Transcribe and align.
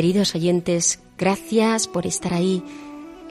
Queridos 0.00 0.34
oyentes, 0.34 0.98
gracias 1.18 1.86
por 1.86 2.06
estar 2.06 2.32
ahí. 2.32 2.62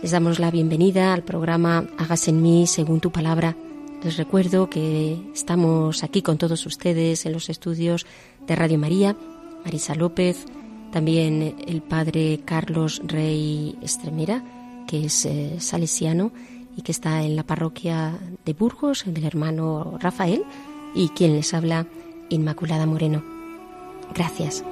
Les 0.03 0.11
damos 0.11 0.37
la 0.37 0.51
bienvenida 0.51 1.15
al 1.15 1.23
programa 1.23 1.87
Hagas 1.97 2.27
en 2.27 2.43
mí 2.43 2.67
según 2.67 2.99
tu 2.99 3.11
palabra. 3.11 3.55
Les 4.03 4.17
recuerdo 4.17 4.69
que 4.69 5.19
estamos 5.33 6.03
aquí 6.03 6.21
con 6.21 6.37
todos 6.37 6.67
ustedes 6.67 7.25
en 7.25 7.33
los 7.33 7.49
estudios 7.49 8.05
de 8.45 8.55
Radio 8.55 8.77
María, 8.77 9.15
Marisa 9.65 9.95
López, 9.95 10.45
también 10.91 11.55
el 11.65 11.81
padre 11.81 12.41
Carlos 12.45 13.01
Rey 13.03 13.75
Estremera, 13.81 14.43
que 14.87 15.05
es 15.05 15.25
eh, 15.25 15.55
salesiano 15.57 16.31
y 16.77 16.83
que 16.83 16.91
está 16.91 17.23
en 17.23 17.35
la 17.35 17.47
parroquia 17.47 18.19
de 18.45 18.53
Burgos, 18.53 19.05
del 19.07 19.25
hermano 19.25 19.97
Rafael, 19.99 20.43
y 20.93 21.09
quien 21.09 21.33
les 21.33 21.51
habla, 21.55 21.87
Inmaculada 22.29 22.85
Moreno. 22.85 23.23
Gracias. 24.13 24.63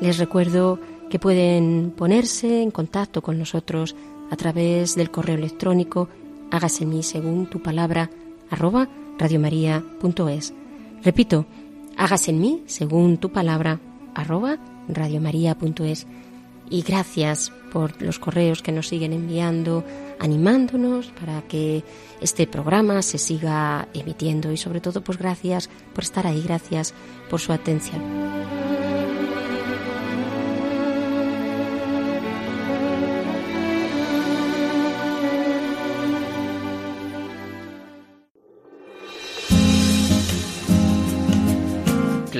Les 0.00 0.18
recuerdo 0.18 0.78
que 1.10 1.18
pueden 1.18 1.92
ponerse 1.96 2.62
en 2.62 2.70
contacto 2.70 3.22
con 3.22 3.38
nosotros 3.38 3.94
a 4.30 4.36
través 4.36 4.94
del 4.94 5.10
correo 5.10 5.36
electrónico 5.36 6.08
hágase 6.50 6.86
mí 6.86 7.02
según 7.02 7.46
tu 7.46 7.60
palabra 7.60 8.10
arroba 8.50 8.88
radiomaria.es. 9.18 10.54
Repito, 11.02 11.46
hágase 11.96 12.30
en 12.30 12.40
mí 12.40 12.62
según 12.66 13.18
tu 13.18 13.30
palabra 13.30 13.80
arroba 14.14 14.58
radiomaria.es. 14.88 16.06
Y 16.68 16.82
gracias 16.82 17.52
por 17.72 18.00
los 18.00 18.18
correos 18.18 18.62
que 18.62 18.70
nos 18.70 18.88
siguen 18.88 19.12
enviando, 19.12 19.84
animándonos 20.20 21.08
para 21.08 21.42
que 21.42 21.82
este 22.20 22.46
programa 22.46 23.02
se 23.02 23.18
siga 23.18 23.88
emitiendo 23.92 24.52
y 24.52 24.56
sobre 24.56 24.80
todo 24.80 25.02
pues 25.02 25.18
gracias 25.18 25.68
por 25.94 26.04
estar 26.04 26.26
ahí, 26.26 26.42
gracias 26.42 26.94
por 27.28 27.40
su 27.40 27.52
atención. 27.52 28.69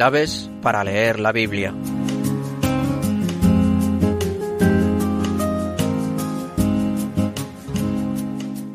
Claves 0.01 0.49
para 0.63 0.83
leer 0.83 1.21
la 1.21 1.31
Biblia. 1.31 1.75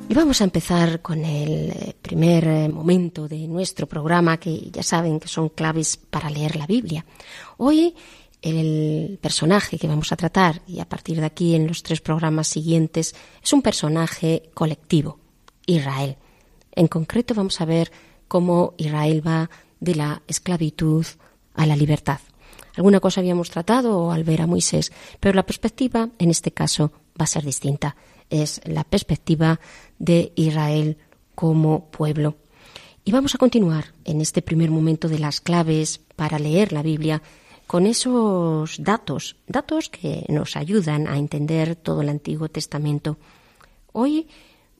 Y 0.07 0.13
vamos 0.13 0.39
a 0.39 0.43
empezar 0.43 1.01
con 1.01 1.25
el 1.25 1.71
eh, 1.71 1.95
primer 1.99 2.47
eh, 2.47 2.69
momento 2.69 3.27
de 3.27 3.47
nuestro 3.47 3.87
programa, 3.87 4.37
que 4.37 4.69
ya 4.69 4.83
saben 4.83 5.19
que 5.19 5.27
son 5.27 5.49
claves 5.49 5.97
para 5.97 6.29
leer 6.29 6.57
la 6.57 6.67
Biblia. 6.67 7.03
Hoy 7.57 7.95
el 8.43 9.17
personaje 9.19 9.79
que 9.79 9.87
vamos 9.87 10.11
a 10.11 10.15
tratar, 10.17 10.61
y 10.67 10.79
a 10.79 10.87
partir 10.87 11.19
de 11.19 11.25
aquí 11.25 11.55
en 11.55 11.65
los 11.65 11.81
tres 11.81 12.01
programas 12.01 12.45
siguientes, 12.45 13.15
es 13.43 13.51
un 13.51 13.63
personaje 13.63 14.51
colectivo, 14.53 15.17
Israel. 15.65 16.17
En 16.71 16.87
concreto 16.87 17.33
vamos 17.33 17.59
a 17.61 17.65
ver 17.65 17.91
cómo 18.27 18.75
Israel 18.77 19.25
va 19.25 19.49
de 19.85 19.95
la 19.95 20.21
esclavitud 20.27 21.05
a 21.53 21.65
la 21.65 21.77
libertad. 21.77 22.19
Alguna 22.75 22.99
cosa 22.99 23.21
habíamos 23.21 23.49
tratado 23.49 24.11
al 24.11 24.25
ver 24.25 24.41
a 24.41 24.47
Moisés, 24.47 24.91
pero 25.21 25.33
la 25.33 25.45
perspectiva 25.45 26.09
en 26.19 26.29
este 26.29 26.51
caso 26.51 26.91
va 27.19 27.23
a 27.23 27.27
ser 27.27 27.45
distinta. 27.45 27.95
Es 28.29 28.59
la 28.65 28.83
perspectiva 28.83 29.61
de 29.97 30.33
Israel 30.35 30.97
como 31.35 31.89
pueblo. 31.89 32.35
Y 33.05 33.11
vamos 33.11 33.35
a 33.35 33.37
continuar 33.37 33.93
en 34.03 34.19
este 34.19 34.41
primer 34.41 34.71
momento 34.71 35.07
de 35.07 35.19
las 35.19 35.39
claves 35.39 36.01
para 36.15 36.39
leer 36.39 36.73
la 36.73 36.81
Biblia 36.81 37.21
con 37.67 37.85
esos 37.85 38.83
datos, 38.83 39.37
datos 39.47 39.89
que 39.89 40.25
nos 40.27 40.55
ayudan 40.55 41.07
a 41.07 41.17
entender 41.17 41.75
todo 41.75 42.01
el 42.01 42.09
Antiguo 42.09 42.49
Testamento. 42.49 43.17
Hoy 43.93 44.27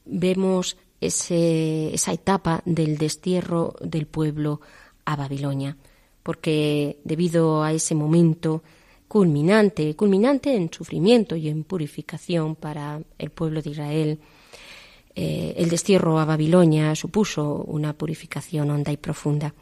vemos 0.05 0.77
esa 1.01 2.13
etapa 2.13 2.61
del 2.65 2.97
destierro 2.97 3.75
del 3.79 4.07
pueblo 4.07 4.61
a 5.05 5.15
Babilonia, 5.15 5.77
porque 6.23 6.99
debido 7.03 7.63
a 7.63 7.71
ese 7.71 7.95
momento 7.95 8.63
culminante, 9.07 9.95
culminante 9.95 10.55
en 10.55 10.71
sufrimiento 10.71 11.35
y 11.35 11.47
en 11.47 11.63
purificación 11.63 12.55
para 12.55 12.99
el 13.17 13.29
pueblo 13.29 13.61
de 13.61 13.69
Israel, 13.69 14.19
eh, 15.15 15.53
el 15.57 15.69
destierro 15.69 16.19
a 16.19 16.25
Babilonia 16.25 16.93
supuso 16.95 17.63
una 17.67 17.93
purificación 17.93 18.69
honda 18.71 18.91
y 18.91 18.97
profunda. 18.97 19.53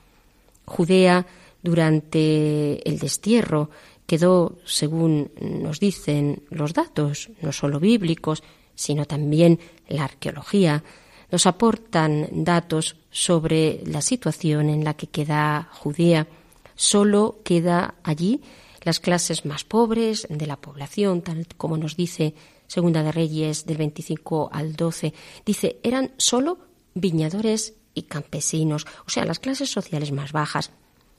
Judea, 0.65 1.25
durante 1.61 2.87
el 2.89 2.97
destierro, 2.97 3.69
quedó, 4.07 4.57
según 4.65 5.31
nos 5.39 5.79
dicen 5.79 6.43
los 6.49 6.73
datos, 6.73 7.29
no 7.41 7.51
solo 7.51 7.79
bíblicos, 7.79 8.43
sino 8.75 9.05
también 9.05 9.59
la 9.87 10.05
arqueología, 10.05 10.83
nos 11.33 11.47
aportan 11.47 12.27
datos 12.31 12.95
sobre 13.09 13.81
la 13.87 14.03
situación 14.03 14.69
en 14.69 14.83
la 14.83 14.93
que 14.93 15.07
queda 15.07 15.67
Judea. 15.71 16.27
Solo 16.75 17.39
queda 17.43 17.95
allí 18.03 18.41
las 18.83 18.99
clases 18.99 19.43
más 19.43 19.63
pobres 19.63 20.27
de 20.29 20.45
la 20.45 20.61
población, 20.61 21.23
tal 21.23 21.47
como 21.57 21.75
nos 21.75 21.97
dice 21.97 22.35
Segunda 22.67 23.01
de 23.01 23.11
Reyes 23.11 23.65
del 23.65 23.77
25 23.77 24.51
al 24.53 24.75
12. 24.75 25.11
Dice, 25.43 25.79
eran 25.81 26.11
solo 26.17 26.59
viñadores 26.93 27.73
y 27.95 28.03
campesinos, 28.03 28.85
o 29.07 29.09
sea, 29.09 29.25
las 29.25 29.39
clases 29.39 29.71
sociales 29.71 30.11
más 30.11 30.33
bajas. 30.33 30.69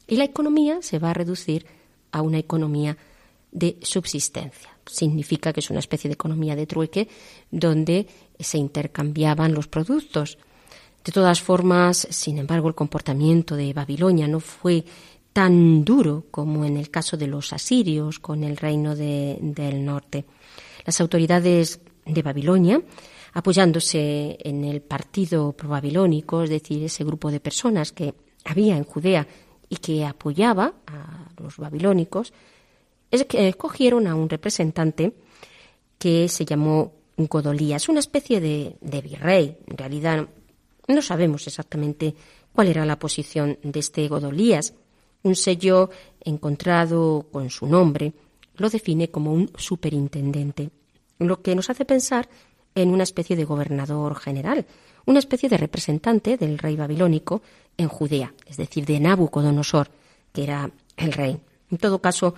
Y 0.06 0.14
la 0.14 0.24
economía 0.24 0.80
se 0.80 1.00
va 1.00 1.10
a 1.10 1.14
reducir 1.14 1.66
a 2.12 2.22
una 2.22 2.38
economía 2.38 2.96
de 3.54 3.78
subsistencia. 3.80 4.68
Significa 4.84 5.52
que 5.54 5.60
es 5.60 5.70
una 5.70 5.78
especie 5.78 6.08
de 6.08 6.14
economía 6.14 6.54
de 6.56 6.66
trueque 6.66 7.08
donde 7.50 8.06
se 8.38 8.58
intercambiaban 8.58 9.54
los 9.54 9.68
productos. 9.68 10.36
De 11.02 11.12
todas 11.12 11.40
formas, 11.40 12.06
sin 12.10 12.36
embargo, 12.38 12.68
el 12.68 12.74
comportamiento 12.74 13.56
de 13.56 13.72
Babilonia 13.72 14.26
no 14.28 14.40
fue 14.40 14.84
tan 15.32 15.84
duro 15.84 16.26
como 16.30 16.64
en 16.64 16.76
el 16.76 16.90
caso 16.90 17.16
de 17.16 17.26
los 17.28 17.52
asirios 17.52 18.18
con 18.18 18.44
el 18.44 18.56
reino 18.56 18.94
de- 18.94 19.38
del 19.40 19.84
norte. 19.84 20.24
Las 20.84 21.00
autoridades 21.00 21.80
de 22.04 22.22
Babilonia, 22.22 22.80
apoyándose 23.32 24.36
en 24.40 24.64
el 24.64 24.80
partido 24.82 25.52
probabilónico, 25.52 26.42
es 26.42 26.50
decir, 26.50 26.82
ese 26.84 27.04
grupo 27.04 27.30
de 27.30 27.40
personas 27.40 27.92
que 27.92 28.14
había 28.44 28.76
en 28.76 28.84
Judea 28.84 29.26
y 29.68 29.76
que 29.76 30.04
apoyaba 30.04 30.74
a 30.86 31.28
los 31.42 31.56
babilónicos, 31.56 32.32
es 33.14 33.24
que 33.24 33.48
escogieron 33.48 34.06
a 34.06 34.14
un 34.14 34.28
representante 34.28 35.12
que 35.98 36.28
se 36.28 36.44
llamó 36.44 36.92
Godolías, 37.16 37.88
una 37.88 38.00
especie 38.00 38.40
de, 38.40 38.76
de 38.80 39.00
virrey. 39.00 39.56
En 39.66 39.76
realidad 39.76 40.28
no 40.88 41.02
sabemos 41.02 41.46
exactamente 41.46 42.14
cuál 42.52 42.68
era 42.68 42.84
la 42.84 42.98
posición 42.98 43.58
de 43.62 43.80
este 43.80 44.08
Godolías. 44.08 44.74
Un 45.22 45.36
sello 45.36 45.90
encontrado 46.20 47.26
con 47.32 47.50
su 47.50 47.66
nombre 47.66 48.12
lo 48.56 48.68
define 48.68 49.10
como 49.10 49.32
un 49.32 49.50
superintendente, 49.56 50.70
lo 51.18 51.42
que 51.42 51.54
nos 51.54 51.70
hace 51.70 51.84
pensar 51.84 52.28
en 52.74 52.90
una 52.90 53.02
especie 53.02 53.36
de 53.36 53.44
gobernador 53.44 54.16
general, 54.16 54.66
una 55.06 55.18
especie 55.18 55.48
de 55.48 55.56
representante 55.56 56.36
del 56.36 56.58
rey 56.58 56.76
babilónico 56.76 57.42
en 57.76 57.88
Judea, 57.88 58.32
es 58.46 58.56
decir, 58.56 58.84
de 58.84 59.00
Nabucodonosor, 59.00 59.90
que 60.32 60.44
era 60.44 60.70
el 60.96 61.12
rey. 61.12 61.38
En 61.70 61.78
todo 61.78 62.00
caso, 62.00 62.34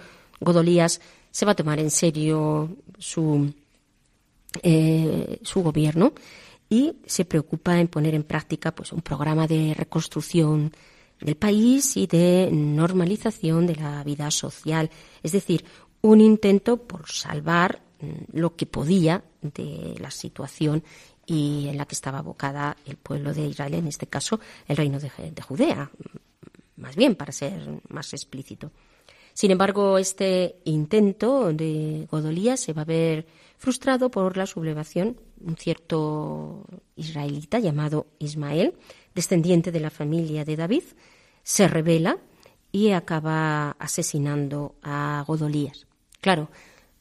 Godolías 0.47 1.01
se 1.31 1.45
va 1.45 1.53
a 1.53 1.57
tomar 1.57 1.81
en 1.81 1.91
serio 1.91 2.71
su, 2.99 3.53
eh, 4.63 5.41
su 5.43 5.63
gobierno 5.63 6.15
y 6.71 6.95
se 7.05 7.25
preocupa 7.25 7.79
en 7.79 7.89
poner 7.89 8.15
en 8.15 8.23
práctica 8.23 8.73
pues, 8.73 8.93
un 8.93 9.03
programa 9.03 9.47
de 9.47 9.75
reconstrucción 9.75 10.73
del 11.21 11.37
país 11.37 11.97
y 11.97 12.07
de 12.07 12.49
normalización 12.53 13.67
de 13.67 13.75
la 13.75 14.05
vida 14.05 14.31
social, 14.31 14.91
es 15.23 15.33
decir, 15.33 15.65
un 16.03 16.21
intento 16.21 16.77
por 16.77 17.09
salvar 17.11 17.83
mm, 18.01 18.39
lo 18.39 18.55
que 18.55 18.67
podía 18.67 19.25
de 19.43 19.97
la 19.99 20.11
situación 20.13 20.85
y 21.27 21.67
en 21.69 21.77
la 21.77 21.87
que 21.87 21.97
estaba 21.97 22.19
abocada 22.19 22.77
el 22.87 22.97
pueblo 22.97 23.35
de 23.35 23.47
Israel, 23.47 23.75
en 23.75 23.89
este 23.89 24.07
caso 24.07 24.39
el 24.69 24.77
reino 24.77 25.01
de, 25.01 25.11
de 25.33 25.43
Judea, 25.43 25.91
más 26.77 26.95
bien 26.95 27.17
para 27.17 27.33
ser 27.33 27.81
más 27.89 28.13
explícito. 28.13 28.71
Sin 29.37 29.51
embargo, 29.51 29.99
este 29.99 30.57
intento 30.65 31.53
de 31.53 32.09
Godolía 32.11 32.57
se 32.57 32.73
va 32.73 32.83
a 32.83 32.87
ver 32.87 33.27
frustrado 33.59 34.11
por 34.11 34.39
la 34.39 34.47
sublevación 34.47 35.21
un 35.45 35.59
cierto 35.59 36.65
israelita 36.97 37.59
llamado 37.59 38.07
Ismael, 38.19 38.73
descendiente 39.15 39.73
de 39.73 39.81
la 39.81 39.91
familia 39.91 40.47
de 40.47 40.57
David, 40.57 40.85
se 41.43 41.69
revela 41.69 42.17
y 42.73 42.93
acaba 42.93 43.73
asesinando 43.73 44.77
a 44.83 45.23
Godolías. 45.27 45.87
Claro, 46.23 46.49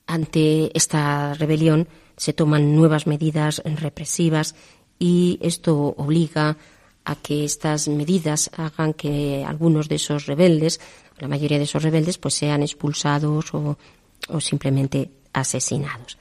ante 0.05 0.77
esta 0.77 1.35
rebelión 1.35 1.87
se 2.17 2.33
toman 2.33 2.75
nuevas 2.75 3.07
medidas 3.07 3.61
represivas 3.63 4.55
y 4.99 5.39
esto 5.41 5.95
obliga 5.95 6.57
a 7.05 7.15
que 7.15 7.45
estas 7.45 7.87
medidas 7.87 8.49
hagan 8.57 8.93
que 8.93 9.45
algunos 9.45 9.87
de 9.87 9.95
esos 9.95 10.25
rebeldes, 10.25 10.81
la 11.19 11.27
mayoría 11.27 11.57
de 11.57 11.63
esos 11.63 11.83
rebeldes, 11.83 12.17
pues 12.17 12.35
sean 12.35 12.61
expulsados 12.61 13.53
o, 13.53 13.77
o 14.29 14.39
simplemente 14.41 15.11
asesinados. 15.33 16.17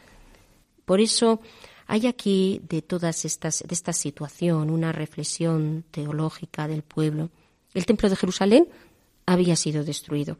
Por 0.85 1.01
eso 1.01 1.41
hay 1.87 2.07
aquí 2.07 2.61
de 2.69 2.83
todas 2.83 3.25
estas, 3.25 3.65
de 3.67 3.75
esta 3.75 3.93
situación 3.93 4.71
una 4.71 4.93
reflexión 4.93 5.85
teológica 5.91 6.69
del 6.69 6.83
pueblo. 6.83 7.31
El 7.75 7.87
templo 7.87 8.09
de 8.09 8.17
Jerusalén 8.17 8.69
había 9.27 9.57
sido 9.57 9.85
destruido. 9.85 10.39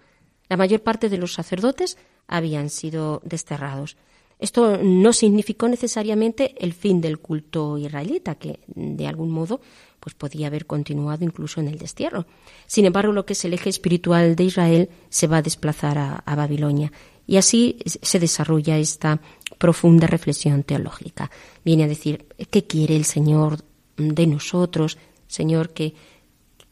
La 0.49 0.57
mayor 0.57 0.83
parte 0.83 1.09
de 1.09 1.19
los 1.19 1.33
sacerdotes 1.35 1.97
habían 2.27 2.71
sido 2.71 3.21
desterrados. 3.25 3.97
Esto 4.39 4.79
no 4.83 5.13
significó 5.13 5.69
necesariamente 5.69 6.55
el 6.59 6.73
fin 6.73 7.01
del 7.01 7.19
culto 7.19 7.79
israelita, 7.79 8.35
que 8.35 8.61
de 8.67 9.07
algún 9.07 9.31
modo 9.31 9.61
pues 10.05 10.15
podía 10.15 10.49
haber 10.49 10.67
continuado 10.67 11.25
incluso 11.25 11.61
en 11.61 11.69
el 11.69 11.79
destierro. 11.79 12.27
Sin 12.67 12.85
embargo, 12.85 13.11
lo 13.13 13.25
que 13.25 13.33
es 13.33 13.45
el 13.47 13.55
eje 13.55 13.71
espiritual 13.71 14.37
de 14.37 14.45
Israel 14.45 14.91
se 15.09 15.27
va 15.27 15.39
a 15.39 15.43
desplazar 15.43 15.97
a, 15.97 16.35
Babilonia 16.37 16.93
y 17.27 17.39
así 17.39 17.79
se 17.87 18.21
desarrolla 18.21 18.77
esta 18.77 19.19
profunda 19.57 20.07
reflexión 20.07 20.63
teológica. 20.63 21.31
Viene 21.65 21.85
a 21.85 21.89
decir, 21.89 22.27
¿qué 22.51 22.67
quiere 22.67 22.97
el 22.97 23.07
Señor 23.07 23.61
de 23.97 24.27
nosotros? 24.27 24.99
Señor, 25.27 25.71
¿qué, 25.71 25.95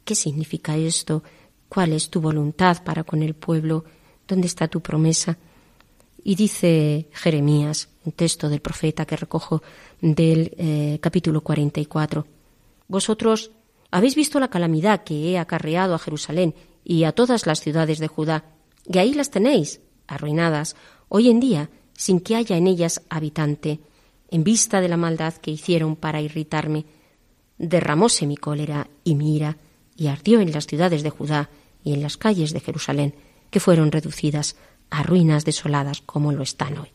qué 0.04 0.14
significa 0.14 0.76
esto? 0.76 1.22
¿Cuál 1.70 1.94
es 1.94 2.10
tu 2.10 2.20
voluntad 2.20 2.84
para 2.84 3.02
con 3.02 3.22
el 3.22 3.32
pueblo? 3.32 3.86
¿Dónde 4.28 4.46
está 4.46 4.68
tu 4.68 4.82
promesa? 4.82 5.38
Y 6.24 6.36
dice 6.36 7.08
Jeremías, 7.12 7.88
un 8.04 8.12
texto 8.12 8.48
del 8.48 8.60
profeta 8.60 9.04
que 9.04 9.16
recojo 9.16 9.62
del 10.00 10.54
eh, 10.56 10.98
capítulo 11.00 11.40
44, 11.40 12.26
Vosotros 12.92 13.52
habéis 13.90 14.14
visto 14.14 14.38
la 14.38 14.50
calamidad 14.50 15.02
que 15.02 15.30
he 15.30 15.38
acarreado 15.38 15.94
a 15.94 15.98
Jerusalén 15.98 16.54
y 16.84 17.04
a 17.04 17.12
todas 17.12 17.46
las 17.46 17.60
ciudades 17.60 17.98
de 18.00 18.06
Judá, 18.06 18.44
y 18.84 18.98
ahí 18.98 19.14
las 19.14 19.30
tenéis, 19.30 19.80
arruinadas, 20.06 20.76
hoy 21.08 21.30
en 21.30 21.40
día, 21.40 21.70
sin 21.94 22.20
que 22.20 22.36
haya 22.36 22.58
en 22.58 22.66
ellas 22.66 23.00
habitante, 23.08 23.80
en 24.30 24.44
vista 24.44 24.82
de 24.82 24.90
la 24.90 24.98
maldad 24.98 25.32
que 25.32 25.50
hicieron 25.50 25.96
para 25.96 26.20
irritarme. 26.20 26.84
Derramóse 27.56 28.26
mi 28.26 28.36
cólera 28.36 28.88
y 29.04 29.14
mi 29.14 29.36
ira, 29.36 29.56
y 29.96 30.08
ardió 30.08 30.40
en 30.40 30.52
las 30.52 30.66
ciudades 30.66 31.02
de 31.02 31.08
Judá 31.08 31.48
y 31.82 31.94
en 31.94 32.02
las 32.02 32.19
calles 32.19 32.52
de 32.52 32.60
Jerusalén, 32.60 33.14
que 33.48 33.60
fueron 33.60 33.90
reducidas 33.90 34.56
a 34.92 35.02
ruinas 35.02 35.44
desoladas 35.44 36.02
como 36.02 36.32
lo 36.32 36.42
están 36.42 36.78
hoy. 36.78 36.88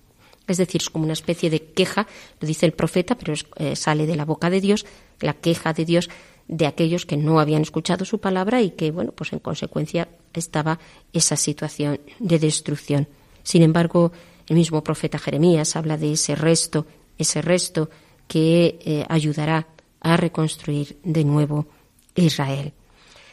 Es 0.48 0.58
decir, 0.58 0.82
es 0.82 0.90
como 0.90 1.04
una 1.04 1.14
especie 1.14 1.50
de 1.50 1.62
queja, 1.62 2.08
lo 2.40 2.48
dice 2.48 2.66
el 2.66 2.72
profeta, 2.72 3.18
pero 3.18 3.34
eh, 3.58 3.76
sale 3.76 4.06
de 4.06 4.16
la 4.16 4.24
boca 4.24 4.50
de 4.50 4.62
Dios, 4.62 4.86
la 5.20 5.34
queja 5.34 5.74
de 5.74 5.84
Dios 5.84 6.10
de 6.48 6.68
aquellos 6.68 7.06
que 7.06 7.18
no 7.18 7.42
habían 7.42 7.64
escuchado 7.64 8.06
su 8.06 8.20
palabra 8.20 8.62
y 8.62 8.72
que, 8.72 8.92
bueno, 8.92 9.12
pues 9.12 9.34
en 9.34 9.40
consecuencia 9.40 10.08
estaba 10.34 10.80
esa 11.12 11.36
situación 11.36 12.00
de 12.20 12.40
destrucción. 12.40 13.10
Sin 13.44 13.64
embargo, 13.64 14.14
el 14.48 14.56
mismo 14.56 14.84
profeta 14.84 15.20
Jeremías 15.20 15.76
habla 15.76 15.98
de 15.98 16.14
ese 16.14 16.36
resto, 16.36 16.86
ese 17.18 17.42
resto 17.42 17.90
que 18.28 18.80
eh, 18.86 19.06
ayudará 19.10 19.68
a 20.00 20.16
reconstruir 20.16 20.98
de 21.04 21.26
nuevo 21.26 21.68
Israel. 22.16 22.74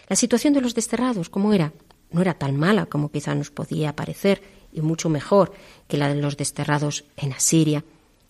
La 0.08 0.16
situación 0.16 0.54
de 0.54 0.60
los 0.60 0.74
desterrados, 0.74 1.28
¿cómo 1.28 1.52
era? 1.52 1.72
No 2.14 2.22
era 2.22 2.34
tan 2.34 2.54
mala 2.56 2.86
como 2.86 3.10
quizá 3.10 3.34
nos 3.34 3.50
podía 3.50 3.96
parecer 3.96 4.40
y 4.72 4.82
mucho 4.82 5.10
mejor 5.10 5.50
que 5.88 5.98
la 5.98 6.06
de 6.06 6.22
los 6.22 6.36
desterrados 6.36 7.04
en 7.16 7.32
Asiria. 7.32 7.82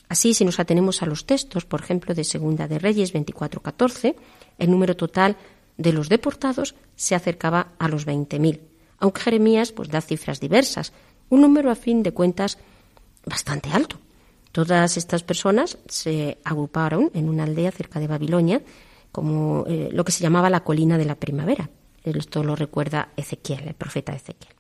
Así, 0.09 0.33
si 0.33 0.43
nos 0.43 0.59
atenemos 0.59 1.03
a 1.03 1.07
los 1.07 1.27
textos, 1.27 1.67
por 1.67 1.83
ejemplo, 1.83 2.15
de 2.15 2.25
Segunda 2.25 2.67
de 2.67 2.79
Reyes 2.79 3.13
24:14, 3.13 4.17
el 4.57 4.71
número 4.71 4.97
total 4.97 5.37
de 5.77 5.93
los 5.93 6.09
deportados 6.09 6.75
se 6.97 7.15
acercaba 7.15 7.73
a 7.79 7.89
los 7.89 8.07
20.000, 8.07 8.61
aunque 9.01 9.21
Jeremías 9.21 9.73
pues, 9.73 9.91
da 9.91 10.01
cifras 10.01 10.41
diversas, 10.41 10.95
un 11.29 11.43
número 11.43 11.71
a 11.71 11.75
fin 11.75 12.03
de 12.03 12.13
cuentas 12.13 12.57
bastante 13.27 13.69
alto. 13.69 13.99
Todas 14.51 14.97
estas 14.97 15.23
personas 15.25 15.77
se 15.89 16.39
agruparon 16.43 17.11
en 17.13 17.29
una 17.29 17.45
aldea 17.45 17.71
cerca 17.71 18.01
de 18.01 18.07
Babilonia, 18.07 18.63
como 19.13 19.67
eh, 19.69 19.91
lo 19.93 20.05
que 20.07 20.13
se 20.13 20.23
llamaba 20.23 20.49
la 20.49 20.65
colina 20.65 20.97
de 20.97 21.05
la 21.05 21.17
primavera. 21.17 21.69
Esto 22.05 22.45
lo 22.45 22.55
recuerda 22.55 23.09
Ezequiel, 23.17 23.69
el 23.69 23.75
profeta 23.75 24.15
Ezequiel. 24.15 24.55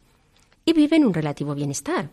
Y 0.64 0.72
viven 0.72 1.02
en 1.02 1.08
un 1.08 1.14
relativo 1.14 1.54
bienestar. 1.54 2.08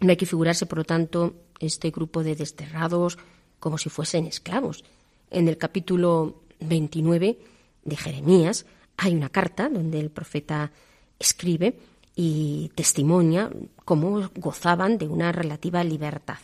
No 0.00 0.10
hay 0.10 0.16
que 0.16 0.26
figurarse, 0.26 0.66
por 0.66 0.78
lo 0.78 0.84
tanto, 0.84 1.34
este 1.58 1.90
grupo 1.90 2.22
de 2.22 2.36
desterrados 2.36 3.18
como 3.58 3.78
si 3.78 3.88
fuesen 3.88 4.26
esclavos. 4.26 4.84
En 5.30 5.48
el 5.48 5.58
capítulo 5.58 6.42
29 6.60 7.38
de 7.84 7.96
Jeremías 7.96 8.66
hay 8.96 9.14
una 9.14 9.28
carta 9.28 9.68
donde 9.68 10.00
el 10.00 10.10
profeta 10.10 10.70
escribe 11.18 11.78
y 12.14 12.70
testimonia 12.74 13.50
cómo 13.84 14.30
gozaban 14.36 14.98
de 14.98 15.08
una 15.08 15.32
relativa 15.32 15.82
libertad. 15.84 16.38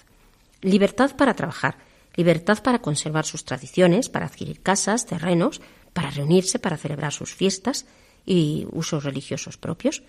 Libertad 0.60 1.16
para 1.16 1.34
trabajar, 1.34 1.78
libertad 2.14 2.62
para 2.62 2.80
conservar 2.80 3.24
sus 3.24 3.44
tradiciones, 3.44 4.08
para 4.08 4.26
adquirir 4.26 4.60
casas, 4.60 5.06
terrenos, 5.06 5.60
para 5.92 6.10
reunirse, 6.10 6.58
para 6.58 6.76
celebrar 6.76 7.12
sus 7.12 7.34
fiestas 7.34 7.86
y 8.24 8.66
usos 8.72 9.04
religiosos 9.04 9.56
propios. 9.56 10.02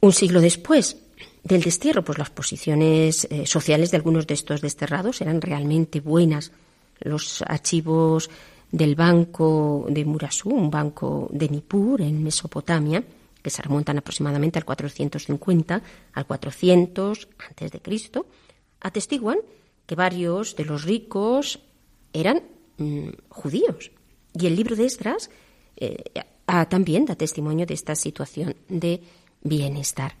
Un 0.00 0.12
siglo 0.12 0.40
después 0.40 0.96
del 1.44 1.62
destierro, 1.62 2.04
pues 2.04 2.18
las 2.18 2.30
posiciones 2.30 3.26
eh, 3.30 3.46
sociales 3.46 3.90
de 3.90 3.96
algunos 3.96 4.26
de 4.26 4.34
estos 4.34 4.60
desterrados 4.60 5.20
eran 5.20 5.40
realmente 5.40 6.00
buenas. 6.00 6.52
Los 7.00 7.42
archivos 7.42 8.30
del 8.70 8.94
banco 8.94 9.86
de 9.88 10.04
Murasú, 10.04 10.50
un 10.50 10.70
banco 10.70 11.28
de 11.32 11.48
Nippur 11.48 12.00
en 12.00 12.22
Mesopotamia, 12.22 13.02
que 13.42 13.50
se 13.50 13.62
remontan 13.62 13.98
aproximadamente 13.98 14.58
al 14.58 14.64
450 14.64 15.82
al 16.12 16.26
400 16.26 17.28
antes 17.48 17.72
de 17.72 17.80
Cristo, 17.80 18.26
atestiguan 18.80 19.38
que 19.86 19.94
varios 19.94 20.56
de 20.56 20.64
los 20.64 20.84
ricos 20.84 21.58
eran 22.12 22.42
mm, 22.78 23.08
judíos. 23.28 23.90
Y 24.38 24.46
el 24.46 24.56
libro 24.56 24.76
de 24.76 24.86
Esdras 24.86 25.30
eh, 25.76 26.02
también 26.68 27.04
da 27.04 27.14
testimonio 27.14 27.66
de 27.66 27.74
esta 27.74 27.94
situación 27.94 28.56
de 28.68 29.02
bienestar. 29.42 30.16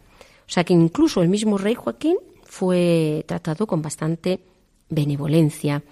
O 0.46 0.52
sea 0.52 0.64
que 0.64 0.72
incluso 0.72 1.22
el 1.22 1.28
mismo 1.28 1.58
rey 1.58 1.74
Joaquín 1.74 2.16
fue 2.44 3.24
tratado 3.26 3.66
con 3.66 3.80
bastante 3.80 4.40
benevolencia, 4.88 5.82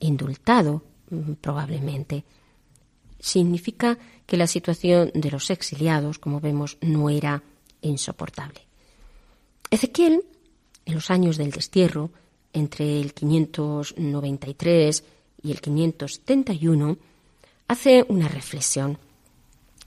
indultado 0.00 0.82
mm, 1.10 1.32
probablemente. 1.40 2.24
Significa 3.18 3.98
que 4.26 4.36
la 4.36 4.46
situación 4.46 5.10
de 5.14 5.30
los 5.30 5.50
exiliados, 5.50 6.18
como 6.18 6.40
vemos, 6.40 6.78
no 6.80 7.10
era 7.10 7.42
insoportable. 7.82 8.60
Ezequiel, 9.70 10.24
en 10.84 10.94
los 10.94 11.10
años 11.10 11.36
del 11.36 11.50
destierro, 11.50 12.10
entre 12.52 13.00
el 13.00 13.14
593 13.14 15.04
y 15.42 15.50
el 15.50 15.60
571, 15.60 16.98
hace 17.70 18.04
una 18.08 18.26
reflexión. 18.26 18.98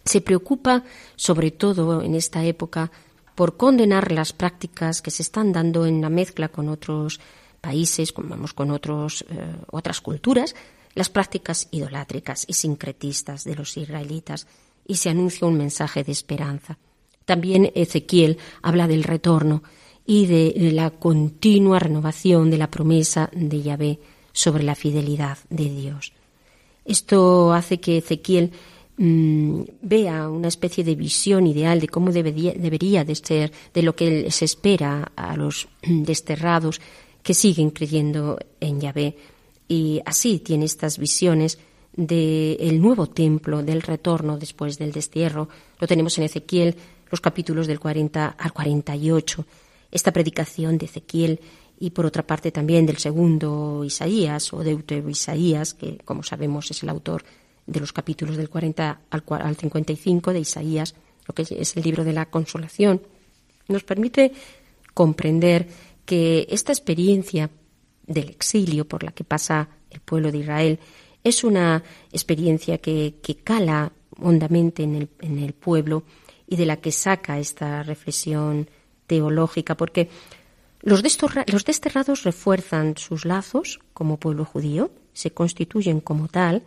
Se 0.06 0.22
preocupa, 0.22 0.86
sobre 1.18 1.52
todo 1.52 2.02
en 2.02 2.16
esta 2.16 2.46
época, 2.46 2.92
por 3.36 3.58
condenar 3.58 4.14
las 4.14 4.32
prácticas 4.32 5.02
que 5.02 5.12
se 5.12 5.22
están 5.22 5.52
dando 5.52 5.86
en 5.86 6.00
la 6.00 6.10
mezcla 6.10 6.48
con 6.48 6.70
otros 6.70 7.20
países, 7.60 8.14
con, 8.14 8.48
con 8.56 8.72
otros, 8.72 9.26
eh, 9.30 9.56
otras 9.70 10.00
culturas, 10.00 10.56
las 10.96 11.10
prácticas 11.10 11.68
idolátricas 11.72 12.46
y 12.48 12.54
sincretistas 12.54 13.44
de 13.44 13.56
los 13.56 13.76
israelitas 13.76 14.48
y 14.88 14.96
se 14.96 15.10
anuncia 15.10 15.46
un 15.46 15.58
mensaje 15.58 16.06
de 16.06 16.14
esperanza. 16.14 16.78
También 17.26 17.70
Ezequiel 17.76 18.38
habla 18.62 18.88
del 18.88 19.04
retorno 19.04 19.62
y 20.06 20.28
de 20.28 20.72
la 20.72 20.90
continua 20.90 21.80
renovación 21.80 22.50
de 22.50 22.58
la 22.58 22.72
promesa 22.72 23.30
de 23.34 23.62
Yahvé 23.62 24.00
sobre 24.32 24.64
la 24.64 24.76
fidelidad 24.76 25.38
de 25.50 25.70
Dios. 25.70 26.14
Esto 26.86 27.54
hace 27.54 27.80
que 27.80 27.98
Ezequiel 27.98 28.52
mm, 28.98 29.62
vea 29.82 30.30
una 30.30 30.48
especie 30.48 30.84
de 30.84 30.96
visión 30.96 31.48
ideal 31.48 31.80
de 31.80 31.88
cómo 31.88 32.12
debería 32.12 33.04
de 33.04 33.16
ser, 33.16 33.52
de 33.74 33.84
lo 33.84 33.96
que 33.96 34.30
se 34.32 34.46
espera 34.46 35.12
a 35.16 35.36
los 35.36 35.68
desterrados 35.82 36.82
que 37.22 37.34
siguen 37.34 37.70
creyendo 37.70 38.38
en 38.60 38.82
Yahvé. 38.82 39.16
Y 39.68 40.02
así 40.06 40.40
tiene 40.40 40.66
estas 40.66 40.98
visiones 40.98 41.58
del 41.96 42.82
nuevo 42.82 43.08
templo, 43.08 43.64
del 43.64 43.82
retorno 43.82 44.38
después 44.38 44.78
del 44.78 44.92
destierro. 44.92 45.48
Lo 45.80 45.88
tenemos 45.88 46.18
en 46.18 46.26
Ezequiel, 46.26 46.76
los 47.10 47.22
capítulos 47.22 47.68
del 47.68 47.80
40 47.80 48.36
al 48.38 48.52
48. 48.52 49.46
Esta 49.94 50.12
predicación 50.12 50.80
de 50.80 50.88
Ezequiel 50.88 51.40
y 51.80 51.92
por 51.92 52.08
otra 52.08 52.26
parte 52.26 52.52
también 52.52 52.88
del 52.88 52.98
segundo 52.98 53.84
Isaías 53.86 54.52
o 54.52 54.64
Deutero 54.64 55.08
Isaías, 55.08 55.76
que 55.76 56.00
como 56.04 56.24
sabemos 56.24 56.72
es 56.72 56.82
el 56.82 56.90
autor 56.90 57.24
de 57.68 57.80
los 57.80 57.94
capítulos 57.94 58.36
del 58.36 58.50
40 58.50 59.02
al 59.12 59.56
55 59.56 60.34
de 60.34 60.40
Isaías, 60.40 60.96
lo 61.28 61.36
que 61.36 61.44
es 61.44 61.78
el 61.78 61.84
libro 61.84 62.04
de 62.04 62.14
la 62.14 62.26
consolación, 62.26 63.04
nos 63.68 63.84
permite 63.84 64.34
comprender 64.96 65.68
que 66.06 66.48
esta 66.50 66.72
experiencia 66.72 67.52
del 68.08 68.30
exilio 68.30 68.88
por 68.88 69.04
la 69.04 69.12
que 69.12 69.24
pasa 69.24 69.70
el 69.92 70.00
pueblo 70.00 70.32
de 70.32 70.40
Israel 70.40 70.80
es 71.24 71.44
una 71.44 71.84
experiencia 72.12 72.80
que, 72.80 73.14
cala 73.44 73.94
hondamente 74.20 74.82
en 74.82 74.96
el, 74.96 75.10
en 75.22 75.38
el 75.38 75.54
pueblo 75.54 76.04
y 76.48 76.56
de 76.56 76.66
la 76.66 76.78
que 76.78 76.92
saca 76.92 77.38
esta 77.38 77.84
reflexión 77.84 78.68
teológica, 79.14 79.78
porque 79.78 80.10
los, 80.82 81.04
desterrados 81.04 82.24
refuerzan 82.24 82.98
sus 82.98 83.26
lazos 83.26 83.80
como 83.94 84.18
pueblo 84.18 84.44
judío, 84.44 84.90
se 85.14 85.32
constituyen 85.32 86.02
como 86.02 86.28
tal. 86.28 86.64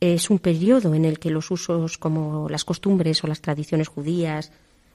Es 0.00 0.30
un 0.30 0.38
periodo 0.38 0.94
en 0.94 1.04
el 1.04 1.18
que 1.18 1.30
los 1.30 1.50
usos 1.50 1.98
como 1.98 2.48
las 2.48 2.64
costumbres 2.64 3.22
o 3.22 3.26
las 3.26 3.42
tradiciones 3.42 3.88
judías, 3.88 4.50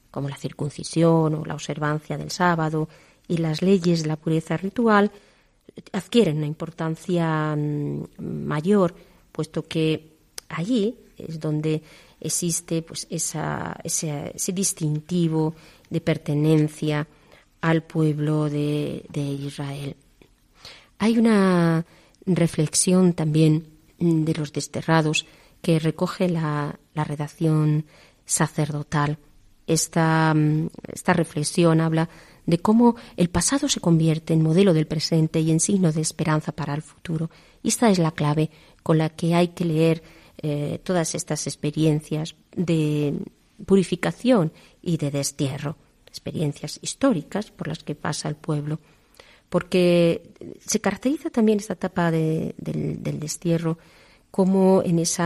como 0.10 0.30
la 0.30 0.36
circuncisión 0.36 1.36
o 1.36 1.46
la 1.46 1.54
observancia 1.54 2.18
del 2.18 2.32
sábado 2.32 2.90
y 3.28 3.38
las 3.38 3.62
leyes 3.62 4.02
de 4.02 4.10
la 4.10 4.16
pureza 4.16 4.58
ritual, 4.58 5.12
adquieren 5.94 6.38
una 6.38 6.48
importancia 6.48 7.56
mm, 7.56 8.02
mayor, 8.20 8.96
puesto 9.32 9.68
que 9.68 10.18
allí 10.50 10.96
es 11.18 11.40
donde 11.40 11.84
existe 12.20 12.82
pues 12.82 13.08
esa, 13.10 13.78
ese, 13.84 14.32
ese 14.36 14.52
distintivo 14.54 15.56
de 15.90 16.02
pertenencia 16.02 17.08
al 17.62 17.84
pueblo 17.84 18.50
de, 18.50 19.04
Israel. 19.16 19.96
Hay 21.00 21.18
una 21.18 21.86
reflexión 22.26 23.14
también 23.14 23.68
de 24.00 24.34
los 24.34 24.54
desterrados 24.54 25.26
que 25.62 25.80
recoge 25.80 26.30
la, 26.30 26.80
redacción 26.96 27.86
sacerdotal. 28.26 29.18
Esta, 29.68 30.34
esta, 30.88 31.14
reflexión 31.14 31.82
habla 31.82 32.10
de 32.46 32.60
cómo 32.60 32.96
el 33.18 33.30
pasado 33.30 33.68
se 33.68 33.82
convierte 33.82 34.34
en 34.34 34.42
modelo 34.42 34.74
del 34.74 34.88
presente 34.88 35.42
y 35.42 35.52
en 35.52 35.60
signo 35.60 35.92
de 35.92 36.02
esperanza 36.02 36.54
para 36.54 36.74
el 36.74 36.82
futuro. 36.82 37.30
Y 37.62 37.68
esta 37.68 37.90
es 37.90 38.00
la 38.00 38.12
clave 38.12 38.50
con 38.82 38.98
la 38.98 39.10
que 39.10 39.36
hay 39.36 39.50
que 39.50 39.66
leer 39.66 40.02
eh, 40.38 40.80
todas 40.84 41.16
estas 41.16 41.48
experiencias 41.48 42.36
de 42.56 43.14
purificación 43.66 44.52
y 44.82 44.98
de 44.98 45.12
destierro 45.12 45.78
experiencias 46.18 46.80
históricas 46.82 47.52
por 47.52 47.68
las 47.68 47.84
que 47.84 47.96
pasa 47.96 48.28
el 48.28 48.36
pueblo, 48.36 48.80
porque 49.50 50.34
se 50.66 50.82
caracteriza 50.82 51.30
también 51.30 51.60
esta 51.60 51.74
etapa 51.74 52.12
del, 52.12 52.56
destierro 53.20 53.78
como 54.32 54.82
en 54.84 55.00
ese 55.00 55.24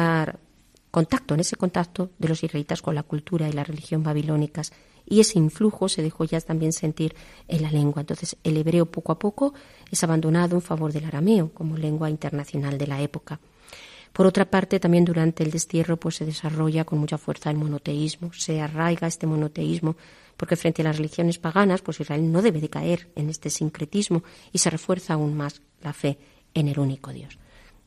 contacto, 0.91 1.34
en 1.34 1.39
ese 1.39 1.56
contacto 1.56 2.12
de 2.20 2.27
los 2.27 2.44
israelitas 2.44 2.82
con 2.82 2.94
la 2.94 3.03
cultura 3.03 3.48
y 3.48 3.53
la 3.53 3.63
religión 3.63 4.03
babilónicas, 4.03 4.74
y 5.06 5.20
ese 5.20 5.39
influjo 5.39 5.89
se 5.89 6.03
dejó 6.03 6.25
ya 6.25 6.39
también 6.41 6.74
sentir 6.74 7.15
en 7.48 7.63
la 7.63 7.72
lengua. 7.72 8.01
Entonces, 8.01 8.38
el 8.44 8.56
hebreo 8.56 8.86
poco 8.86 9.12
a 9.12 9.20
poco 9.20 9.53
es 9.89 10.03
abandonado 10.03 10.56
en 10.56 10.62
favor 10.62 10.94
del 10.94 11.06
arameo 11.06 11.51
como 11.53 11.75
lengua 11.75 12.10
internacional 12.10 12.77
de 12.77 12.88
la 12.88 13.01
época. 13.01 13.39
Por 14.13 14.25
otra 14.25 14.50
parte, 14.50 14.80
también 14.80 15.06
durante 15.06 15.44
el 15.44 15.51
destierro 15.51 15.98
pues, 15.98 16.15
se 16.15 16.25
desarrolla 16.25 16.84
con 16.84 17.00
mucha 17.00 17.18
fuerza 17.18 17.50
el 17.50 17.58
monoteísmo, 17.58 18.34
se 18.34 18.60
arraiga 18.60 19.08
este 19.08 19.27
monoteísmo 19.27 19.96
porque 20.38 20.56
frente 20.56 20.82
a 20.82 20.86
las 20.86 20.98
religiones 20.98 21.38
paganas, 21.38 21.82
pues 21.82 22.00
Israel 22.00 22.32
no 22.32 22.41
debe 22.41 22.60
de 22.60 22.70
caer 22.70 23.10
en 23.15 23.30
este 23.30 23.50
sincretismo 23.50 24.24
y 24.51 24.58
se 24.58 24.72
refuerza 24.72 25.13
aún 25.13 25.38
más 25.38 25.62
la 25.82 25.94
fe 25.94 26.18
en 26.53 26.68
el 26.68 26.80
único 26.80 27.12
Dios. 27.12 27.38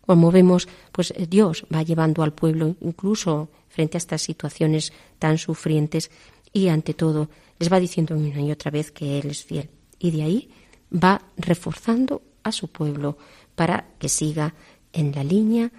Como 0.07 0.31
vemos, 0.31 0.69
pues 0.93 1.13
eh, 1.17 1.27
Dios 1.29 1.67
va 1.75 1.83
llevando 1.83 2.23
al 2.23 2.33
pueblo 2.33 2.77
incluso 2.81 3.49
frente 3.69 3.97
a 3.97 3.99
estas 3.99 4.23
situaciones 4.23 4.93
tan 5.19 5.39
sufrientes 5.39 6.11
y 6.53 6.69
ante 6.69 6.95
todo 6.95 7.29
les 7.59 7.73
va 7.73 7.81
diciendo 7.81 8.15
una 8.15 8.41
y 8.41 8.53
otra 8.53 8.71
vez 8.71 8.93
que 8.93 9.19
Él 9.19 9.31
es 9.31 9.45
fiel. 9.45 9.71
Y 9.99 10.11
de 10.11 10.23
ahí 10.23 10.51
va 10.93 11.23
reforzando 11.37 12.23
a 12.43 12.53
su 12.53 12.69
pueblo 12.69 13.17
para 13.55 13.89
que 13.99 14.09
siga 14.09 14.55
en 14.93 15.13
la 15.13 15.25
línea 15.25 15.73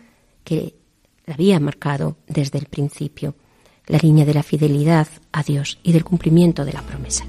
que 0.46 0.76
había 1.28 1.60
marcado 1.60 2.16
desde 2.28 2.60
el 2.60 2.68
principio 2.68 3.36
la 3.88 3.98
línea 3.98 4.26
de 4.26 4.34
la 4.34 4.44
fidelidad 4.44 5.08
a 5.32 5.44
Dios 5.44 5.80
y 5.84 5.92
del 5.92 6.04
cumplimiento 6.04 6.66
de 6.66 6.74
la 6.74 6.82
promesa. 6.82 7.26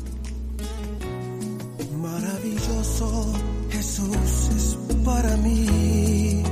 Maravilloso 2.01 3.35
Jesús 3.71 4.51
es 4.57 4.79
para 5.05 5.37
mí, 5.39 6.43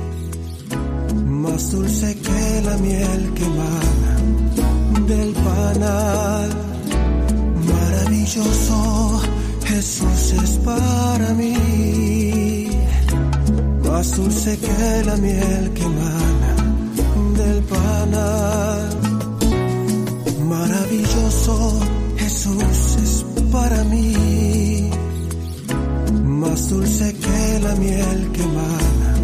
más 1.25 1.71
dulce 1.71 2.15
que 2.17 2.61
la 2.63 2.77
miel 2.77 3.33
que 3.33 3.45
emana 3.45 5.05
del 5.07 5.33
panal. 5.33 6.49
Maravilloso 7.73 9.21
Jesús 9.65 10.33
es 10.43 10.51
para 10.59 11.33
mí, 11.33 12.69
más 13.83 14.15
dulce 14.15 14.57
que 14.59 15.03
la 15.03 15.15
miel 15.17 15.71
que 15.73 15.83
emana 15.83 16.34
maravilloso 20.43 21.79
Jesús 22.17 22.97
es 23.03 23.25
para 23.51 23.83
mí, 23.85 24.89
más 26.23 26.69
dulce 26.69 27.13
que 27.13 27.59
la 27.63 27.75
miel 27.75 28.31
que 28.33 28.43
emana 28.43 29.15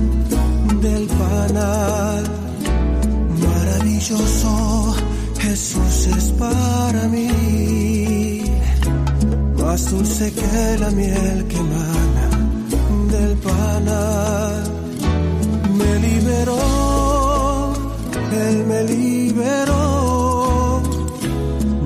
del 0.81 1.07
panal. 1.07 2.23
Maravilloso 3.47 4.95
Jesús 5.39 6.07
es 6.17 6.25
para 6.39 7.07
mí, 7.07 8.43
más 9.57 9.91
dulce 9.91 10.31
que 10.33 10.77
la 10.79 10.91
miel 10.91 11.45
que 11.47 11.57
emana 11.57 12.29
del 13.11 13.38
panal. 13.38 14.63
Me 15.77 16.00
liberó, 16.00 16.90
Él 18.33 18.65
me 18.65 18.83
liberó 18.83 20.21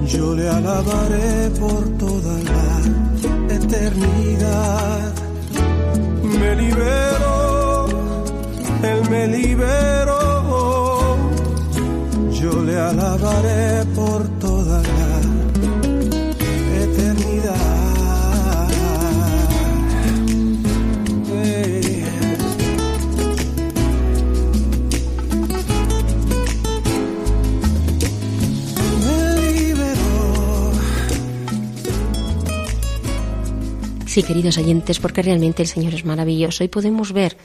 yo 0.07 0.35
le 0.35 0.47
alabaré 0.47 1.49
por 1.59 1.83
toda 1.97 2.33
la 2.43 3.55
eternidad. 3.55 5.13
Me 6.39 6.55
libero, 6.55 7.04
Sí, 34.15 34.23
queridos 34.23 34.57
oyentes, 34.57 35.01
porque 35.01 35.21
realmente 35.21 35.61
el 35.61 35.67
Señor 35.67 35.93
es 35.93 36.05
maravilloso 36.05 36.63
y 36.63 36.69
podemos 36.69 37.11
ver 37.11 37.35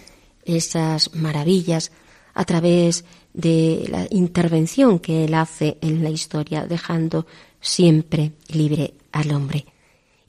esas 0.44 1.12
maravillas 1.16 1.90
a 2.32 2.44
través 2.44 3.04
de 3.34 3.88
la 3.90 4.06
intervención 4.08 5.00
que 5.00 5.24
Él 5.24 5.34
hace 5.34 5.78
en 5.80 6.04
la 6.04 6.10
historia, 6.10 6.68
dejando 6.68 7.26
siempre 7.60 8.34
libre 8.52 8.94
al 9.10 9.32
hombre. 9.32 9.66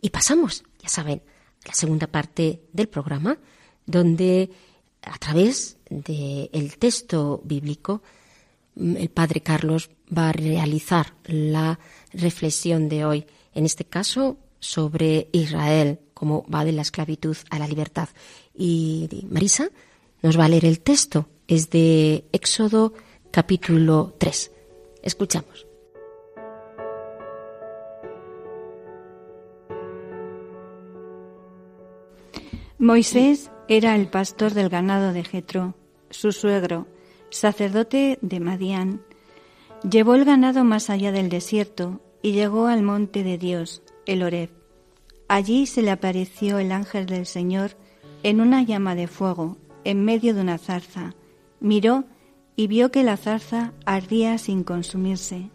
Y 0.01 0.09
pasamos, 0.09 0.63
ya 0.81 0.89
saben, 0.89 1.21
a 1.63 1.67
la 1.67 1.73
segunda 1.75 2.07
parte 2.07 2.63
del 2.73 2.89
programa, 2.89 3.37
donde 3.85 4.49
a 5.03 5.19
través 5.19 5.77
del 5.91 6.75
texto 6.79 7.39
bíblico, 7.45 8.01
el 8.75 9.09
Padre 9.09 9.41
Carlos 9.41 9.91
va 10.11 10.29
a 10.29 10.33
realizar 10.33 11.13
la 11.25 11.77
reflexión 12.13 12.89
de 12.89 13.05
hoy, 13.05 13.27
en 13.53 13.65
este 13.67 13.85
caso 13.85 14.39
sobre 14.59 15.29
Israel, 15.33 15.99
como 16.21 16.45
va 16.53 16.63
de 16.63 16.71
la 16.71 16.83
esclavitud 16.83 17.35
a 17.49 17.57
la 17.57 17.67
libertad. 17.67 18.07
Y 18.53 19.25
Marisa 19.31 19.69
nos 20.21 20.37
va 20.37 20.45
a 20.45 20.49
leer 20.49 20.65
el 20.65 20.79
texto. 20.79 21.25
Es 21.47 21.71
de 21.71 22.25
Éxodo 22.31 22.93
capítulo 23.31 24.13
3. 24.19 24.51
Escuchamos. 25.01 25.65
Moisés 32.77 33.49
era 33.67 33.95
el 33.95 34.07
pastor 34.07 34.53
del 34.53 34.69
ganado 34.69 35.13
de 35.13 35.23
Jetro, 35.23 35.73
su 36.11 36.31
suegro, 36.33 36.85
sacerdote 37.31 38.19
de 38.21 38.39
Madián. 38.39 39.01
Llevó 39.89 40.13
el 40.13 40.25
ganado 40.25 40.63
más 40.65 40.91
allá 40.91 41.11
del 41.11 41.29
desierto 41.29 41.99
y 42.21 42.33
llegó 42.33 42.67
al 42.67 42.83
monte 42.83 43.23
de 43.23 43.39
Dios, 43.39 43.81
el 44.05 44.21
Horeb. 44.21 44.60
Allí 45.31 45.65
se 45.65 45.81
le 45.81 45.91
apareció 45.91 46.59
el 46.59 46.73
ángel 46.73 47.05
del 47.05 47.25
Señor 47.25 47.77
en 48.21 48.41
una 48.41 48.63
llama 48.63 48.95
de 48.95 49.07
fuego, 49.07 49.55
en 49.85 50.03
medio 50.03 50.33
de 50.33 50.41
una 50.41 50.57
zarza. 50.57 51.15
Miró 51.61 52.03
y 52.57 52.67
vio 52.67 52.91
que 52.91 53.01
la 53.01 53.15
zarza 53.15 53.71
ardía 53.85 54.37
sin 54.37 54.65
consumirse. 54.65 55.49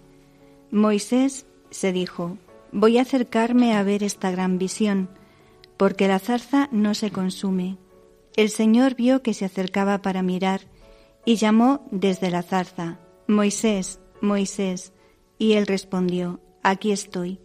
Moisés 0.71 1.45
se 1.69 1.93
dijo, 1.93 2.39
voy 2.73 2.97
a 2.97 3.03
acercarme 3.03 3.75
a 3.75 3.83
ver 3.83 4.03
esta 4.03 4.31
gran 4.31 4.57
visión, 4.57 5.11
porque 5.77 6.09
la 6.09 6.21
zarza 6.21 6.71
no 6.73 6.95
se 6.95 7.11
consume. 7.11 7.77
El 8.35 8.49
Señor 8.49 8.95
vio 8.95 9.21
que 9.21 9.35
se 9.35 9.45
acercaba 9.45 10.01
para 10.01 10.23
mirar 10.23 10.63
y 11.27 11.37
llamó 11.37 11.87
desde 11.91 12.31
la 12.31 12.43
zarza, 12.43 12.99
Moisés, 13.29 14.01
Moisés, 14.23 14.95
y 15.37 15.53
él 15.53 15.67
respondió, 15.67 16.41
aquí 16.63 16.93
estoy. 16.93 17.41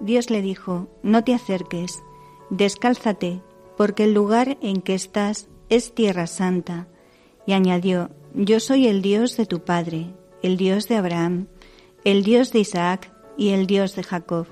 Dios 0.00 0.30
le 0.30 0.42
dijo, 0.42 0.88
no 1.02 1.24
te 1.24 1.34
acerques, 1.34 2.02
descálzate, 2.50 3.40
porque 3.76 4.04
el 4.04 4.14
lugar 4.14 4.58
en 4.60 4.82
que 4.82 4.94
estás 4.94 5.48
es 5.68 5.94
tierra 5.94 6.26
santa. 6.26 6.88
Y 7.46 7.52
añadió, 7.52 8.10
yo 8.34 8.60
soy 8.60 8.86
el 8.86 9.02
Dios 9.02 9.36
de 9.36 9.46
tu 9.46 9.60
Padre, 9.64 10.14
el 10.42 10.56
Dios 10.56 10.88
de 10.88 10.96
Abraham, 10.96 11.46
el 12.04 12.22
Dios 12.22 12.52
de 12.52 12.60
Isaac 12.60 13.10
y 13.36 13.50
el 13.50 13.66
Dios 13.66 13.96
de 13.96 14.02
Jacob. 14.02 14.46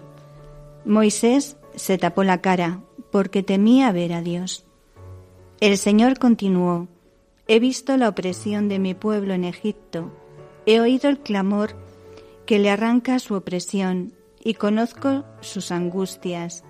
Moisés 0.84 1.56
se 1.74 1.98
tapó 1.98 2.24
la 2.24 2.40
cara 2.40 2.80
porque 3.10 3.42
temía 3.42 3.92
ver 3.92 4.12
a 4.12 4.22
Dios. 4.22 4.64
El 5.60 5.78
Señor 5.78 6.18
continuó, 6.18 6.88
He 7.46 7.60
visto 7.60 7.96
la 7.96 8.08
opresión 8.08 8.68
de 8.68 8.78
mi 8.78 8.94
pueblo 8.94 9.34
en 9.34 9.44
Egipto, 9.44 10.10
he 10.66 10.80
oído 10.80 11.10
el 11.10 11.18
clamor 11.18 11.76
que 12.46 12.58
le 12.58 12.70
arranca 12.70 13.18
su 13.18 13.34
opresión 13.34 14.14
y 14.44 14.54
conozco 14.54 15.24
sus 15.40 15.72
angustias. 15.72 16.62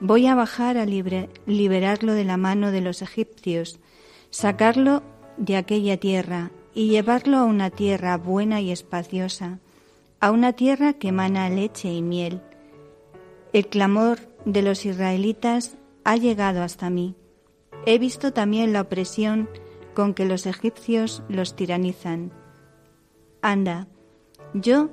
Voy 0.00 0.26
a 0.26 0.34
bajar 0.34 0.78
a 0.78 0.86
liberarlo 0.86 2.14
de 2.14 2.24
la 2.24 2.38
mano 2.38 2.72
de 2.72 2.80
los 2.80 3.02
egipcios, 3.02 3.78
sacarlo 4.30 5.02
de 5.36 5.56
aquella 5.56 5.98
tierra 5.98 6.50
y 6.74 6.88
llevarlo 6.88 7.36
a 7.36 7.44
una 7.44 7.68
tierra 7.70 8.16
buena 8.16 8.62
y 8.62 8.70
espaciosa, 8.72 9.58
a 10.18 10.30
una 10.30 10.54
tierra 10.54 10.94
que 10.94 11.08
emana 11.08 11.50
leche 11.50 11.92
y 11.92 12.00
miel. 12.00 12.40
El 13.52 13.66
clamor 13.66 14.20
de 14.46 14.62
los 14.62 14.86
israelitas 14.86 15.76
ha 16.04 16.16
llegado 16.16 16.62
hasta 16.62 16.88
mí. 16.88 17.14
He 17.84 17.98
visto 17.98 18.32
también 18.32 18.72
la 18.72 18.82
opresión 18.82 19.48
con 19.94 20.14
que 20.14 20.24
los 20.24 20.46
egipcios 20.46 21.22
los 21.28 21.56
tiranizan. 21.56 22.32
Anda, 23.42 23.88
yo 24.54 24.90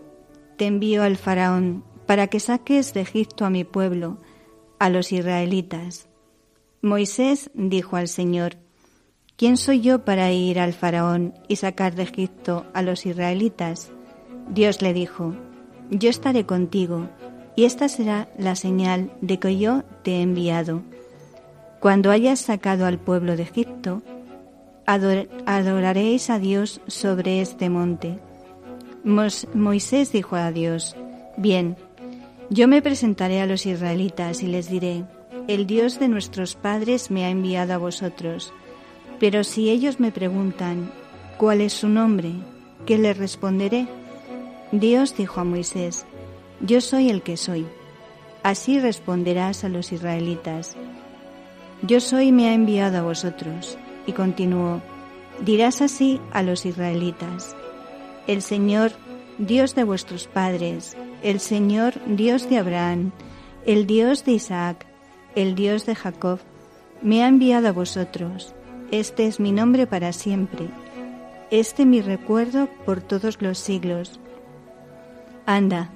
te 0.58 0.66
envío 0.66 1.04
al 1.04 1.18
faraón 1.18 1.84
para 2.08 2.28
que 2.28 2.40
saques 2.40 2.94
de 2.94 3.02
Egipto 3.02 3.46
a 3.46 3.52
mi 3.52 3.64
pueblo, 3.64 4.18
a 4.80 4.90
los 4.90 5.12
israelitas. 5.12 6.08
Moisés 6.82 7.52
dijo 7.54 7.98
al 7.98 8.08
Señor, 8.08 8.56
¿Quién 9.36 9.58
soy 9.58 9.82
yo 9.82 10.04
para 10.04 10.32
ir 10.32 10.60
al 10.60 10.74
faraón 10.74 11.36
y 11.48 11.58
sacar 11.58 11.94
de 11.94 12.04
Egipto 12.04 12.66
a 12.74 12.82
los 12.82 13.06
israelitas? 13.06 13.92
Dios 14.50 14.82
le 14.82 14.94
dijo, 14.94 15.36
Yo 15.92 16.10
estaré 16.10 16.46
contigo, 16.46 17.08
y 17.56 17.66
esta 17.66 17.90
será 17.90 18.30
la 18.38 18.56
señal 18.56 19.12
de 19.22 19.38
que 19.40 19.58
yo 19.58 19.84
te 20.04 20.14
he 20.14 20.22
enviado. 20.22 20.82
Cuando 21.80 22.10
hayas 22.10 22.40
sacado 22.40 22.86
al 22.86 22.98
pueblo 22.98 23.36
de 23.36 23.44
Egipto, 23.44 24.02
adoraréis 24.86 26.30
a 26.30 26.40
Dios 26.40 26.82
sobre 26.88 27.42
este 27.42 27.70
monte. 27.70 28.20
Moisés 29.04 30.12
dijo 30.12 30.36
a 30.36 30.52
Dios, 30.52 30.96
Bien, 31.38 31.78
yo 32.50 32.68
me 32.68 32.82
presentaré 32.82 33.42
a 33.42 33.46
los 33.46 33.66
israelitas 33.66 34.44
y 34.44 34.48
les 34.48 34.70
diré, 34.70 35.04
El 35.48 35.68
Dios 35.68 36.00
de 36.00 36.08
nuestros 36.08 36.56
padres 36.56 37.12
me 37.12 37.26
ha 37.26 37.30
enviado 37.30 37.74
a 37.74 37.78
vosotros 37.78 38.54
pero 39.20 39.44
si 39.44 39.70
ellos 39.70 40.00
me 40.00 40.12
preguntan, 40.12 40.92
¿cuál 41.38 41.62
es 41.62 41.74
su 41.74 41.90
nombre? 41.90 42.32
¿Qué 42.86 42.98
les 42.98 43.18
responderé? 43.18 43.88
Dios 44.72 45.16
dijo 45.18 45.42
a 45.42 45.44
Moisés, 45.44 46.06
Yo 46.62 46.82
soy 46.82 47.10
el 47.10 47.24
que 47.24 47.38
soy. 47.38 47.66
Así 48.44 48.80
responderás 48.80 49.64
a 49.64 49.70
los 49.70 49.92
israelitas. 49.92 50.76
Yo 51.82 52.00
soy 52.00 52.32
me 52.32 52.50
ha 52.50 52.54
enviado 52.54 52.98
a 53.00 53.02
vosotros. 53.02 53.78
Y 54.06 54.14
continuó, 54.14 54.82
dirás 55.42 55.82
así 55.82 56.22
a 56.32 56.42
los 56.42 56.66
israelitas, 56.66 57.58
El 58.26 58.42
Señor, 58.42 58.94
Dios 59.38 59.76
de 59.76 59.84
vuestros 59.84 60.28
padres, 60.28 60.98
el 61.22 61.40
Señor, 61.40 61.94
Dios 62.08 62.50
de 62.50 62.58
Abraham, 62.58 63.12
el 63.66 63.86
Dios 63.86 64.26
de 64.26 64.32
Isaac, 64.32 64.88
el 65.36 65.54
Dios 65.54 65.86
de 65.86 65.94
Jacob, 65.94 66.40
me 67.04 67.24
ha 67.24 67.28
enviado 67.28 67.68
a 67.68 67.72
vosotros. 67.72 68.56
Este 68.90 69.28
es 69.28 69.40
mi 69.40 69.52
nombre 69.52 69.86
para 69.86 70.12
siempre, 70.12 70.70
este 71.52 71.86
mi 71.86 72.02
recuerdo 72.02 72.68
por 72.86 73.02
todos 73.02 73.42
los 73.42 73.60
siglos. 73.60 74.20
Anda, 75.46 75.92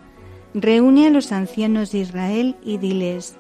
reúne 0.54 1.08
a 1.08 1.10
los 1.10 1.32
ancianos 1.32 1.92
de 1.92 2.00
Israel 2.00 2.56
y 2.64 2.78
diles, 2.78 3.38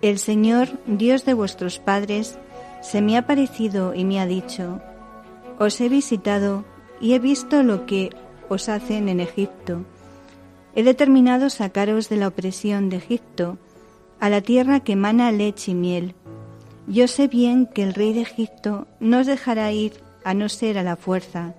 el 0.00 0.18
Señor, 0.18 0.68
Dios 0.86 1.24
de 1.24 1.34
vuestros 1.34 1.78
padres, 1.78 2.38
se 2.82 3.02
me 3.02 3.18
ha 3.18 3.26
parecido 3.26 3.94
y 3.94 4.04
me 4.04 4.20
ha 4.20 4.26
dicho, 4.26 4.80
os 5.58 5.80
he 5.80 5.88
visitado 5.88 6.64
y 7.00 7.14
he 7.14 7.18
visto 7.18 7.62
lo 7.62 7.84
que 7.84 8.10
os 8.50 8.68
hacen 8.68 9.08
en 9.08 9.20
Egipto. 9.20 9.86
He 10.74 10.82
determinado 10.82 11.48
sacaros 11.48 12.10
de 12.10 12.16
la 12.16 12.28
opresión 12.28 12.90
de 12.90 12.98
Egipto, 12.98 13.56
a 14.20 14.28
la 14.28 14.42
tierra 14.42 14.80
que 14.80 14.92
emana 14.92 15.32
leche 15.32 15.70
y 15.70 15.74
miel 15.74 16.14
yo 16.90 17.06
sé 17.06 17.28
bien 17.28 17.66
que 17.66 17.84
el 17.84 17.94
rey 17.94 18.12
de 18.12 18.22
Egipto 18.22 18.88
no 18.98 19.20
os 19.20 19.26
dejará 19.26 19.70
ir 19.70 20.02
a 20.24 20.34
no 20.34 20.48
ser 20.48 20.76
a 20.76 20.82
la 20.82 20.96
fuerza, 20.96 21.54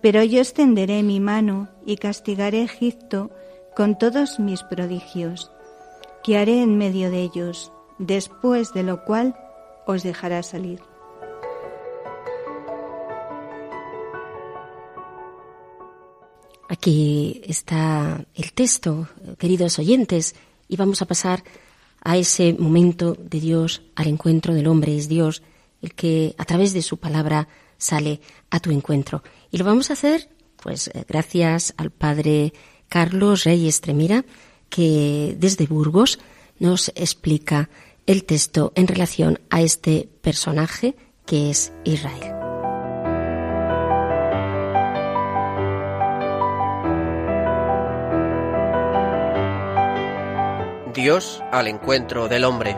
pero 0.00 0.22
yo 0.22 0.38
extenderé 0.38 1.02
mi 1.02 1.18
mano 1.18 1.68
y 1.84 1.96
castigaré 1.96 2.62
Egipto 2.62 3.30
con 3.74 3.98
todos 3.98 4.38
mis 4.38 4.62
prodigios, 4.62 5.50
que 6.22 6.38
haré 6.38 6.62
en 6.62 6.78
medio 6.78 7.10
de 7.10 7.22
ellos, 7.22 7.72
después 7.98 8.72
de 8.72 8.84
lo 8.84 9.04
cual 9.04 9.34
os 9.84 10.04
dejará 10.04 10.44
salir. 10.44 10.80
Aquí 16.68 17.40
está 17.46 18.24
el 18.34 18.52
texto, 18.52 19.08
queridos 19.38 19.78
oyentes, 19.78 20.34
y 20.68 20.76
vamos 20.76 21.00
a 21.00 21.06
pasar 21.06 21.42
a 22.02 22.16
ese 22.16 22.54
momento 22.58 23.16
de 23.18 23.40
Dios, 23.40 23.82
al 23.96 24.06
encuentro 24.06 24.54
del 24.54 24.66
hombre. 24.66 24.96
Es 24.96 25.08
Dios 25.08 25.42
el 25.80 25.94
que 25.94 26.34
a 26.36 26.44
través 26.44 26.74
de 26.74 26.82
su 26.82 26.98
palabra 26.98 27.48
sale 27.78 28.20
a 28.50 28.60
tu 28.60 28.70
encuentro. 28.70 29.22
Y 29.50 29.56
lo 29.56 29.64
vamos 29.64 29.88
a 29.88 29.94
hacer, 29.94 30.28
pues, 30.62 30.88
eh, 30.88 31.04
gracias 31.08 31.72
al 31.78 31.90
padre 31.90 32.52
Carlos 32.88 33.44
Reyes 33.44 33.80
Tremira, 33.80 34.24
que 34.68 35.36
desde 35.38 35.66
Burgos 35.66 36.18
nos 36.58 36.90
explica 36.94 37.70
el 38.06 38.24
texto 38.24 38.72
en 38.74 38.88
relación 38.88 39.40
a 39.48 39.62
este 39.62 40.08
personaje 40.20 40.96
que 41.24 41.50
es 41.50 41.72
Israel. 41.84 42.37
Dios 51.00 51.44
al 51.52 51.68
encuentro 51.68 52.26
del 52.26 52.42
hombre. 52.42 52.74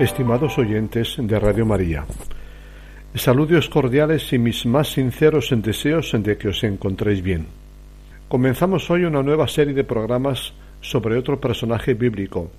Estimados 0.00 0.58
oyentes 0.58 1.14
de 1.18 1.38
Radio 1.38 1.64
María, 1.64 2.04
saludos 3.14 3.68
cordiales 3.68 4.32
y 4.32 4.40
mis 4.40 4.66
más 4.66 4.88
sinceros 4.88 5.50
deseos 5.52 6.10
de 6.18 6.36
que 6.36 6.48
os 6.48 6.64
encontréis 6.64 7.22
bien. 7.22 7.46
Comenzamos 8.26 8.90
hoy 8.90 9.04
una 9.04 9.22
nueva 9.22 9.46
serie 9.46 9.72
de 9.72 9.84
programas 9.84 10.52
sobre 10.80 11.16
otro 11.16 11.40
personaje 11.40 11.94
bíblico, 11.94 12.50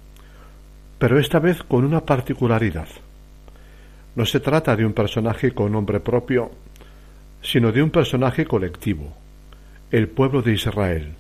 pero 0.98 1.20
esta 1.20 1.40
vez 1.40 1.62
con 1.62 1.84
una 1.84 2.06
particularidad. 2.06 2.88
No 4.16 4.26
se 4.26 4.40
trata 4.40 4.78
de 4.78 4.86
un 4.86 4.94
personaje 4.94 5.52
con 5.52 5.74
nombre 5.74 6.00
propio, 6.00 6.52
sino 7.42 7.74
de 7.74 7.84
un 7.84 7.90
personaje 7.90 8.46
colectivo 8.46 9.25
el 9.92 10.08
pueblo 10.08 10.42
de 10.42 10.54
Israel. 10.54 11.14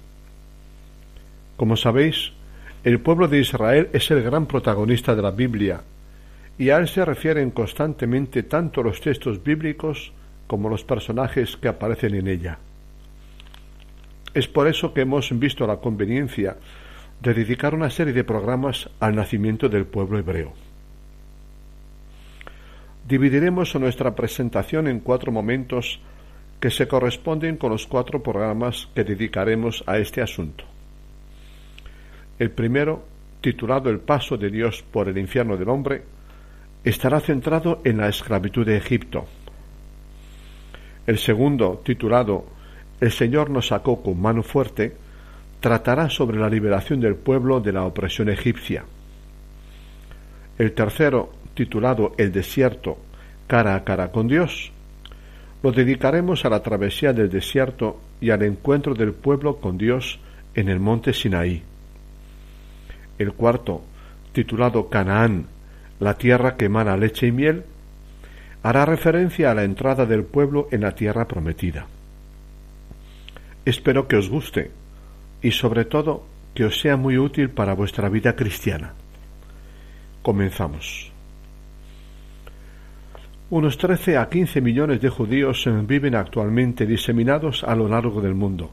Como 1.55 1.77
sabéis, 1.77 2.33
el 2.83 2.99
pueblo 2.99 3.27
de 3.27 3.39
Israel 3.39 3.89
es 3.93 4.09
el 4.11 4.23
gran 4.23 4.47
protagonista 4.47 5.15
de 5.15 5.21
la 5.21 5.31
Biblia 5.31 5.81
y 6.57 6.69
a 6.69 6.77
él 6.77 6.87
se 6.87 7.05
refieren 7.05 7.51
constantemente 7.51 8.43
tanto 8.43 8.81
los 8.81 9.01
textos 9.01 9.43
bíblicos 9.43 10.11
como 10.47 10.69
los 10.69 10.83
personajes 10.83 11.57
que 11.57 11.67
aparecen 11.67 12.15
en 12.15 12.27
ella. 12.27 12.57
Es 14.33 14.47
por 14.47 14.67
eso 14.67 14.93
que 14.93 15.01
hemos 15.01 15.37
visto 15.37 15.65
la 15.65 15.77
conveniencia 15.77 16.57
de 17.21 17.33
dedicar 17.33 17.73
una 17.73 17.89
serie 17.89 18.13
de 18.13 18.23
programas 18.23 18.89
al 18.99 19.15
nacimiento 19.15 19.69
del 19.69 19.85
pueblo 19.85 20.19
hebreo. 20.19 20.53
Dividiremos 23.07 23.75
nuestra 23.75 24.15
presentación 24.15 24.87
en 24.87 24.99
cuatro 24.99 25.31
momentos 25.31 25.99
que 26.65 26.71
se 26.71 26.87
corresponden 26.87 27.57
con 27.57 27.69
los 27.69 27.85
cuatro 27.85 28.23
programas 28.23 28.87
que 28.95 29.03
dedicaremos 29.03 29.83
a 29.85 29.99
este 29.99 30.23
asunto. 30.23 30.63
El 32.39 32.49
primero, 32.49 33.05
titulado 33.39 33.91
El 33.91 33.99
paso 33.99 34.35
de 34.35 34.49
Dios 34.49 34.81
por 34.81 35.07
el 35.07 35.19
infierno 35.19 35.57
del 35.57 35.69
hombre, 35.69 36.01
estará 36.83 37.19
centrado 37.19 37.81
en 37.83 37.97
la 37.97 38.09
esclavitud 38.09 38.65
de 38.65 38.77
Egipto. 38.77 39.25
El 41.05 41.19
segundo, 41.19 41.83
titulado 41.85 42.47
El 42.99 43.11
Señor 43.11 43.51
nos 43.51 43.67
sacó 43.67 44.01
con 44.01 44.19
mano 44.19 44.41
fuerte, 44.41 44.95
tratará 45.59 46.09
sobre 46.09 46.39
la 46.39 46.49
liberación 46.49 46.99
del 46.99 47.13
pueblo 47.13 47.59
de 47.59 47.73
la 47.73 47.83
opresión 47.83 48.27
egipcia. 48.27 48.85
El 50.57 50.71
tercero, 50.71 51.31
titulado 51.53 52.13
El 52.17 52.31
desierto, 52.31 52.97
cara 53.45 53.75
a 53.75 53.83
cara 53.83 54.11
con 54.11 54.27
Dios, 54.27 54.71
lo 55.65 55.71
dedicaremos 55.71 56.45
a 56.45 56.49
la 56.49 56.61
travesía 56.61 57.11
del 57.11 57.27
desierto 57.27 57.99
y 58.21 58.29
al 58.29 58.43
encuentro 58.43 58.93
del 58.93 59.13
pueblo 59.13 59.55
con 59.57 59.79
Dios 59.79 60.19
en 60.53 60.69
el 60.69 60.79
monte 60.79 61.11
Sinaí. 61.11 61.63
El 63.17 63.33
cuarto, 63.33 63.81
titulado 64.31 64.89
Canaán, 64.91 65.47
la 65.99 66.19
tierra 66.19 66.55
que 66.55 66.65
emana 66.65 66.95
leche 66.97 67.25
y 67.25 67.31
miel, 67.31 67.63
hará 68.61 68.85
referencia 68.85 69.49
a 69.49 69.55
la 69.55 69.63
entrada 69.63 70.05
del 70.05 70.23
pueblo 70.23 70.67
en 70.69 70.81
la 70.81 70.93
tierra 70.93 71.27
prometida. 71.27 71.87
Espero 73.65 74.07
que 74.07 74.17
os 74.17 74.29
guste 74.29 74.69
y 75.41 75.49
sobre 75.49 75.85
todo 75.85 76.27
que 76.53 76.65
os 76.65 76.79
sea 76.79 76.95
muy 76.95 77.17
útil 77.17 77.49
para 77.49 77.73
vuestra 77.73 78.07
vida 78.07 78.35
cristiana. 78.35 78.93
Comenzamos. 80.21 81.14
Unos 83.49 83.77
13 83.77 84.17
a 84.17 84.27
15 84.27 84.59
millones 84.59 85.01
de 85.01 85.09
judíos 85.09 85.69
viven 85.83 86.15
actualmente 86.15 86.87
diseminados 86.87 87.63
a 87.63 87.75
lo 87.75 87.87
largo 87.87 88.19
del 88.19 88.33
mundo. 88.33 88.71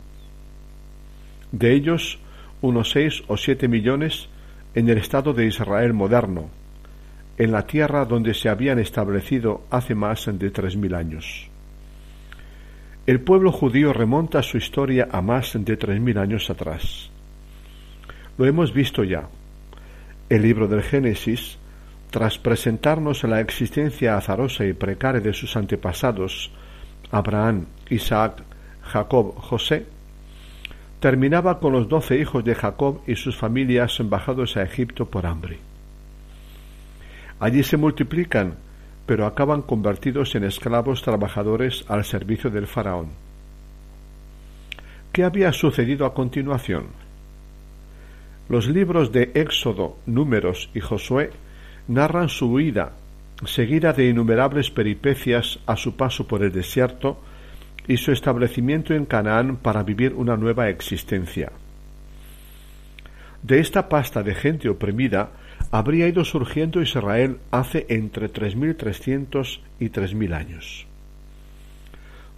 De 1.51 1.75
ellos, 1.75 2.19
unos 2.63 2.91
6 2.91 3.25
o 3.29 3.37
7 3.37 3.69
millones 3.69 4.29
en 4.75 4.89
el 4.89 4.97
Estado 4.97 5.35
de 5.35 5.47
Israel 5.47 5.93
moderno, 5.93 6.49
en 7.37 7.53
la 7.53 7.67
tierra 7.67 8.07
donde 8.07 8.33
se 8.33 8.49
habían 8.49 8.79
establecido 8.79 9.63
hace 9.69 9.95
más 9.95 10.27
de 10.27 10.51
tres 10.51 10.77
mil 10.77 10.95
años. 10.95 11.51
El 13.07 13.21
pueblo 13.21 13.53
judío 13.53 13.93
remonta 13.93 14.43
su 14.43 14.57
historia 14.57 15.09
a 15.11 15.21
más 15.21 15.53
de 15.55 15.77
tres 15.77 16.01
mil 16.01 16.17
años 16.17 16.49
atrás. 16.49 17.11
Lo 18.39 18.47
hemos 18.47 18.73
visto 18.73 19.05
ya. 19.05 19.29
El 20.31 20.43
libro 20.43 20.67
del 20.67 20.83
Génesis, 20.83 21.59
tras 22.13 22.39
presentarnos 22.39 23.25
la 23.25 23.41
existencia 23.41 24.19
azarosa 24.19 24.67
y 24.67 24.75
precaria 24.75 25.23
de 25.23 25.33
sus 25.33 25.57
antepasados, 25.57 26.51
Abraham, 27.11 27.65
Isaac, 27.89 28.43
Jacob, 28.83 29.35
José, 29.39 29.87
terminaba 31.01 31.59
con 31.59 31.73
los 31.73 31.89
doce 31.89 32.19
hijos 32.19 32.45
de 32.45 32.55
Jacob 32.55 33.01
y 33.07 33.17
sus 33.17 33.35
familias 33.35 33.99
embajados 33.99 34.59
a 34.59 34.63
Egipto 34.63 35.07
por 35.07 35.25
hambre. 35.25 35.59
Allí 37.41 37.63
se 37.63 37.79
multiplican, 37.79 38.57
pero 39.07 39.25
acaban 39.25 39.63
convertidos 39.63 40.35
en 40.35 40.45
esclavos 40.45 41.01
trabajadores 41.01 41.83
al 41.89 42.05
servicio 42.05 42.51
del 42.51 42.67
faraón. 42.67 43.09
¿Qué 45.13 45.25
había 45.25 45.51
sucedido 45.55 46.05
a 46.05 46.13
continuación? 46.13 46.89
Los 48.51 48.69
libros 48.69 49.13
de 49.13 49.31
Éxodo, 49.35 49.97
Números 50.05 50.69
y 50.75 50.81
Josué 50.81 51.31
narran 51.89 52.29
su 52.29 52.51
huida, 52.53 52.93
seguida 53.45 53.93
de 53.93 54.09
innumerables 54.09 54.71
peripecias 54.71 55.59
a 55.67 55.77
su 55.77 55.97
paso 55.97 56.27
por 56.27 56.43
el 56.43 56.53
desierto 56.53 57.21
y 57.89 57.97
su 57.97 58.13
establecimiento 58.13 58.95
en 58.95 59.07
Canaán 59.07 59.57
para 59.57 59.83
vivir 59.83 60.15
una 60.15 60.37
nueva 60.37 60.69
existencia. 60.69 61.51
De 63.43 63.59
esta 63.59 63.89
pasta 63.89 64.23
de 64.23 64.35
gente 64.35 64.69
oprimida 64.69 65.31
habría 65.73 66.07
ido 66.07 66.25
surgiendo 66.25 66.81
Israel 66.81 67.39
hace 67.51 67.87
entre 67.89 68.33
3.300 68.33 69.61
y 69.81 69.89
3.000 69.89 70.35
años. 70.35 70.87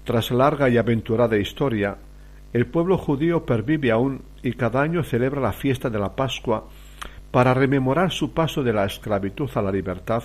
Tras 0.05 0.31
larga 0.31 0.69
y 0.69 0.79
aventurada 0.79 1.37
historia, 1.37 1.97
el 2.53 2.67
pueblo 2.67 2.97
judío 2.97 3.45
pervive 3.45 3.91
aún 3.91 4.23
y 4.43 4.53
cada 4.53 4.81
año 4.81 5.03
celebra 5.03 5.41
la 5.41 5.53
fiesta 5.53 5.91
de 5.91 5.99
la 5.99 6.15
Pascua 6.15 6.69
para 7.35 7.53
rememorar 7.53 8.13
su 8.13 8.33
paso 8.33 8.63
de 8.63 8.73
la 8.73 8.85
esclavitud 8.85 9.51
a 9.57 9.63
la 9.63 9.73
libertad 9.73 10.23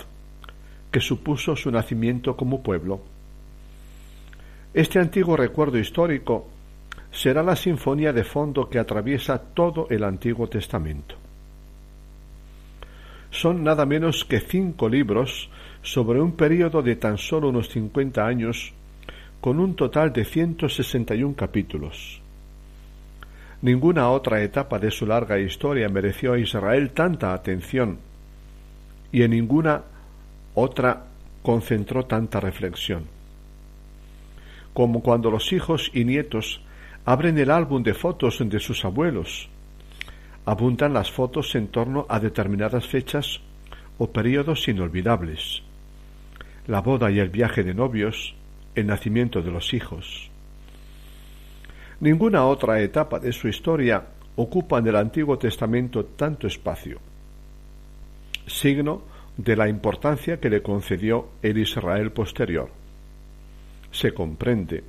que 0.91 1.01
supuso 1.01 1.55
su 1.55 1.71
nacimiento 1.71 2.37
como 2.37 2.61
pueblo. 2.61 3.01
Este 4.75 4.99
antiguo 4.99 5.35
recuerdo 5.35 5.79
histórico 5.79 6.47
será 7.11 7.41
la 7.41 7.55
sinfonía 7.55 8.13
de 8.13 8.23
fondo 8.23 8.69
que 8.69 8.77
atraviesa 8.77 9.39
todo 9.39 9.87
el 9.89 10.03
Antiguo 10.03 10.47
Testamento 10.47 11.15
son 13.31 13.63
nada 13.63 13.85
menos 13.85 14.25
que 14.25 14.39
cinco 14.39 14.89
libros 14.89 15.49
sobre 15.81 16.19
un 16.19 16.33
período 16.33 16.81
de 16.81 16.95
tan 16.95 17.17
solo 17.17 17.49
unos 17.49 17.69
cincuenta 17.69 18.25
años, 18.25 18.73
con 19.39 19.59
un 19.59 19.75
total 19.75 20.11
de 20.11 20.25
ciento 20.25 20.67
sesenta 20.67 21.15
y 21.15 21.23
un 21.23 21.33
capítulos. 21.33 22.21
Ninguna 23.61 24.09
otra 24.09 24.41
etapa 24.41 24.79
de 24.79 24.89
su 24.89 25.05
larga 25.05 25.37
historia 25.37 25.89
mereció 25.89 26.33
a 26.33 26.39
Israel 26.39 26.91
tanta 26.91 27.33
atención, 27.33 27.99
y 29.11 29.23
en 29.23 29.31
ninguna 29.31 29.83
otra 30.53 31.07
concentró 31.41 32.05
tanta 32.05 32.39
reflexión. 32.39 33.05
Como 34.73 35.01
cuando 35.01 35.29
los 35.29 35.51
hijos 35.51 35.91
y 35.93 36.05
nietos 36.05 36.61
abren 37.03 37.37
el 37.37 37.51
álbum 37.51 37.83
de 37.83 37.93
fotos 37.93 38.39
de 38.39 38.59
sus 38.61 38.85
abuelos, 38.85 39.49
abundan 40.45 40.93
las 40.93 41.11
fotos 41.11 41.53
en 41.55 41.67
torno 41.67 42.05
a 42.07 42.19
determinadas 42.19 42.87
fechas 42.87 43.41
o 43.97 44.11
periodos 44.11 44.69
inolvidables. 44.69 45.63
La 46.65 46.79
boda 46.79 47.11
y 47.11 47.19
el 47.19 47.29
viaje 47.29 47.63
de 47.63 47.73
novios, 47.73 48.35
el 48.75 48.87
nacimiento 48.87 49.41
de 49.41 49.51
los 49.51 49.73
hijos. 49.73 50.28
Ninguna 52.01 52.45
otra 52.45 52.81
etapa 52.81 53.19
de 53.19 53.33
su 53.33 53.47
historia 53.47 54.03
ocupa 54.35 54.79
en 54.79 54.87
el 54.87 54.95
Antiguo 54.95 55.37
Testamento 55.37 56.05
tanto 56.05 56.47
espacio, 56.47 56.99
signo 58.47 59.03
de 59.35 59.55
la 59.55 59.67
importancia 59.67 60.39
que 60.39 60.49
le 60.49 60.61
concedió 60.61 61.29
el 61.41 61.57
Israel 61.57 62.11
posterior. 62.11 62.69
Se 63.91 64.13
comprende 64.13 64.83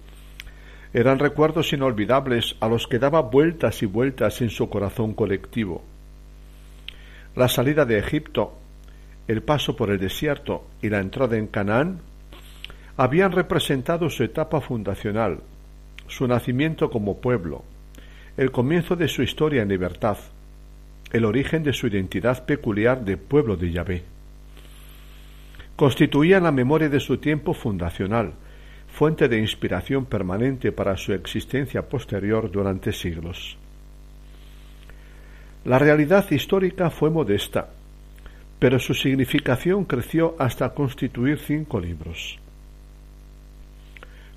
eran 0.92 1.20
recuerdos 1.20 1.72
inolvidables 1.72 2.56
a 2.60 2.68
los 2.68 2.88
que 2.88 2.98
daba 2.98 3.22
vueltas 3.22 3.82
y 3.82 3.86
vueltas 3.86 4.40
en 4.40 4.50
su 4.50 4.68
corazón 4.68 5.14
colectivo. 5.14 5.84
La 7.36 7.48
salida 7.48 7.84
de 7.84 7.98
Egipto, 7.98 8.58
el 9.28 9.42
paso 9.42 9.76
por 9.76 9.90
el 9.90 10.00
desierto 10.00 10.66
y 10.82 10.88
la 10.88 10.98
entrada 10.98 11.36
en 11.36 11.46
Canaán 11.46 12.00
habían 12.96 13.30
representado 13.30 14.10
su 14.10 14.24
etapa 14.24 14.60
fundacional, 14.60 15.40
su 16.10 16.26
nacimiento 16.26 16.90
como 16.90 17.20
pueblo, 17.20 17.64
el 18.36 18.50
comienzo 18.50 18.96
de 18.96 19.06
su 19.06 19.22
historia 19.22 19.62
en 19.62 19.68
libertad, 19.68 20.18
el 21.12 21.24
origen 21.24 21.62
de 21.62 21.72
su 21.72 21.86
identidad 21.86 22.44
peculiar 22.44 23.04
de 23.04 23.16
pueblo 23.16 23.56
de 23.56 23.70
Yahvé. 23.70 24.02
Constituían 25.76 26.42
la 26.42 26.52
memoria 26.52 26.88
de 26.88 26.98
su 26.98 27.18
tiempo 27.18 27.54
fundacional, 27.54 28.32
fuente 28.88 29.28
de 29.28 29.38
inspiración 29.38 30.04
permanente 30.04 30.72
para 30.72 30.96
su 30.96 31.12
existencia 31.12 31.88
posterior 31.88 32.50
durante 32.50 32.92
siglos. 32.92 33.56
La 35.64 35.78
realidad 35.78 36.28
histórica 36.30 36.90
fue 36.90 37.08
modesta, 37.10 37.70
pero 38.58 38.80
su 38.80 38.94
significación 38.94 39.84
creció 39.84 40.34
hasta 40.40 40.74
constituir 40.74 41.38
cinco 41.38 41.78
libros. 41.78 42.38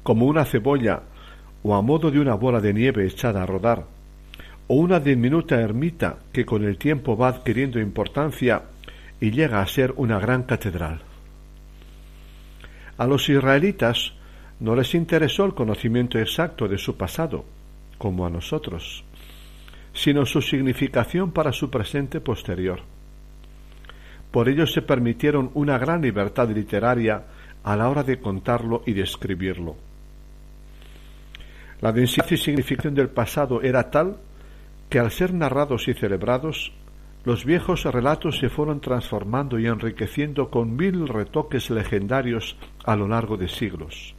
Como 0.03 0.27
una 0.27 0.45
cebolla 0.45 1.01
o 1.63 1.75
a 1.75 1.81
modo 1.81 2.11
de 2.11 2.19
una 2.19 2.35
bola 2.35 2.59
de 2.59 2.73
nieve 2.73 3.07
echada 3.07 3.43
a 3.43 3.45
rodar, 3.45 3.85
o 4.67 4.75
una 4.75 4.99
diminuta 4.99 5.59
ermita 5.59 6.17
que 6.31 6.45
con 6.45 6.63
el 6.63 6.77
tiempo 6.77 7.17
va 7.17 7.29
adquiriendo 7.29 7.79
importancia 7.79 8.63
y 9.19 9.31
llega 9.31 9.61
a 9.61 9.67
ser 9.67 9.93
una 9.97 10.19
gran 10.19 10.43
catedral. 10.43 11.01
A 12.97 13.07
los 13.07 13.27
israelitas 13.29 14.13
no 14.59 14.75
les 14.75 14.93
interesó 14.93 15.45
el 15.45 15.53
conocimiento 15.53 16.19
exacto 16.19 16.67
de 16.67 16.77
su 16.77 16.95
pasado, 16.95 17.45
como 17.97 18.25
a 18.25 18.29
nosotros, 18.29 19.03
sino 19.93 20.25
su 20.25 20.41
significación 20.41 21.31
para 21.31 21.51
su 21.51 21.69
presente 21.69 22.19
posterior. 22.19 22.81
Por 24.31 24.49
ello 24.49 24.65
se 24.65 24.81
permitieron 24.81 25.51
una 25.53 25.77
gran 25.77 26.01
libertad 26.01 26.49
literaria 26.49 27.23
a 27.63 27.75
la 27.75 27.89
hora 27.89 28.03
de 28.03 28.19
contarlo 28.19 28.83
y 28.85 28.93
describirlo. 28.93 29.75
La 31.83 31.91
densidad 31.91 32.31
y 32.31 32.37
significación 32.37 32.95
del 32.95 33.09
pasado 33.09 33.61
era 33.61 33.91
tal 33.91 34.15
que 34.87 34.99
al 34.99 35.11
ser 35.11 35.33
narrados 35.33 35.89
y 35.89 35.93
celebrados, 35.93 36.71
los 37.25 37.43
viejos 37.43 37.83
relatos 37.83 38.37
se 38.37 38.47
fueron 38.47 38.79
transformando 38.79 39.59
y 39.59 39.67
enriqueciendo 39.67 40.49
con 40.49 40.77
mil 40.77 41.09
retoques 41.09 41.69
legendarios 41.69 42.55
a 42.85 42.95
lo 42.95 43.09
largo 43.09 43.35
de 43.35 43.49
siglos. 43.49 44.15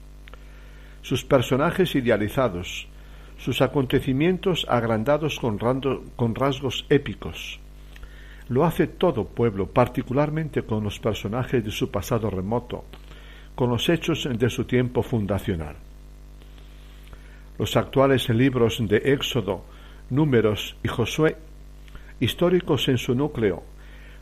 Sus 1.00 1.24
personajes 1.24 1.94
idealizados, 1.94 2.86
sus 3.38 3.62
acontecimientos 3.62 4.66
agrandados 4.68 5.40
con, 5.40 5.58
rasgos 6.34 6.84
épicos. 6.90 7.60
Lo 8.50 8.66
hace 8.66 8.88
todo 8.88 9.24
pueblo, 9.24 9.68
particularmente 9.68 10.64
con 10.64 10.84
los 10.84 11.00
personajes 11.00 11.64
de 11.64 11.70
su 11.70 11.90
pasado 11.90 12.28
remoto, 12.28 12.84
con 13.54 13.70
los 13.70 13.88
hechos 13.88 14.28
de 14.30 14.50
su 14.50 14.66
tiempo 14.66 15.02
fundacional. 15.02 15.76
Los 17.58 17.76
actuales 17.76 18.28
libros 18.28 18.78
de 18.80 18.96
Éxodo, 18.96 19.64
Números 20.10 20.76
y 20.82 20.88
Josué, 20.88 21.36
históricos 22.20 22.88
en 22.88 22.98
su 22.98 23.14
núcleo, 23.14 23.62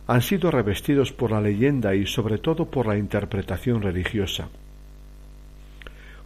han 0.07 0.21
sido 0.21 0.51
revestidos 0.51 1.13
por 1.13 1.31
la 1.31 1.41
leyenda 1.41 1.95
y 1.95 2.07
sobre 2.07 2.39
todo 2.39 2.67
por 2.67 2.87
la 2.87 2.99
interpretación 2.99 3.83
religiosa. 3.83 4.49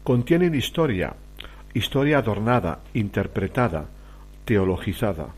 Contienen 0.03 0.55
historia, 0.55 1.15
historia 1.75 2.19
adornada, 2.19 2.81
interpretada, 2.95 3.87
teologizada. 4.45 5.29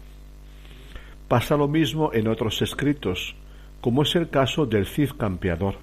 Pasa 1.27 1.57
lo 1.57 1.69
mismo 1.69 2.11
en 2.15 2.29
otros 2.29 2.63
escritos, 2.63 3.35
como 3.81 4.03
es 4.03 4.15
el 4.17 4.31
caso 4.31 4.67
del 4.67 4.87
Cid 4.87 5.11
campeador. 5.19 5.77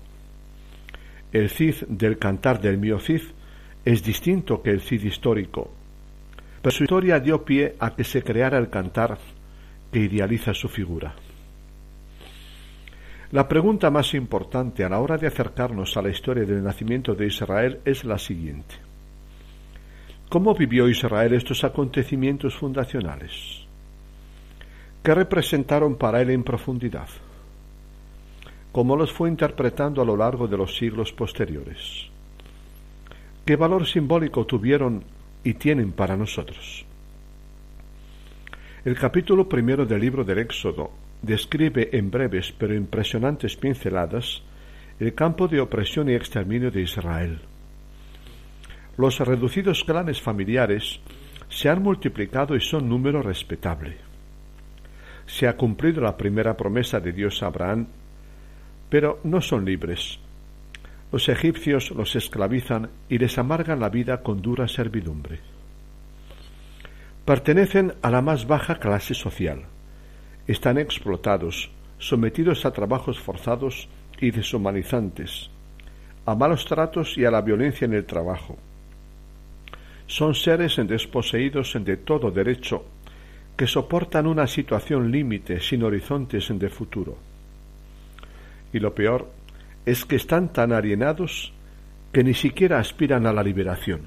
El 1.31 1.49
Cid 1.49 1.83
del 1.87 2.17
cantar 2.17 2.61
del 2.61 2.77
mío 2.77 2.99
Cid 2.99 3.21
es 3.83 4.03
distinto 4.03 4.61
que 4.61 4.71
el 4.71 4.81
Cid 4.81 5.03
histórico, 5.03 5.71
pero 6.65 6.75
su 6.75 6.83
historia 6.85 7.19
dio 7.19 7.45
pie 7.45 7.75
a 7.77 7.95
que 7.95 8.03
se 8.03 8.23
creara 8.23 8.57
el 8.57 8.71
cantar 8.71 9.19
que 9.91 9.99
idealiza 9.99 10.51
su 10.55 10.67
figura. 10.67 11.13
La 13.33 13.47
pregunta 13.47 13.91
más 13.91 14.15
importante 14.15 14.83
a 14.83 14.89
la 14.89 14.99
hora 14.99 15.15
de 15.15 15.27
acercarnos 15.27 15.95
a 15.95 16.01
la 16.01 16.09
historia 16.09 16.43
del 16.43 16.63
nacimiento 16.63 17.13
de 17.13 17.27
Israel 17.27 17.81
es 17.85 18.03
la 18.03 18.17
siguiente. 18.17 18.73
¿Cómo 20.27 20.55
vivió 20.55 20.89
Israel 20.89 21.35
estos 21.35 21.63
acontecimientos 21.63 22.55
fundacionales? 22.55 23.63
¿Qué 25.03 25.13
representaron 25.13 25.95
para 25.97 26.19
él 26.19 26.31
en 26.31 26.43
profundidad? 26.43 27.09
cómo 28.71 28.95
los 28.95 29.13
fue 29.13 29.29
interpretando 29.29 30.01
a 30.01 30.05
lo 30.05 30.17
largo 30.17 30.47
de 30.47 30.57
los 30.57 30.75
siglos 30.75 31.13
posteriores. 31.13 32.09
¿Qué 33.45 33.55
valor 33.55 33.85
simbólico 33.85 34.47
tuvieron 34.47 35.03
y 35.45 35.53
tienen 35.53 35.93
para 35.93 36.17
nosotros? 36.17 36.85
El 38.83 38.99
capítulo 38.99 39.47
primero 39.47 39.85
del 39.85 40.01
libro 40.01 40.25
del 40.25 40.39
Éxodo 40.39 40.91
describe 41.21 41.89
en 41.93 42.11
breves 42.11 42.51
pero 42.51 42.75
impresionantes 42.75 43.55
pinceladas 43.55 44.43
el 44.99 45.13
campo 45.13 45.47
de 45.47 45.61
opresión 45.61 46.09
y 46.09 46.13
exterminio 46.13 46.69
de 46.69 46.81
Israel. 46.81 47.39
Los 48.97 49.19
reducidos 49.19 49.83
clanes 49.85 50.21
familiares 50.21 50.99
se 51.47 51.69
han 51.69 51.81
multiplicado 51.81 52.55
y 52.55 52.59
son 52.59 52.89
número 52.89 53.21
respetable. 53.21 53.97
Se 55.25 55.47
ha 55.47 55.55
cumplido 55.55 56.01
la 56.01 56.17
primera 56.17 56.55
promesa 56.57 56.99
de 56.99 57.13
Dios 57.13 57.41
a 57.41 57.47
Abraham 57.47 57.87
pero 58.89 59.19
no 59.23 59.41
son 59.41 59.65
libres. 59.65 60.19
Los 61.11 61.29
egipcios 61.29 61.91
los 61.91 62.15
esclavizan 62.15 62.89
y 63.09 63.17
les 63.17 63.37
amargan 63.37 63.79
la 63.79 63.89
vida 63.89 64.21
con 64.21 64.41
dura 64.41 64.67
servidumbre. 64.67 65.39
Pertenecen 67.25 67.93
a 68.01 68.09
la 68.09 68.21
más 68.21 68.47
baja 68.47 68.75
clase 68.79 69.13
social. 69.13 69.63
Están 70.47 70.77
explotados, 70.77 71.71
sometidos 71.97 72.65
a 72.65 72.71
trabajos 72.71 73.19
forzados 73.19 73.87
y 74.19 74.31
deshumanizantes, 74.31 75.49
a 76.25 76.35
malos 76.35 76.65
tratos 76.65 77.17
y 77.17 77.25
a 77.25 77.31
la 77.31 77.41
violencia 77.41 77.85
en 77.85 77.93
el 77.93 78.05
trabajo. 78.05 78.57
Son 80.07 80.35
seres 80.35 80.75
desposeídos 80.85 81.77
de 81.79 81.97
todo 81.97 82.29
derecho, 82.29 82.85
que 83.57 83.67
soportan 83.67 84.27
una 84.27 84.47
situación 84.47 85.11
límite 85.11 85.59
sin 85.61 85.83
horizontes 85.83 86.47
de 86.49 86.69
futuro 86.69 87.17
y 88.75 88.79
lo 88.79 88.93
peor 88.93 89.31
es 89.85 90.05
que 90.05 90.15
están 90.15 90.51
tan 90.51 90.71
alienados 90.71 91.53
que 92.11 92.23
ni 92.23 92.33
siquiera 92.33 92.79
aspiran 92.79 93.27
a 93.27 93.33
la 93.33 93.43
liberación. 93.43 94.01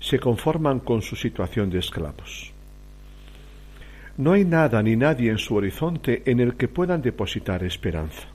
Se 0.00 0.18
conforman 0.18 0.80
con 0.80 1.00
su 1.00 1.16
situación 1.16 1.70
de 1.70 1.78
esclavos. 1.78 2.52
No 4.16 4.32
hay 4.32 4.44
nada 4.44 4.82
ni 4.82 4.96
nadie 4.96 5.30
en 5.30 5.38
su 5.38 5.54
horizonte 5.54 6.22
en 6.26 6.40
el 6.40 6.56
que 6.56 6.68
puedan 6.68 7.00
depositar 7.00 7.64
esperanza. 7.64 8.28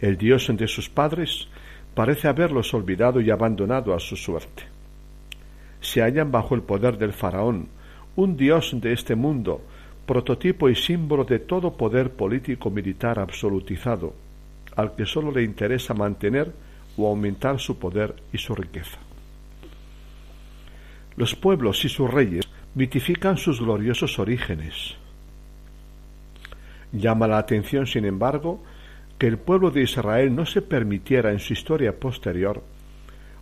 El 0.00 0.16
Dios 0.16 0.48
de 0.54 0.68
sus 0.68 0.88
padres 0.88 1.48
parece 1.94 2.28
haberlos 2.28 2.72
olvidado 2.72 3.20
y 3.20 3.30
abandonado 3.30 3.94
a 3.94 4.00
su 4.00 4.14
suerte. 4.14 4.64
Se 5.80 6.02
hallan 6.02 6.30
bajo 6.30 6.54
el 6.54 6.62
poder 6.62 6.98
del 6.98 7.12
faraón, 7.12 7.68
un 8.14 8.36
Dios 8.36 8.72
de 8.80 8.92
este 8.92 9.16
mundo 9.16 9.62
prototipo 10.06 10.68
y 10.68 10.74
símbolo 10.74 11.24
de 11.24 11.38
todo 11.38 11.76
poder 11.76 12.12
político 12.12 12.70
militar 12.70 13.18
absolutizado, 13.18 14.14
al 14.78 14.94
que 14.94 15.06
sólo 15.06 15.32
le 15.32 15.42
interesa 15.42 15.92
mantener 15.92 16.52
o 16.96 17.08
aumentar 17.08 17.58
su 17.58 17.80
poder 17.80 18.14
y 18.32 18.38
su 18.38 18.54
riqueza. 18.54 18.96
Los 21.16 21.34
pueblos 21.34 21.84
y 21.84 21.88
sus 21.88 22.08
reyes 22.08 22.48
mitifican 22.76 23.38
sus 23.38 23.60
gloriosos 23.60 24.20
orígenes. 24.20 24.94
Llama 26.92 27.26
la 27.26 27.38
atención, 27.38 27.88
sin 27.88 28.04
embargo, 28.04 28.62
que 29.18 29.26
el 29.26 29.38
pueblo 29.38 29.72
de 29.72 29.82
Israel 29.82 30.32
no 30.32 30.46
se 30.46 30.62
permitiera 30.62 31.32
en 31.32 31.40
su 31.40 31.54
historia 31.54 31.98
posterior 31.98 32.62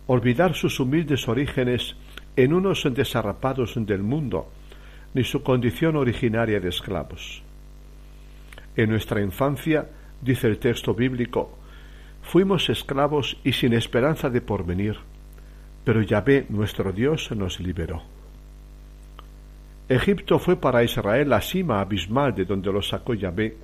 olvidar 0.07 0.55
sus 0.55 0.79
humildes 0.79 1.27
orígenes 1.27 1.95
en 2.35 2.51
unos 2.51 2.83
desarrapados 2.95 3.75
del 3.75 4.01
mundo 4.01 4.49
ni 5.13 5.23
su 5.23 5.43
condición 5.43 5.97
originaria 5.97 6.59
de 6.59 6.69
esclavos. 6.69 7.43
En 8.75 8.89
nuestra 8.89 9.21
infancia, 9.21 9.87
dice 10.21 10.47
el 10.47 10.59
texto 10.59 10.93
bíblico, 10.93 11.57
fuimos 12.21 12.69
esclavos 12.69 13.37
y 13.43 13.53
sin 13.53 13.73
esperanza 13.73 14.29
de 14.29 14.41
porvenir, 14.41 14.97
pero 15.83 16.01
Yahvé 16.01 16.45
nuestro 16.49 16.91
Dios 16.91 17.31
nos 17.31 17.59
liberó. 17.59 18.01
Egipto 19.89 20.37
fue 20.37 20.57
para 20.57 20.83
Israel 20.83 21.29
la 21.29 21.41
cima 21.41 21.79
abismal 21.79 22.35
de 22.35 22.43
donde 22.43 22.71
lo 22.73 22.81
sacó 22.81 23.13
Yahvé 23.13 23.55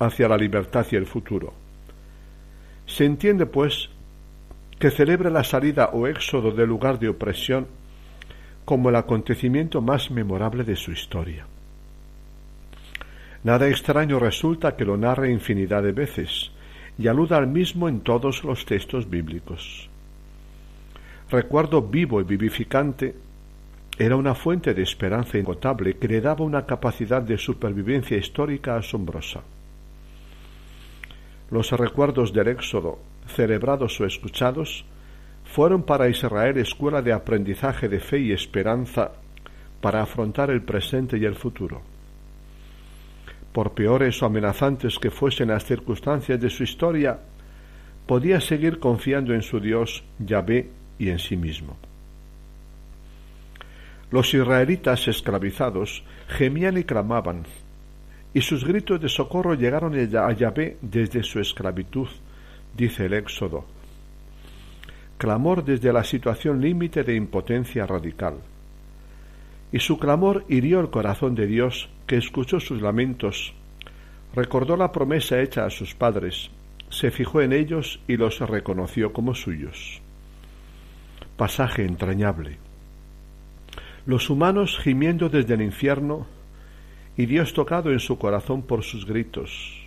hacia 0.00 0.28
la 0.28 0.36
libertad 0.36 0.84
y 0.90 0.96
el 0.96 1.06
futuro. 1.06 1.54
Se 2.86 3.04
entiende, 3.04 3.46
pues, 3.46 3.90
que 4.80 4.90
celebra 4.90 5.30
la 5.30 5.44
salida 5.44 5.90
o 5.92 6.08
éxodo 6.08 6.50
del 6.50 6.68
lugar 6.68 6.98
de 6.98 7.08
opresión 7.08 7.68
como 8.64 8.88
el 8.88 8.96
acontecimiento 8.96 9.80
más 9.80 10.10
memorable 10.10 10.64
de 10.64 10.74
su 10.74 10.90
historia. 10.90 11.46
Nada 13.42 13.68
extraño 13.68 14.18
resulta 14.18 14.76
que 14.76 14.84
lo 14.84 14.96
narre 14.96 15.30
infinidad 15.30 15.82
de 15.82 15.92
veces 15.92 16.50
y 16.98 17.08
aluda 17.08 17.38
al 17.38 17.46
mismo 17.46 17.88
en 17.88 18.00
todos 18.00 18.44
los 18.44 18.66
textos 18.66 19.08
bíblicos. 19.08 19.88
Recuerdo 21.30 21.80
vivo 21.80 22.20
y 22.20 22.24
vivificante 22.24 23.14
era 23.98 24.16
una 24.16 24.34
fuente 24.34 24.74
de 24.74 24.82
esperanza 24.82 25.38
inagotable 25.38 25.96
que 25.96 26.08
le 26.08 26.20
daba 26.20 26.44
una 26.44 26.66
capacidad 26.66 27.22
de 27.22 27.38
supervivencia 27.38 28.16
histórica 28.16 28.76
asombrosa. 28.76 29.40
Los 31.50 31.70
recuerdos 31.72 32.32
del 32.32 32.48
Éxodo, 32.48 32.98
celebrados 33.26 34.00
o 34.00 34.06
escuchados, 34.06 34.84
fueron 35.44 35.82
para 35.82 36.08
Israel 36.08 36.58
escuela 36.58 37.02
de 37.02 37.12
aprendizaje 37.12 37.88
de 37.88 38.00
fe 38.00 38.20
y 38.20 38.32
esperanza 38.32 39.12
para 39.80 40.02
afrontar 40.02 40.50
el 40.50 40.62
presente 40.62 41.18
y 41.18 41.24
el 41.24 41.34
futuro. 41.34 41.82
Por 43.52 43.72
peores 43.72 44.22
o 44.22 44.26
amenazantes 44.26 44.98
que 44.98 45.10
fuesen 45.10 45.48
las 45.48 45.64
circunstancias 45.64 46.40
de 46.40 46.50
su 46.50 46.62
historia, 46.62 47.18
podía 48.06 48.40
seguir 48.40 48.78
confiando 48.78 49.34
en 49.34 49.42
su 49.42 49.60
Dios 49.60 50.04
Yahvé 50.18 50.70
y 50.98 51.10
en 51.10 51.18
sí 51.18 51.36
mismo. 51.36 51.76
Los 54.10 54.32
israelitas 54.34 55.06
esclavizados 55.08 56.04
gemían 56.28 56.78
y 56.78 56.84
clamaban, 56.84 57.44
y 58.34 58.40
sus 58.40 58.64
gritos 58.64 59.00
de 59.00 59.08
socorro 59.08 59.54
llegaron 59.54 59.94
a 59.94 60.32
Yahvé 60.32 60.76
desde 60.82 61.22
su 61.22 61.40
esclavitud, 61.40 62.08
dice 62.76 63.06
el 63.06 63.14
Éxodo 63.14 63.66
clamor 65.20 65.62
desde 65.62 65.92
la 65.92 66.02
situación 66.02 66.62
límite 66.62 67.04
de 67.04 67.14
impotencia 67.14 67.84
radical. 67.84 68.36
Y 69.72 69.78
su 69.80 69.98
clamor 69.98 70.44
hirió 70.48 70.80
el 70.80 70.90
corazón 70.90 71.34
de 71.34 71.46
Dios, 71.46 71.88
que 72.06 72.16
escuchó 72.16 72.60
sus 72.60 72.82
lamentos, 72.82 73.54
Recordó 74.34 74.76
la 74.76 74.92
promesa 74.92 75.40
hecha 75.40 75.64
a 75.64 75.70
sus 75.70 75.94
padres, 75.94 76.50
se 76.88 77.10
fijó 77.10 77.40
en 77.40 77.52
ellos 77.52 78.00
y 78.06 78.16
los 78.16 78.38
reconoció 78.38 79.12
como 79.12 79.34
suyos. 79.34 80.00
Pasaje 81.36 81.84
entrañable. 81.84 82.58
Los 84.06 84.30
humanos 84.30 84.78
gimiendo 84.82 85.28
desde 85.28 85.54
el 85.54 85.62
infierno 85.62 86.26
y 87.16 87.26
Dios 87.26 87.52
tocado 87.54 87.90
en 87.90 87.98
su 87.98 88.18
corazón 88.18 88.62
por 88.62 88.84
sus 88.84 89.04
gritos. 89.04 89.84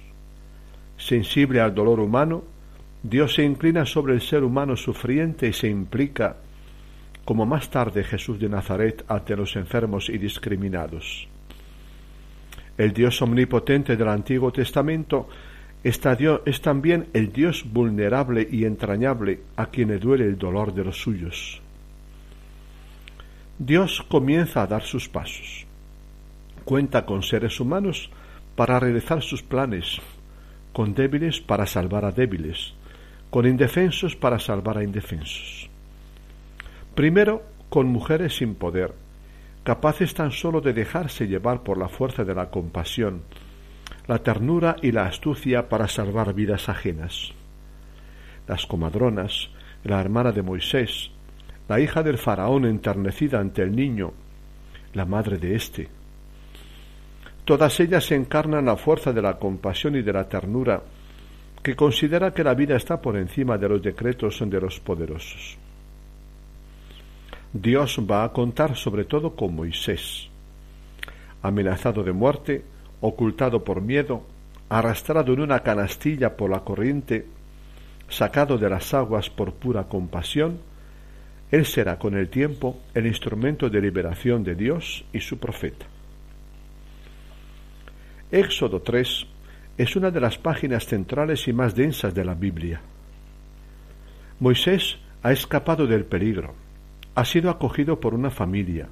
Sensible 0.98 1.62
al 1.62 1.74
dolor 1.74 2.00
humano, 2.00 2.43
Dios 3.02 3.36
se 3.36 3.43
inclina 3.43 3.86
sobre 3.86 4.13
el 4.13 4.22
ser 4.22 4.43
humano 4.43 4.76
sufriente 4.76 5.48
y 5.48 5.54
se 5.54 5.69
implica, 5.69 6.38
como 7.26 7.46
más 7.46 7.70
tarde 7.70 8.04
Jesús 8.04 8.40
de 8.40 8.50
Nazaret, 8.50 9.06
ante 9.08 9.36
los 9.36 9.56
enfermos 9.56 10.10
y 10.10 10.18
discriminados. 10.18 11.28
El 12.78 12.92
Dios 12.92 13.22
omnipotente 13.22 13.96
del 13.96 14.08
Antiguo 14.08 14.52
Testamento 14.52 15.30
es 15.84 16.00
también 16.00 17.08
el 17.14 17.32
Dios 17.32 17.66
vulnerable 17.66 18.48
y 18.50 18.66
entrañable 18.66 19.42
a 19.56 19.68
quien 19.68 19.90
le 19.90 20.00
duele 20.00 20.26
el 20.26 20.38
dolor 20.38 20.74
de 20.74 20.84
los 20.84 20.98
suyos. 20.98 21.62
Dios 23.60 24.04
comienza 24.10 24.64
a 24.64 24.68
dar 24.68 24.84
sus 24.84 25.08
pasos. 25.08 25.66
Cuenta 26.66 27.06
con 27.06 27.22
seres 27.22 27.60
humanos 27.60 28.10
para 28.56 28.80
realizar 28.80 29.22
sus 29.22 29.44
planes, 29.44 30.00
con 30.72 30.94
débiles 30.94 31.42
para 31.42 31.68
salvar 31.68 32.06
a 32.06 32.12
débiles, 32.12 32.74
con 33.30 33.46
indefensos 33.46 34.16
para 34.16 34.40
salvar 34.40 34.78
a 34.78 34.84
indefensos. 34.84 35.70
Primero, 36.96 37.42
con 37.70 37.88
mujeres 37.88 38.38
sin 38.38 38.54
poder, 38.54 38.94
capaces 39.64 40.14
tan 40.14 40.32
solo 40.32 40.62
de 40.62 40.74
dejarse 40.74 41.28
llevar 41.28 41.64
por 41.64 41.78
la 41.78 41.90
fuerza 41.90 42.24
de 42.24 42.36
la 42.36 42.52
compasión, 42.52 43.24
la 44.08 44.20
ternura 44.20 44.76
y 44.82 44.92
la 44.92 45.08
astucia 45.08 45.70
para 45.70 45.88
salvar 45.88 46.36
vidas 46.36 46.70
ajenas. 46.70 47.34
Las 48.48 48.68
comadronas, 48.68 49.50
la 49.84 50.00
hermana 50.00 50.32
de 50.32 50.44
Moisés, 50.44 51.10
la 51.68 51.80
hija 51.80 52.04
del 52.04 52.20
faraón 52.20 52.66
enternecida 52.66 53.40
ante 53.40 53.64
el 53.64 53.76
niño, 53.76 54.14
la 54.94 55.06
madre 55.06 55.40
de 55.40 55.56
éste. 55.56 55.90
Todas 57.44 57.80
ellas 57.80 58.12
encarnan 58.12 58.66
la 58.66 58.78
fuerza 58.78 59.12
de 59.12 59.22
la 59.22 59.40
compasión 59.40 59.96
y 59.96 60.04
de 60.04 60.14
la 60.14 60.30
ternura, 60.30 60.84
que 61.64 61.76
considera 61.76 62.32
que 62.32 62.44
la 62.44 62.54
vida 62.54 62.76
está 62.76 63.02
por 63.02 63.18
encima 63.18 63.58
de 63.58 63.70
los 63.70 63.82
decretos 63.82 64.44
de 64.46 64.62
los 64.62 64.80
poderosos. 64.80 65.58
Dios 67.54 68.00
va 68.10 68.24
a 68.24 68.34
contar 68.34 68.76
sobre 68.76 69.06
todo 69.06 69.36
con 69.36 69.56
Moisés, 69.56 70.28
amenazado 71.44 72.04
de 72.04 72.12
muerte, 72.12 72.66
ocultado 73.00 73.63
por 73.63 73.80
miedo, 73.80 74.24
arrastrado 74.70 75.34
en 75.34 75.42
una 75.42 75.60
canastilla 75.60 76.36
por 76.36 76.50
la 76.50 76.62
corriente, 76.62 77.28
sacado 78.10 78.58
de 78.58 78.70
las 78.70 78.92
aguas 78.96 79.30
por 79.30 79.54
pura 79.54 79.84
compasión, 79.84 80.58
él 81.52 81.68
será 81.68 82.00
con 82.00 82.18
el 82.18 82.30
tiempo 82.30 82.80
el 82.96 83.06
instrumento 83.06 83.70
de 83.70 83.82
liberación 83.82 84.44
de 84.44 84.56
Dios 84.56 85.06
y 85.13 85.20
su 85.20 85.38
profeta. 85.38 85.86
Éxodo 88.32 88.82
3 88.82 89.28
es 89.78 89.96
una 89.96 90.10
de 90.10 90.20
las 90.20 90.39
páginas 90.39 90.88
centrales 90.88 91.48
y 91.48 91.54
más 91.54 91.76
densas 91.76 92.16
de 92.16 92.26
la 92.26 92.34
Biblia. 92.34 92.82
Moisés 94.39 94.98
ha 95.22 95.32
escapado 95.32 95.86
del 95.86 96.06
peligro, 96.06 96.62
ha 97.15 97.26
sido 97.26 97.49
acogido 97.49 97.99
por 97.99 98.13
una 98.13 98.32
familia, 98.32 98.88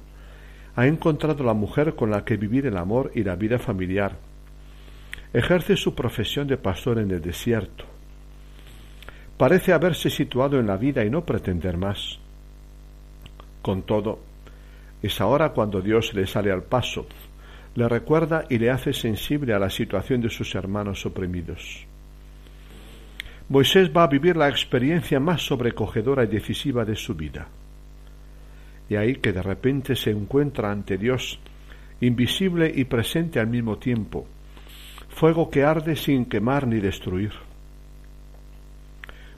ha 0.76 0.86
encontrado 0.86 1.44
la 1.44 1.54
mujer 1.54 1.94
con 1.94 2.10
la 2.10 2.24
que 2.24 2.36
vivir 2.36 2.66
el 2.66 2.76
amor 2.76 3.10
y 3.14 3.24
la 3.24 3.36
vida 3.36 3.58
familiar, 3.58 4.16
ejerce 5.32 5.76
su 5.76 5.94
profesión 5.94 6.46
de 6.46 6.56
pastor 6.56 6.98
en 6.98 7.10
el 7.10 7.20
desierto, 7.20 7.84
parece 9.36 9.72
haberse 9.72 10.08
situado 10.08 10.58
en 10.58 10.66
la 10.66 10.76
vida 10.76 11.04
y 11.04 11.10
no 11.10 11.24
pretender 11.24 11.76
más. 11.76 12.18
Con 13.60 13.82
todo, 13.82 14.20
es 15.02 15.20
ahora 15.20 15.50
cuando 15.50 15.80
Dios 15.80 16.14
le 16.14 16.26
sale 16.26 16.52
al 16.52 16.62
paso, 16.62 17.06
le 17.74 17.88
recuerda 17.88 18.44
y 18.48 18.58
le 18.58 18.70
hace 18.70 18.92
sensible 18.92 19.54
a 19.54 19.58
la 19.58 19.70
situación 19.70 20.20
de 20.20 20.30
sus 20.30 20.54
hermanos 20.54 21.06
oprimidos. 21.06 21.86
Moisés 23.48 23.90
va 23.94 24.04
a 24.04 24.08
vivir 24.08 24.36
la 24.36 24.48
experiencia 24.48 25.18
más 25.20 25.42
sobrecogedora 25.42 26.24
y 26.24 26.28
decisiva 26.28 26.84
de 26.84 26.96
su 26.96 27.14
vida 27.14 27.48
y 28.92 28.96
ahí 28.96 29.14
que 29.16 29.32
de 29.32 29.40
repente 29.40 29.96
se 29.96 30.10
encuentra 30.10 30.70
ante 30.70 30.98
Dios, 30.98 31.38
invisible 32.02 32.70
y 32.74 32.84
presente 32.84 33.40
al 33.40 33.46
mismo 33.46 33.78
tiempo, 33.78 34.26
fuego 35.08 35.48
que 35.48 35.64
arde 35.64 35.96
sin 35.96 36.26
quemar 36.26 36.66
ni 36.66 36.78
destruir. 36.78 37.32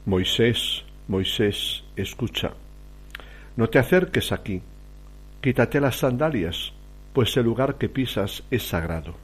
Moisés, 0.06 0.82
Moisés, 1.06 1.84
escucha, 1.94 2.52
no 3.54 3.68
te 3.68 3.78
acerques 3.78 4.32
aquí, 4.32 4.60
quítate 5.40 5.80
las 5.80 5.98
sandalias, 5.98 6.72
pues 7.12 7.36
el 7.36 7.44
lugar 7.44 7.78
que 7.78 7.88
pisas 7.88 8.42
es 8.50 8.64
sagrado. 8.64 9.14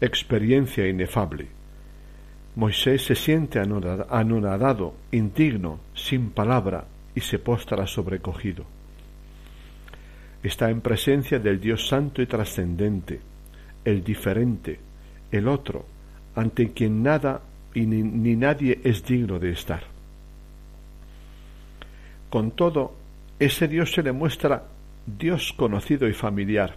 Experiencia 0.00 0.88
inefable. 0.88 1.48
Moisés 2.56 3.04
se 3.04 3.14
siente 3.14 3.60
anonadado, 3.60 4.94
indigno, 5.12 5.80
sin 5.94 6.30
palabra, 6.30 6.86
y 7.14 7.20
se 7.20 7.38
postra 7.38 7.86
sobrecogido. 7.86 8.64
Está 10.42 10.70
en 10.70 10.80
presencia 10.80 11.38
del 11.38 11.60
Dios 11.60 11.86
santo 11.88 12.22
y 12.22 12.26
trascendente, 12.26 13.20
el 13.84 14.02
diferente, 14.02 14.78
el 15.30 15.48
otro, 15.48 15.84
ante 16.34 16.72
quien 16.72 17.02
nada 17.02 17.42
y 17.74 17.82
ni, 17.82 18.02
ni 18.02 18.36
nadie 18.36 18.80
es 18.84 19.04
digno 19.04 19.38
de 19.38 19.52
estar. 19.52 19.82
Con 22.30 22.52
todo, 22.52 22.94
ese 23.38 23.68
Dios 23.68 23.92
se 23.92 24.02
le 24.02 24.12
muestra 24.12 24.64
Dios 25.06 25.52
conocido 25.56 26.08
y 26.08 26.12
familiar. 26.12 26.74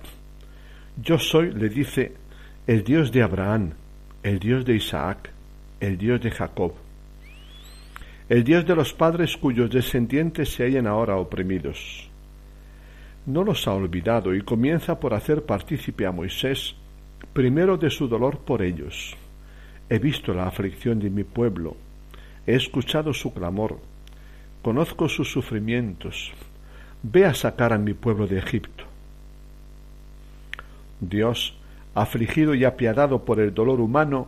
Yo 1.02 1.18
soy, 1.18 1.52
le 1.52 1.70
dice, 1.70 2.14
el 2.68 2.84
Dios 2.84 3.12
de 3.12 3.24
Abraham, 3.24 3.74
el 4.24 4.40
Dios 4.40 4.66
de 4.66 4.76
Isaac, 4.76 5.32
el 5.80 5.98
Dios 5.98 6.22
de 6.22 6.32
Jacob 6.32 6.74
el 8.30 8.44
Dios 8.44 8.66
de 8.66 8.76
los 8.76 8.94
padres 8.94 9.38
cuyos 9.38 9.70
descendientes 9.70 10.54
se 10.54 10.64
hallan 10.64 10.88
ahora 10.88 11.18
oprimidos. 11.18 12.10
No 13.26 13.44
los 13.44 13.68
ha 13.68 13.74
olvidado 13.74 14.34
y 14.36 14.42
comienza 14.42 15.00
por 15.00 15.14
hacer 15.14 15.46
partícipe 15.46 16.06
a 16.06 16.12
Moisés 16.12 16.76
primero 17.34 17.78
de 17.78 17.90
su 17.90 18.08
dolor 18.08 18.40
por 18.40 18.62
ellos. 18.62 19.16
He 19.90 20.00
visto 20.00 20.34
la 20.34 20.48
aflicción 20.48 21.00
de 21.00 21.10
mi 21.10 21.24
pueblo, 21.24 21.76
he 22.46 22.56
escuchado 22.56 23.14
su 23.14 23.34
clamor, 23.34 23.80
conozco 24.62 25.10
sus 25.10 25.32
sufrimientos, 25.32 26.32
ve 27.02 27.26
a 27.26 27.34
sacar 27.34 27.74
a 27.74 27.78
mi 27.78 27.94
pueblo 27.94 28.28
de 28.28 28.40
Egipto. 28.40 28.86
Dios, 31.00 31.56
afligido 31.96 32.56
y 32.56 32.66
apiadado 32.66 33.26
por 33.26 33.40
el 33.40 33.54
dolor 33.54 33.82
humano, 33.82 34.28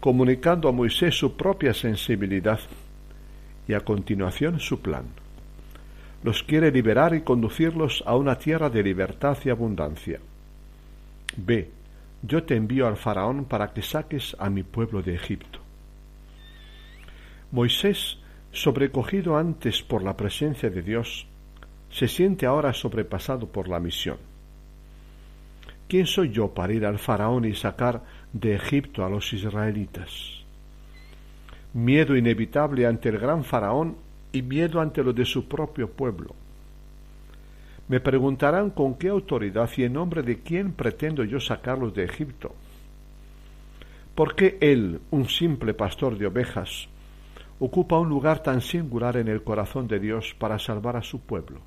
comunicando 0.00 0.68
a 0.68 0.72
Moisés 0.72 1.16
su 1.16 1.36
propia 1.36 1.72
sensibilidad, 1.72 2.60
y 3.68 3.74
a 3.74 3.80
continuación 3.80 4.60
su 4.60 4.80
plan. 4.80 5.04
Los 6.22 6.42
quiere 6.42 6.70
liberar 6.70 7.14
y 7.14 7.22
conducirlos 7.22 8.02
a 8.06 8.16
una 8.16 8.36
tierra 8.36 8.70
de 8.70 8.82
libertad 8.82 9.36
y 9.44 9.50
abundancia. 9.50 10.20
Ve, 11.36 11.70
yo 12.22 12.42
te 12.44 12.56
envío 12.56 12.86
al 12.86 12.96
faraón 12.96 13.44
para 13.44 13.72
que 13.72 13.82
saques 13.82 14.36
a 14.38 14.50
mi 14.50 14.62
pueblo 14.62 15.02
de 15.02 15.14
Egipto. 15.14 15.60
Moisés, 17.52 18.18
sobrecogido 18.50 19.36
antes 19.36 19.82
por 19.82 20.02
la 20.02 20.16
presencia 20.16 20.70
de 20.70 20.82
Dios, 20.82 21.26
se 21.90 22.08
siente 22.08 22.46
ahora 22.46 22.72
sobrepasado 22.72 23.46
por 23.46 23.68
la 23.68 23.78
misión. 23.78 24.18
¿Quién 25.88 26.06
soy 26.06 26.30
yo 26.30 26.52
para 26.52 26.72
ir 26.72 26.84
al 26.84 26.98
faraón 26.98 27.44
y 27.44 27.54
sacar 27.54 28.02
de 28.32 28.56
Egipto 28.56 29.04
a 29.04 29.08
los 29.08 29.32
israelitas? 29.32 30.35
Miedo 31.76 32.16
inevitable 32.16 32.86
ante 32.86 33.10
el 33.10 33.18
gran 33.18 33.44
faraón 33.44 33.96
y 34.32 34.40
miedo 34.40 34.80
ante 34.80 35.04
lo 35.04 35.12
de 35.12 35.26
su 35.26 35.46
propio 35.46 35.90
pueblo. 35.90 36.34
Me 37.88 38.00
preguntarán 38.00 38.70
con 38.70 38.94
qué 38.94 39.08
autoridad 39.08 39.68
y 39.76 39.84
en 39.84 39.92
nombre 39.92 40.22
de 40.22 40.40
quién 40.40 40.72
pretendo 40.72 41.22
yo 41.22 41.38
sacarlos 41.38 41.94
de 41.94 42.04
Egipto. 42.04 42.54
¿Por 44.14 44.34
qué 44.34 44.56
él, 44.60 45.00
un 45.10 45.28
simple 45.28 45.74
pastor 45.74 46.16
de 46.16 46.26
ovejas, 46.26 46.88
ocupa 47.60 47.98
un 47.98 48.08
lugar 48.08 48.42
tan 48.42 48.62
singular 48.62 49.18
en 49.18 49.28
el 49.28 49.42
corazón 49.42 49.86
de 49.86 50.00
Dios 50.00 50.34
para 50.38 50.58
salvar 50.58 50.96
a 50.96 51.02
su 51.02 51.20
pueblo? 51.20 51.60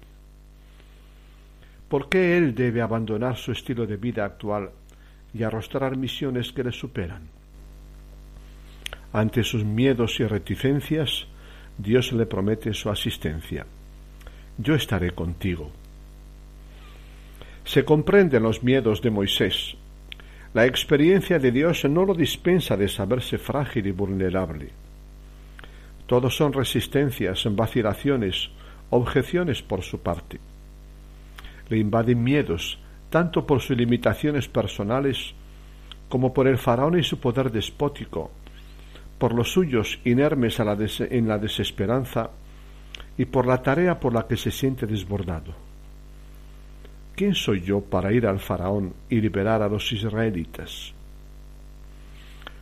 ¿Por 1.87 2.09
qué 2.09 2.35
él 2.35 2.55
debe 2.55 2.81
abandonar 2.81 3.37
su 3.37 3.51
estilo 3.51 3.85
de 3.85 3.97
vida 3.97 4.25
actual 4.25 4.71
y 5.35 5.43
arrostrar 5.43 5.95
misiones 5.95 6.51
que 6.51 6.63
le 6.63 6.71
superan? 6.71 7.38
Ante 9.11 9.43
sus 9.43 9.63
miedos 9.65 10.19
y 10.19 10.25
reticencias, 10.25 11.25
Dios 11.77 12.11
le 12.11 12.25
promete 12.25 12.73
su 12.73 12.89
asistencia. 12.89 13.65
Yo 14.57 14.75
estaré 14.75 15.11
contigo. 15.11 15.71
Se 17.63 17.85
comprenden 17.85 18.43
los 18.43 18.63
miedos 18.63 19.01
de 19.01 19.09
Moisés. 19.09 19.75
La 20.53 20.65
experiencia 20.65 21.39
de 21.39 21.51
Dios 21.51 21.85
no 21.85 22.05
lo 22.05 22.13
dispensa 22.13 22.75
de 22.75 22.87
saberse 22.87 23.37
frágil 23.37 23.87
y 23.87 23.91
vulnerable. 23.91 24.69
Todos 26.05 26.35
son 26.35 26.53
resistencias, 26.53 27.43
vacilaciones, 27.51 28.49
objeciones 28.89 29.61
por 29.61 29.83
su 29.83 30.01
parte. 30.01 30.39
Le 31.69 31.77
invaden 31.77 32.23
miedos, 32.23 32.79
tanto 33.09 33.45
por 33.45 33.61
sus 33.61 33.77
limitaciones 33.77 34.47
personales 34.47 35.33
como 36.09 36.33
por 36.33 36.47
el 36.47 36.57
faraón 36.57 36.97
y 36.97 37.03
su 37.03 37.19
poder 37.19 37.51
despótico, 37.51 38.31
por 39.19 39.33
los 39.33 39.51
suyos 39.51 39.99
inermes 40.05 40.59
en 40.59 41.27
la 41.27 41.37
desesperanza 41.37 42.31
y 43.17 43.25
por 43.25 43.45
la 43.45 43.61
tarea 43.61 43.99
por 43.99 44.13
la 44.13 44.25
que 44.25 44.37
se 44.37 44.49
siente 44.49 44.87
desbordado. 44.87 45.53
¿Quién 47.15 47.35
soy 47.35 47.61
yo 47.61 47.81
para 47.81 48.13
ir 48.13 48.25
al 48.25 48.39
faraón 48.39 48.93
y 49.09 49.19
liberar 49.19 49.61
a 49.61 49.67
los 49.67 49.91
israelitas? 49.91 50.93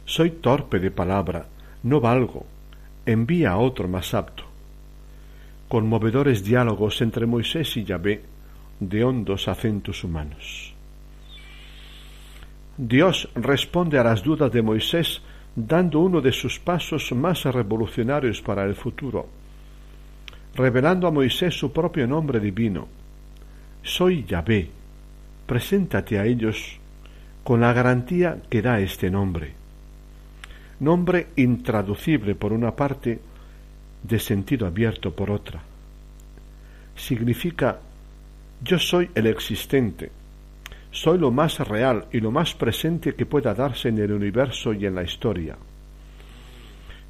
Soy 0.03 0.31
torpe 0.31 0.79
de 0.79 0.89
palabra, 0.89 1.45
no 1.83 2.01
valgo, 2.01 2.43
envía 3.05 3.51
a 3.51 3.57
otro 3.57 3.87
más 3.87 4.15
apto. 4.15 4.43
Conmovedores 5.67 6.43
diálogos 6.43 7.01
entre 7.03 7.27
Moisés 7.27 7.77
y 7.77 7.83
Yahvé, 7.83 8.23
de 8.79 9.03
hondos 9.03 9.47
acentos 9.47 10.03
humanos. 10.03 10.73
Dios 12.77 13.29
responde 13.35 13.99
a 13.99 14.03
las 14.03 14.23
dudas 14.23 14.51
de 14.51 14.61
Moisés 14.61 15.21
dando 15.57 16.01
uno 16.01 16.21
de 16.21 16.31
sus 16.31 16.59
pasos 16.59 17.11
más 17.13 17.43
revolucionarios 17.45 18.43
para 18.43 18.63
el 18.63 18.75
futuro, 18.75 19.27
revelando 20.53 21.07
a 21.07 21.11
Moisés 21.11 21.57
su 21.57 21.73
propio 21.73 22.05
nombre 22.05 22.39
divino. 22.39 22.87
Soy 23.81 24.23
Yahvé. 24.23 24.69
Preséntate 25.47 26.19
a 26.19 26.25
ellos 26.25 26.77
con 27.43 27.61
la 27.61 27.73
garantía 27.73 28.37
que 28.47 28.61
da 28.61 28.79
este 28.79 29.09
nombre. 29.09 29.53
Nombre 30.79 31.29
intraducible 31.37 32.35
por 32.35 32.53
una 32.53 32.75
parte, 32.75 33.19
de 34.03 34.19
sentido 34.19 34.67
abierto 34.67 35.15
por 35.15 35.31
otra. 35.31 35.59
Significa 36.95 37.79
yo 38.63 38.77
soy 38.77 39.09
el 39.15 39.25
existente, 39.25 40.11
soy 40.97 41.19
lo 41.19 41.29
más 41.29 41.59
real 41.59 42.07
y 42.11 42.19
lo 42.19 42.31
más 42.31 42.55
presente 42.55 43.13
que 43.13 43.27
pueda 43.27 43.53
darse 43.53 43.89
en 43.89 43.99
el 43.99 44.11
universo 44.11 44.73
y 44.73 44.87
en 44.87 44.95
la 44.95 45.03
historia. 45.03 45.55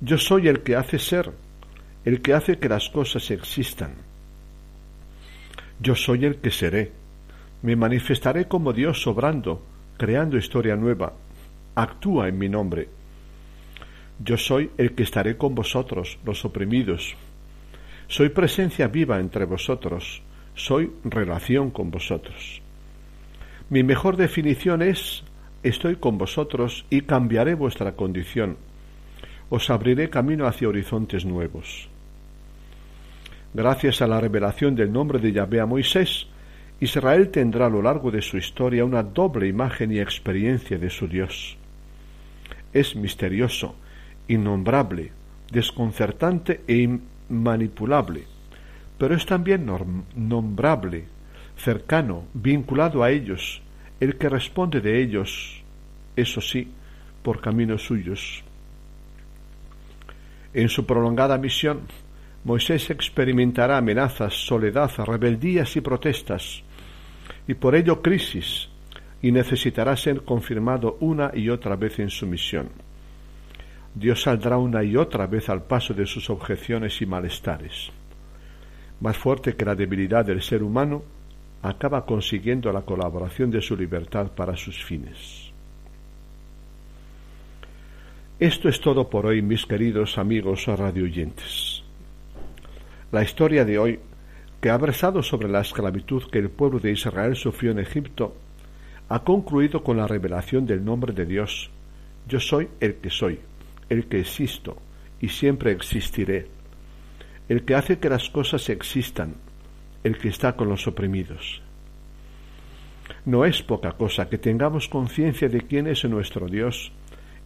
Yo 0.01 0.17
soy 0.17 0.49
el 0.49 0.59
que 0.59 0.75
hace 0.75 0.99
ser, 0.99 1.31
el 2.03 2.21
que 2.21 2.33
hace 2.33 2.59
que 2.59 2.67
las 2.67 2.89
cosas 2.89 3.31
existan. 3.31 3.93
Yo 5.79 5.95
soy 5.95 6.25
el 6.25 6.35
que 6.39 6.51
seré. 6.51 6.91
Me 7.61 7.77
manifestaré 7.77 8.49
como 8.49 8.73
Dios 8.73 9.07
obrando, 9.07 9.63
creando 9.97 10.35
historia 10.35 10.75
nueva. 10.75 11.13
Actúa 11.75 12.27
en 12.27 12.37
mi 12.37 12.49
nombre. 12.49 12.89
Yo 14.19 14.35
soy 14.35 14.69
el 14.77 14.95
que 14.95 15.03
estaré 15.03 15.37
con 15.37 15.55
vosotros, 15.55 16.19
los 16.25 16.43
oprimidos. 16.43 17.15
Soy 18.09 18.29
presencia 18.29 18.89
viva 18.89 19.17
entre 19.17 19.45
vosotros. 19.45 20.21
Soy 20.55 20.91
relación 21.05 21.71
con 21.71 21.89
vosotros. 21.89 22.61
Mi 23.69 23.83
mejor 23.83 24.15
definición 24.15 24.81
es 24.81 25.23
estoy 25.61 25.97
con 25.97 26.17
vosotros 26.17 26.85
y 26.89 27.01
cambiaré 27.01 27.53
vuestra 27.53 27.93
condición. 27.93 28.57
Os 29.49 29.69
abriré 29.69 30.09
camino 30.09 30.47
hacia 30.47 30.69
horizontes 30.69 31.25
nuevos. 31.25 31.89
Gracias 33.53 34.01
a 34.01 34.07
la 34.07 34.21
revelación 34.21 34.75
del 34.75 34.91
nombre 34.91 35.19
de 35.19 35.33
Yahvé 35.33 35.59
a 35.59 35.65
Moisés, 35.65 36.27
Israel 36.79 37.29
tendrá 37.29 37.65
a 37.65 37.69
lo 37.69 37.81
largo 37.81 38.11
de 38.11 38.21
su 38.21 38.37
historia 38.37 38.85
una 38.85 39.03
doble 39.03 39.47
imagen 39.47 39.91
y 39.91 39.99
experiencia 39.99 40.77
de 40.77 40.89
su 40.89 41.07
Dios. 41.07 41.57
Es 42.71 42.95
misterioso, 42.95 43.75
innombrable, 44.27 45.11
desconcertante 45.51 46.61
e 46.67 46.87
inmanipulable, 47.29 48.25
pero 48.97 49.15
es 49.15 49.25
también 49.25 49.69
nombrable, 50.15 51.05
cercano, 51.57 52.25
vinculado 52.33 53.03
a 53.03 53.11
ellos, 53.11 53.61
el 53.99 54.17
que 54.17 54.29
responde 54.29 54.79
de 54.81 55.01
ellos, 55.01 55.63
eso 56.15 56.41
sí, 56.41 56.71
por 57.23 57.41
caminos 57.41 57.83
suyos. 57.83 58.43
En 60.53 60.69
su 60.69 60.85
prolongada 60.85 61.37
misión, 61.37 61.81
Moisés 62.43 62.89
experimentará 62.89 63.77
amenazas, 63.77 64.33
soledad, 64.33 64.91
rebeldías 65.05 65.75
y 65.75 65.81
protestas, 65.81 66.63
y 67.47 67.53
por 67.55 67.75
ello 67.75 68.01
crisis, 68.01 68.69
y 69.21 69.31
necesitará 69.31 69.97
ser 69.97 70.23
confirmado 70.23 70.97
una 71.01 71.31
y 71.33 71.49
otra 71.49 71.75
vez 71.75 71.99
en 71.99 72.09
su 72.09 72.27
misión. 72.27 72.69
Dios 73.93 74.21
saldrá 74.21 74.57
una 74.57 74.83
y 74.83 74.95
otra 74.95 75.25
vez 75.25 75.49
al 75.49 75.63
paso 75.63 75.93
de 75.93 76.05
sus 76.05 76.29
objeciones 76.29 77.01
y 77.01 77.05
malestares. 77.05 77.89
Más 79.01 79.17
fuerte 79.17 79.55
que 79.55 79.65
la 79.65 79.75
debilidad 79.75 80.23
del 80.23 80.41
ser 80.41 80.61
humano, 80.61 81.03
acaba 81.61 82.05
consiguiendo 82.05 82.71
la 82.71 82.81
colaboración 82.81 83.51
de 83.51 83.61
su 83.61 83.75
libertad 83.75 84.31
para 84.31 84.55
sus 84.55 84.83
fines. 84.83 85.51
Esto 88.39 88.69
es 88.69 88.79
todo 88.79 89.09
por 89.09 89.25
hoy, 89.25 89.41
mis 89.41 89.65
queridos 89.65 90.17
amigos 90.17 90.67
radioyentes. 90.67 91.83
La 93.11 93.23
historia 93.23 93.65
de 93.65 93.79
hoy, 93.79 93.99
que 94.61 94.69
ha 94.69 94.77
versado 94.77 95.23
sobre 95.23 95.49
la 95.49 95.61
esclavitud 95.61 96.23
que 96.31 96.39
el 96.39 96.49
pueblo 96.49 96.79
de 96.79 96.91
Israel 96.91 97.35
sufrió 97.35 97.71
en 97.71 97.79
Egipto, 97.79 98.35
ha 99.09 99.23
concluido 99.23 99.83
con 99.83 99.97
la 99.97 100.07
revelación 100.07 100.65
del 100.65 100.83
nombre 100.83 101.13
de 101.13 101.25
Dios. 101.25 101.71
Yo 102.27 102.39
soy 102.39 102.67
el 102.79 102.95
que 102.95 103.09
soy, 103.09 103.39
el 103.89 104.07
que 104.07 104.19
existo 104.19 104.77
y 105.19 105.29
siempre 105.29 105.71
existiré, 105.71 106.47
el 107.49 107.63
que 107.63 107.75
hace 107.75 107.97
que 107.99 108.09
las 108.09 108.29
cosas 108.29 108.69
existan, 108.69 109.35
el 110.03 110.17
que 110.17 110.29
está 110.29 110.55
con 110.55 110.69
los 110.69 110.87
oprimidos. 110.87 111.61
No 113.25 113.45
es 113.45 113.61
poca 113.61 113.93
cosa 113.93 114.29
que 114.29 114.37
tengamos 114.37 114.87
conciencia 114.87 115.49
de 115.49 115.61
quién 115.61 115.87
es 115.87 116.03
nuestro 116.05 116.47
Dios 116.47 116.91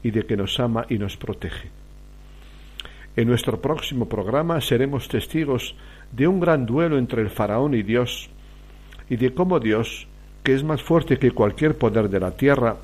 y 0.04 0.12
de 0.12 0.26
que 0.26 0.38
nos 0.38 0.60
ama 0.60 0.86
y 0.90 0.98
nos 0.98 1.18
protege. 1.18 1.70
En 3.16 3.28
nuestro 3.28 3.62
próximo 3.62 4.08
programa 4.08 4.62
seremos 4.62 5.08
testigos 5.08 5.76
de 6.12 6.28
un 6.28 6.40
gran 6.40 6.66
duelo 6.66 6.98
entre 6.98 7.22
el 7.22 7.30
faraón 7.30 7.74
y 7.74 7.84
Dios 7.84 8.30
y 9.10 9.18
de 9.18 9.34
cómo 9.34 9.60
Dios, 9.60 10.08
que 10.44 10.54
es 10.54 10.64
más 10.64 10.82
fuerte 10.82 11.20
que 11.20 11.32
cualquier 11.32 11.78
poder 11.78 12.10
de 12.10 12.20
la 12.20 12.32
tierra, 12.32 12.78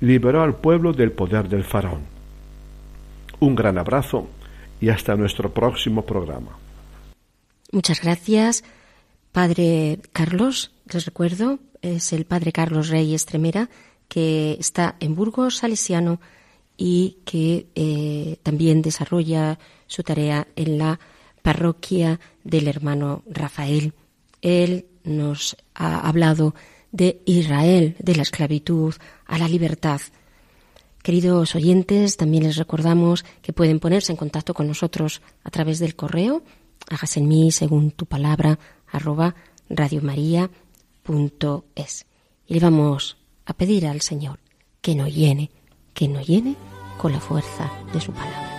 liberó 0.00 0.42
al 0.42 0.56
pueblo 0.56 0.92
del 0.92 1.12
poder 1.12 1.48
del 1.48 1.64
faraón. 1.64 2.02
Un 3.40 3.54
gran 3.54 3.78
abrazo 3.78 4.28
y 4.80 4.88
hasta 4.88 5.16
nuestro 5.16 5.52
próximo 5.52 6.04
programa. 6.04 6.58
Muchas 7.70 8.02
gracias, 8.02 8.64
Padre 9.38 10.00
Carlos. 10.12 10.72
Les 10.92 11.04
recuerdo, 11.04 11.60
es 11.80 12.12
el 12.12 12.24
Padre 12.24 12.50
Carlos 12.50 12.88
Rey 12.88 13.14
Estremera, 13.14 13.70
que 14.08 14.56
está 14.58 14.96
en 14.98 15.14
Burgos 15.14 15.58
Salesiano 15.58 16.20
y 16.76 17.18
que 17.24 17.68
eh, 17.76 18.38
también 18.42 18.82
desarrolla 18.82 19.60
su 19.86 20.02
tarea 20.02 20.48
en 20.56 20.76
la 20.76 20.98
parroquia 21.40 22.18
del 22.42 22.66
hermano 22.66 23.22
Rafael. 23.30 23.92
Él 24.42 24.86
nos 25.04 25.56
ha 25.72 26.00
hablado 26.00 26.56
de 26.90 27.22
Israel, 27.24 27.94
de 28.00 28.16
la 28.16 28.22
esclavitud 28.22 28.92
a 29.24 29.38
la 29.38 29.46
libertad. 29.46 30.00
Queridos 31.04 31.54
oyentes, 31.54 32.16
también 32.16 32.42
les 32.42 32.56
recordamos 32.56 33.24
que 33.40 33.52
pueden 33.52 33.78
ponerse 33.78 34.10
en 34.10 34.16
contacto 34.16 34.52
con 34.52 34.66
nosotros 34.66 35.22
a 35.44 35.50
través 35.50 35.78
del 35.78 35.94
correo, 35.94 36.42
hágase 36.90 37.20
en 37.20 37.28
mí 37.28 37.52
según 37.52 37.92
tu 37.92 38.06
palabra, 38.06 38.58
arroba 38.90 39.34
radiomaria.es. 39.68 42.06
Y 42.46 42.54
le 42.54 42.60
vamos 42.60 43.18
a 43.44 43.54
pedir 43.54 43.86
al 43.86 44.00
Señor 44.00 44.38
que 44.80 44.94
nos 44.94 45.14
llene 45.14 45.50
que 45.98 46.06
nos 46.06 46.28
llene 46.28 46.54
con 46.96 47.10
la 47.10 47.18
fuerza 47.18 47.68
de 47.92 48.00
su 48.00 48.12
palabra. 48.12 48.57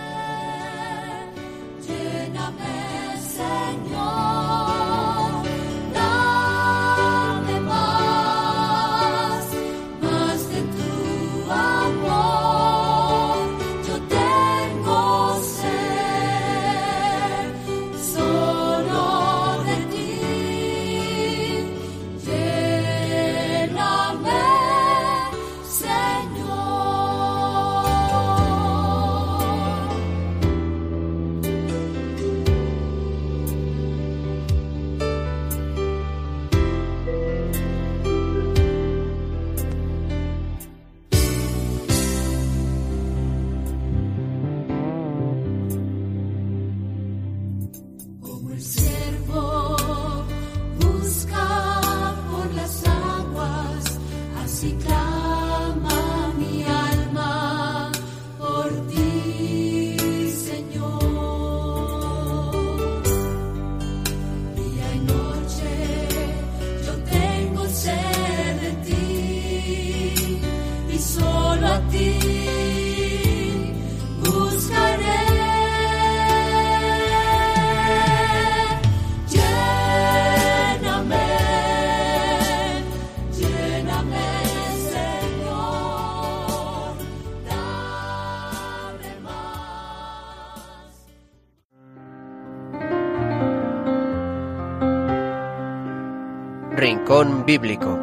Bíblico. 97.50 97.98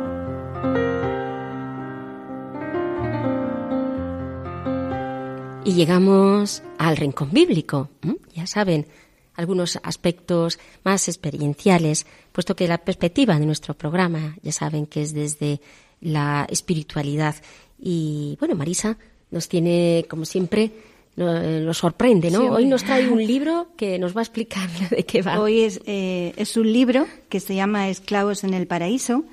Y 5.63 5.71
llegamos 5.71 6.63
al 6.77 6.97
Rincón 6.97 7.31
Bíblico. 7.31 7.89
Ya 8.35 8.45
saben, 8.45 8.87
algunos 9.35 9.79
aspectos 9.83 10.59
más 10.83 11.07
experienciales, 11.07 12.05
puesto 12.33 12.57
que 12.57 12.67
la 12.67 12.79
perspectiva 12.79 13.39
de 13.39 13.45
nuestro 13.45 13.73
programa, 13.73 14.35
ya 14.41 14.51
saben 14.51 14.85
que 14.85 15.01
es 15.01 15.13
desde 15.13 15.61
la 16.01 16.45
espiritualidad. 16.49 17.35
Y 17.79 18.35
bueno, 18.41 18.55
Marisa 18.55 18.97
nos 19.31 19.47
tiene, 19.47 20.05
como 20.09 20.25
siempre, 20.25 20.73
lo, 21.17 21.73
sorprende, 21.73 22.29
¿no? 22.29 22.51
hoy 22.51 22.67
nos 22.67 22.83
trae 22.83 23.09
un 23.09 23.25
libro 23.25 23.69
que 23.75 23.97
nos 23.97 24.15
va 24.15 24.21
a 24.21 24.23
explicar 24.23 24.69
de 24.89 25.03
qué 25.03 25.23
va. 25.23 25.39
Hoy 25.39 25.61
es, 25.61 25.81
eh, 25.85 26.33
es 26.37 26.55
un 26.57 26.71
libro 26.71 27.07
que 27.27 27.39
se 27.39 27.55
llama 27.55 27.89
Esclavos 27.89 28.43
en 28.43 28.53
el 28.53 28.67
Paraíso, 28.67 29.23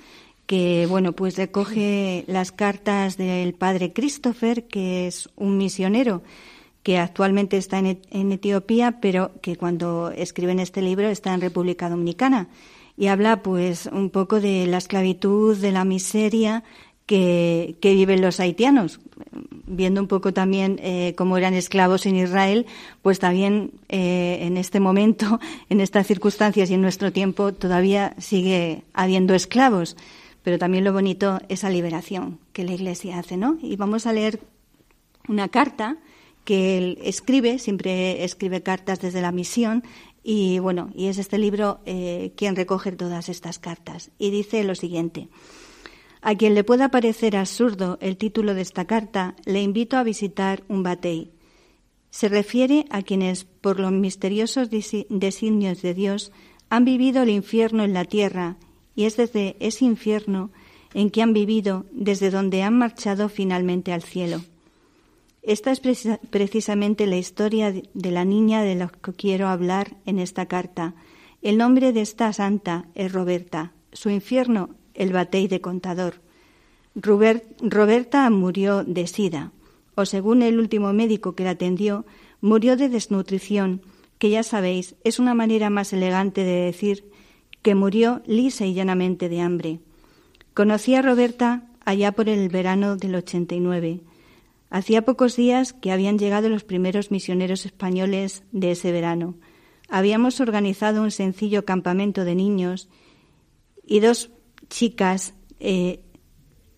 que, 0.47 0.87
bueno, 0.89 1.13
pues 1.13 1.37
recoge 1.37 2.25
las 2.27 2.53
cartas 2.53 3.19
del 3.19 3.53
padre 3.55 3.93
Christopher, 3.93 4.65
que 4.65 5.07
es 5.07 5.29
un 5.37 5.59
misionero 5.59 6.23
que 6.83 6.99
actualmente 6.99 7.57
está 7.59 7.79
en, 7.79 8.01
en 8.11 8.33
Etiopía, 8.33 8.99
pero 9.01 9.33
que 9.41 9.57
cuando 9.57 10.11
escribe 10.11 10.53
en 10.53 10.61
este 10.61 10.83
libro 10.83 11.09
está 11.09 11.33
en 11.35 11.41
República 11.41 11.89
Dominicana. 11.89 12.49
Y 12.97 13.09
habla, 13.09 13.43
pues, 13.43 13.87
un 13.87 14.11
poco 14.11 14.41
de 14.41 14.67
la 14.67 14.79
esclavitud, 14.79 15.57
de 15.57 15.73
la 15.73 15.85
miseria 15.85 16.63
que, 17.07 17.77
viven 17.83 18.21
los 18.21 18.41
haitianos, 18.41 19.01
viendo 19.67 20.01
un 20.01 20.09
poco 20.09 20.33
también 20.33 20.81
eh, 20.83 21.15
cómo 21.17 21.37
eran 21.37 21.55
esclavos 21.55 22.07
en 22.07 22.17
Israel, 22.17 22.67
pues 23.03 23.19
también 23.19 23.73
eh, 23.89 24.39
en 24.43 24.57
este 24.57 24.81
momento, 24.81 25.41
en 25.69 25.81
estas 25.81 26.07
circunstancias 26.07 26.71
y 26.71 26.75
en 26.75 26.83
nuestro 26.83 27.13
tiempo, 27.13 27.53
todavía 27.53 28.15
sigue 28.19 28.83
habiendo 28.93 29.35
esclavos. 29.35 29.97
Pero 30.43 30.59
también 30.59 30.85
lo 30.85 30.93
bonito 30.93 31.41
es 31.49 31.63
la 31.63 31.71
liberación 31.71 32.39
que 32.53 32.65
la 32.65 32.73
Iglesia 32.73 33.19
hace, 33.19 33.39
¿no? 33.39 33.59
Y 33.63 33.77
vamos 33.77 34.07
a 34.07 34.13
leer 34.13 34.41
una 35.27 35.49
carta 35.49 35.97
que 36.45 36.77
él 36.77 36.99
escribe, 37.03 37.59
siempre 37.59 38.25
escribe 38.25 38.63
cartas 38.63 39.01
desde 39.01 39.23
la 39.23 39.33
misión, 39.33 39.83
y 40.23 40.59
bueno, 40.59 40.91
y 40.95 41.07
es 41.07 41.17
este 41.17 41.39
libro 41.39 41.81
eh, 41.87 42.33
quien 42.37 42.57
recoge 42.57 42.93
todas 42.93 43.31
estas 43.31 43.59
cartas. 43.59 44.11
Y 44.19 44.31
dice 44.31 44.65
lo 44.65 44.75
siguiente. 44.75 45.29
A 46.27 46.37
quien 46.37 46.55
le 46.55 46.65
pueda 46.65 46.89
parecer 46.89 47.37
absurdo 47.37 47.99
el 48.01 48.17
título 48.17 48.55
de 48.55 48.63
esta 48.63 48.87
carta, 48.87 49.37
le 49.45 49.61
invito 49.61 49.99
a 49.99 50.03
visitar 50.03 50.65
un 50.69 50.83
batey. 50.83 51.33
Se 52.09 52.31
refiere 52.31 52.87
a 52.89 53.03
quienes, 53.03 53.45
por 53.45 53.79
los 53.79 53.93
misteriosos 53.93 54.71
designios 54.71 55.83
de 55.83 55.93
Dios, 55.93 56.33
han 56.71 56.87
vivido 56.87 57.25
el 57.25 57.29
infierno 57.29 57.85
en 57.85 57.93
la 57.93 58.07
tierra, 58.07 58.57
y 58.97 59.05
es 59.05 59.19
desde 59.19 59.57
ese 59.61 59.85
infierno 59.85 60.51
en 60.95 61.11
que 61.11 61.21
han 61.21 61.35
vivido, 61.35 61.85
desde 61.93 62.31
donde 62.31 62.63
han 62.63 62.79
marchado 62.79 63.29
finalmente 63.29 63.93
al 63.93 64.03
cielo. 64.03 64.41
Esta 65.43 65.73
es 65.73 65.83
precisamente 66.31 67.07
la 67.07 67.19
historia 67.19 67.71
de 67.71 68.11
la 68.11 68.25
niña 68.25 68.63
de 68.63 68.77
la 68.77 68.89
que 68.89 69.13
quiero 69.13 69.49
hablar 69.49 69.99
en 70.07 70.19
esta 70.19 70.47
carta. 70.47 70.95
El 71.43 71.59
nombre 71.59 71.93
de 71.93 72.01
esta 72.01 72.33
santa 72.33 72.87
es 72.95 73.13
Roberta. 73.13 73.75
Su 73.93 74.09
infierno 74.09 74.71
el 74.95 75.13
batey 75.13 75.49
de 75.49 75.61
contador. 75.61 76.21
Roberta 76.95 78.31
murió 78.31 78.85
de 78.85 79.07
sida, 79.07 79.53
o 79.95 80.07
según 80.07 80.43
el 80.43 80.59
último 80.59 80.93
médico 80.93 81.35
que 81.35 81.45
la 81.45 81.51
atendió, 81.51 82.07
murió 82.41 82.77
de 82.77 82.89
desnutrición, 82.89 83.83
que 84.19 84.31
ya 84.31 84.43
sabéis 84.43 84.95
es 85.05 85.19
una 85.19 85.35
manera 85.35 85.71
más 85.71 85.93
elegante 85.93 86.45
de 86.45 86.65
decir 86.67 87.11
que 87.63 87.75
murió 87.75 88.23
lisa 88.27 88.67
y 88.67 88.75
llanamente 88.75 89.29
de 89.29 89.41
hambre. 89.41 89.81
Conocí 90.53 90.95
a 90.95 91.03
Roberta 91.03 91.67
allá 91.85 92.13
por 92.13 92.29
el 92.29 92.49
verano 92.49 92.97
del 92.97 93.15
89. 93.17 94.01
Hacía 94.71 95.05
pocos 95.05 95.37
días 95.37 95.73
que 95.73 95.91
habían 95.91 96.19
llegado 96.19 96.49
los 96.49 96.65
primeros 96.65 97.11
misioneros 97.11 97.65
españoles 97.67 98.45
de 98.53 98.73
ese 98.73 98.93
verano. 98.93 99.35
Habíamos 99.89 100.41
organizado 100.41 101.03
un 101.03 101.11
sencillo 101.11 101.65
campamento 101.65 102.25
de 102.25 102.35
niños 102.35 102.89
y 103.87 104.01
dos 104.01 104.31
chicas 104.69 105.35
eh, 105.61 106.01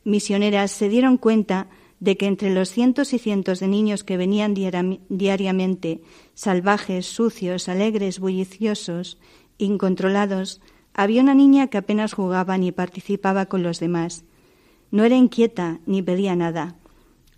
misioneras 0.05 0.71
se 0.71 0.89
dieron 0.89 1.17
cuenta 1.17 1.69
de 2.01 2.17
que 2.17 2.27
entre 2.27 2.51
los 2.53 2.71
cientos 2.71 3.13
y 3.13 3.19
cientos 3.19 3.61
de 3.61 3.69
niños 3.69 4.05
que 4.05 4.17
venían 4.17 4.55
diariamente, 4.55 6.03
salvajes, 6.35 7.07
sucios, 7.07 7.69
alegres, 7.69 8.19
bulliciosos, 8.19 9.19
incontrolados, 9.59 10.61
había 10.95 11.23
una 11.23 11.35
niña 11.35 11.69
que 11.69 11.79
apenas 11.79 12.13
jugaba 12.13 12.59
ni 12.59 12.73
participaba 12.73 13.47
con 13.47 13.63
los 13.63 13.81
demás. 13.81 14.25
No 14.91 15.05
era 15.05 15.17
inquieta 15.17 15.81
ni 15.87 16.03
pedía 16.03 16.37
nada. 16.37 16.77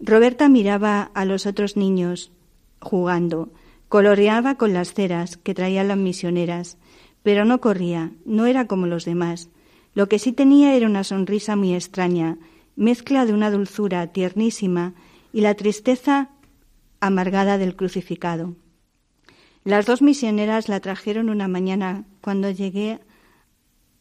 Roberta 0.00 0.48
miraba 0.48 1.10
a 1.14 1.24
los 1.24 1.46
otros 1.46 1.76
niños 1.76 2.32
jugando, 2.80 3.52
coloreaba 3.88 4.56
con 4.56 4.72
las 4.72 4.92
ceras 4.92 5.36
que 5.36 5.54
traían 5.54 5.88
las 5.88 5.98
misioneras, 5.98 6.78
pero 7.22 7.44
no 7.44 7.60
corría, 7.60 8.12
no 8.24 8.46
era 8.46 8.66
como 8.66 8.86
los 8.86 9.04
demás. 9.04 9.50
Lo 9.98 10.08
que 10.08 10.20
sí 10.20 10.30
tenía 10.30 10.76
era 10.76 10.86
una 10.86 11.02
sonrisa 11.02 11.56
muy 11.56 11.74
extraña, 11.74 12.38
mezcla 12.76 13.26
de 13.26 13.32
una 13.32 13.50
dulzura 13.50 14.06
tiernísima 14.12 14.94
y 15.32 15.40
la 15.40 15.54
tristeza 15.54 16.30
amargada 17.00 17.58
del 17.58 17.74
crucificado. 17.74 18.54
Las 19.64 19.86
dos 19.86 20.00
misioneras 20.00 20.68
la 20.68 20.78
trajeron 20.78 21.28
una 21.28 21.48
mañana 21.48 22.04
cuando 22.20 22.48
llegué 22.48 23.00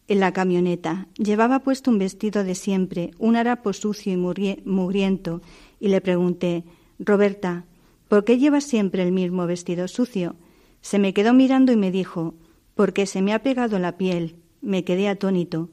en 0.08 0.20
la 0.20 0.34
camioneta. 0.34 1.08
Llevaba 1.16 1.62
puesto 1.64 1.90
un 1.90 1.98
vestido 1.98 2.44
de 2.44 2.54
siempre, 2.54 3.10
un 3.18 3.36
harapo 3.36 3.74
sucio 3.74 4.14
y 4.14 4.18
mugriento, 4.18 5.42
y 5.80 5.88
le 5.88 6.00
pregunté 6.00 6.64
Roberta, 7.00 7.66
¿por 8.08 8.24
qué 8.24 8.38
llevas 8.38 8.66
siempre 8.66 9.02
el 9.02 9.12
mismo 9.12 9.48
vestido 9.48 9.88
sucio? 9.88 10.36
Se 10.80 11.00
me 11.00 11.16
quedó 11.16 11.34
mirando 11.34 11.72
y 11.72 11.76
me 11.76 11.90
dijo 11.90 12.36
Porque 12.76 13.08
se 13.08 13.24
me 13.24 13.34
ha 13.34 13.42
pegado 13.42 13.80
la 13.80 13.98
piel. 13.98 14.36
Me 14.62 14.84
quedé 14.84 15.10
atónito. 15.10 15.72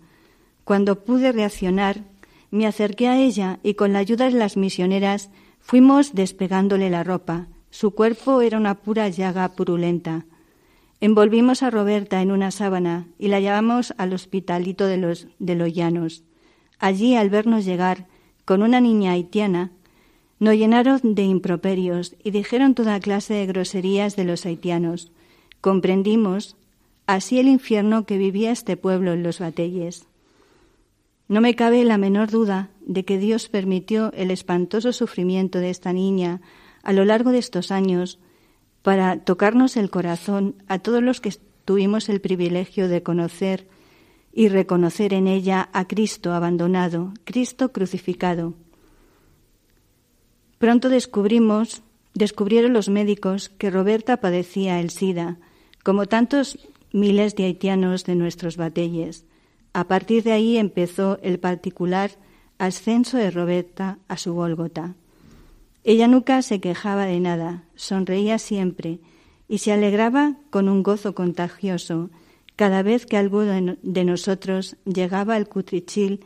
Cuando 0.64 1.04
pude 1.04 1.32
reaccionar, 1.32 2.02
me 2.50 2.66
acerqué 2.66 3.08
a 3.08 3.18
ella 3.18 3.58
y 3.62 3.74
con 3.74 3.92
la 3.92 3.98
ayuda 3.98 4.26
de 4.26 4.32
las 4.32 4.56
misioneras 4.56 5.30
fuimos 5.60 6.14
despegándole 6.14 6.90
la 6.90 7.04
ropa. 7.04 7.48
Su 7.70 7.90
cuerpo 7.90 8.40
era 8.40 8.58
una 8.58 8.76
pura 8.76 9.08
llaga 9.08 9.48
purulenta. 9.56 10.24
Envolvimos 11.00 11.62
a 11.62 11.70
Roberta 11.70 12.22
en 12.22 12.30
una 12.30 12.50
sábana 12.50 13.08
y 13.18 13.28
la 13.28 13.40
llevamos 13.40 13.92
al 13.98 14.12
hospitalito 14.12 14.86
de 14.86 14.96
los, 14.96 15.26
de 15.38 15.54
los 15.54 15.72
llanos. 15.72 16.22
Allí, 16.78 17.16
al 17.16 17.28
vernos 17.28 17.64
llegar 17.64 18.06
con 18.44 18.62
una 18.62 18.80
niña 18.80 19.12
haitiana, 19.12 19.72
nos 20.38 20.54
llenaron 20.54 21.00
de 21.14 21.22
improperios 21.22 22.16
y 22.22 22.30
dijeron 22.30 22.74
toda 22.74 23.00
clase 23.00 23.34
de 23.34 23.46
groserías 23.46 24.16
de 24.16 24.24
los 24.24 24.46
haitianos. 24.46 25.10
Comprendimos 25.60 26.56
así 27.06 27.38
el 27.38 27.48
infierno 27.48 28.06
que 28.06 28.18
vivía 28.18 28.50
este 28.50 28.76
pueblo 28.76 29.12
en 29.12 29.22
los 29.22 29.40
batelles. 29.40 30.06
No 31.34 31.40
me 31.40 31.56
cabe 31.56 31.82
la 31.82 31.98
menor 31.98 32.30
duda 32.30 32.70
de 32.86 33.04
que 33.04 33.18
Dios 33.18 33.48
permitió 33.48 34.12
el 34.12 34.30
espantoso 34.30 34.92
sufrimiento 34.92 35.58
de 35.58 35.70
esta 35.70 35.92
niña 35.92 36.40
a 36.84 36.92
lo 36.92 37.04
largo 37.04 37.32
de 37.32 37.38
estos 37.38 37.72
años 37.72 38.20
para 38.82 39.18
tocarnos 39.24 39.76
el 39.76 39.90
corazón 39.90 40.54
a 40.68 40.78
todos 40.78 41.02
los 41.02 41.20
que 41.20 41.34
tuvimos 41.64 42.08
el 42.08 42.20
privilegio 42.20 42.86
de 42.86 43.02
conocer 43.02 43.66
y 44.32 44.46
reconocer 44.46 45.12
en 45.12 45.26
ella 45.26 45.70
a 45.72 45.88
Cristo 45.88 46.32
abandonado, 46.32 47.12
Cristo 47.24 47.72
crucificado. 47.72 48.54
Pronto 50.58 50.88
descubrimos, 50.88 51.82
descubrieron 52.14 52.72
los 52.72 52.88
médicos 52.88 53.48
que 53.48 53.70
Roberta 53.70 54.18
padecía 54.18 54.78
el 54.78 54.90
SIDA, 54.90 55.38
como 55.82 56.06
tantos 56.06 56.60
miles 56.92 57.34
de 57.34 57.46
haitianos 57.46 58.04
de 58.04 58.14
nuestros 58.14 58.56
batelles. 58.56 59.24
A 59.74 59.88
partir 59.88 60.22
de 60.22 60.30
ahí 60.30 60.56
empezó 60.56 61.18
el 61.22 61.40
particular 61.40 62.12
ascenso 62.58 63.18
de 63.18 63.32
Roberta 63.32 63.98
a 64.06 64.16
su 64.16 64.32
Gólgota. 64.32 64.94
Ella 65.82 66.06
nunca 66.06 66.40
se 66.42 66.60
quejaba 66.60 67.06
de 67.06 67.18
nada, 67.18 67.64
sonreía 67.74 68.38
siempre 68.38 69.00
y 69.48 69.58
se 69.58 69.72
alegraba 69.72 70.36
con 70.50 70.68
un 70.68 70.84
gozo 70.84 71.16
contagioso 71.16 72.10
cada 72.54 72.84
vez 72.84 73.04
que 73.04 73.16
alguno 73.16 73.76
de 73.82 74.04
nosotros 74.04 74.76
llegaba 74.84 75.34
al 75.34 75.48
cutrichil 75.48 76.20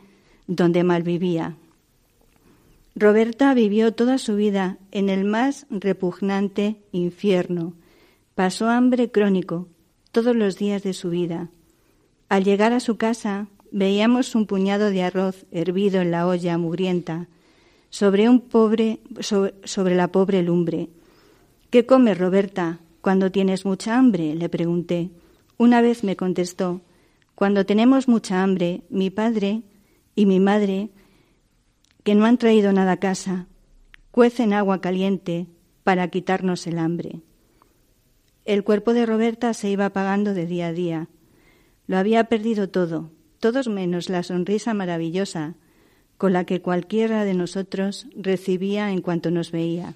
donde 0.45 0.83
malvivía. 0.83 1.57
Roberta 2.95 3.51
vivió 3.55 3.95
toda 3.95 4.19
su 4.19 4.35
vida 4.35 4.77
en 4.91 5.09
el 5.09 5.25
más 5.25 5.65
repugnante 5.71 6.83
infierno. 6.91 7.73
Pasó 8.35 8.67
hambre 8.69 9.09
crónico 9.09 9.67
todos 10.11 10.35
los 10.35 10.57
días 10.57 10.83
de 10.83 10.93
su 10.93 11.09
vida. 11.09 11.49
Al 12.29 12.43
llegar 12.43 12.73
a 12.73 12.79
su 12.79 12.97
casa 12.97 13.47
veíamos 13.71 14.35
un 14.35 14.45
puñado 14.45 14.91
de 14.91 15.03
arroz 15.03 15.47
hervido 15.51 16.01
en 16.01 16.11
la 16.11 16.27
olla 16.27 16.57
mugrienta 16.59 17.27
sobre 17.89 18.29
un 18.29 18.39
pobre 18.39 18.99
sobre, 19.19 19.95
la 19.95 20.09
pobre 20.09 20.43
lumbre. 20.43 20.89
¿Qué 21.71 21.87
comes, 21.87 22.19
Roberta, 22.19 22.79
cuando 23.01 23.31
tienes 23.31 23.65
mucha 23.65 23.97
hambre? 23.97 24.35
le 24.35 24.47
pregunté. 24.47 25.09
Una 25.57 25.81
vez 25.81 26.03
me 26.03 26.15
contestó, 26.15 26.81
cuando 27.33 27.65
tenemos 27.65 28.07
mucha 28.07 28.43
hambre, 28.43 28.83
mi 28.89 29.09
padre 29.09 29.63
y 30.15 30.27
mi 30.27 30.39
madre, 30.39 30.89
que 32.03 32.13
no 32.13 32.25
han 32.25 32.37
traído 32.37 32.71
nada 32.73 32.93
a 32.93 32.97
casa, 32.97 33.47
cuecen 34.11 34.53
agua 34.53 34.81
caliente 34.81 35.47
para 35.83 36.07
quitarnos 36.09 36.67
el 36.67 36.77
hambre. 36.77 37.21
El 38.45 38.63
cuerpo 38.63 38.93
de 38.93 39.05
Roberta 39.05 39.53
se 39.53 39.69
iba 39.69 39.85
apagando 39.85 40.33
de 40.33 40.45
día 40.45 40.67
a 40.67 40.73
día. 40.73 41.07
Lo 41.89 41.97
había 41.97 42.25
perdido 42.25 42.69
todo, 42.69 43.09
todos 43.39 43.67
menos 43.67 44.09
la 44.09 44.21
sonrisa 44.21 44.75
maravillosa 44.75 45.55
con 46.19 46.33
la 46.33 46.45
que 46.45 46.61
cualquiera 46.61 47.25
de 47.25 47.33
nosotros 47.33 48.05
recibía 48.15 48.91
en 48.91 49.01
cuanto 49.01 49.31
nos 49.31 49.51
veía. 49.51 49.95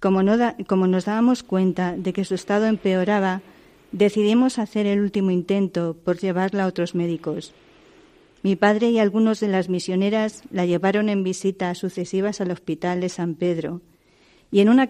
Como, 0.00 0.22
como, 0.66 0.86
nos 0.86 1.04
dábamos 1.04 1.42
cuenta 1.42 1.94
de 1.98 2.14
que 2.14 2.24
su 2.24 2.34
estado 2.34 2.64
empeoraba, 2.64 3.42
decidimos 3.92 4.58
hacer 4.58 4.86
el 4.86 5.00
último 5.00 5.32
intento 5.32 5.94
por 6.02 6.16
llevarla 6.16 6.64
a 6.64 6.68
otros 6.68 6.94
médicos. 6.94 7.52
Mi 8.42 8.56
padre 8.56 8.88
y 8.88 8.98
algunos 8.98 9.40
de 9.40 9.48
las 9.48 9.68
misioneras 9.68 10.44
la 10.50 10.64
llevaron 10.64 11.10
en 11.10 11.24
visitas 11.24 11.76
sucesivas 11.76 12.40
al 12.40 12.52
hospital 12.52 13.02
de 13.02 13.10
San 13.10 13.34
Pedro 13.34 13.82
y 14.50 14.60
en 14.60 14.70
una, 14.70 14.88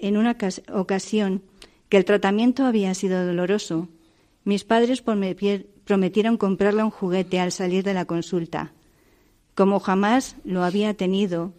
en 0.00 0.16
una 0.16 0.36
ocasión 0.72 1.42
que 1.88 1.96
el 1.96 2.04
tratamiento 2.04 2.64
había 2.64 2.92
sido 2.94 3.24
doloroso, 3.24 3.88
mis 4.44 4.64
padres 4.64 5.02
prometieron 5.02 6.36
comprarle 6.36 6.82
un 6.82 6.90
juguete 6.90 7.40
al 7.40 7.52
salir 7.52 7.82
de 7.82 7.94
la 7.94 8.04
consulta. 8.04 8.72
Como 9.54 9.80
jamás 9.80 10.36
lo 10.44 10.64
había 10.64 10.94
tenido, 10.94 11.52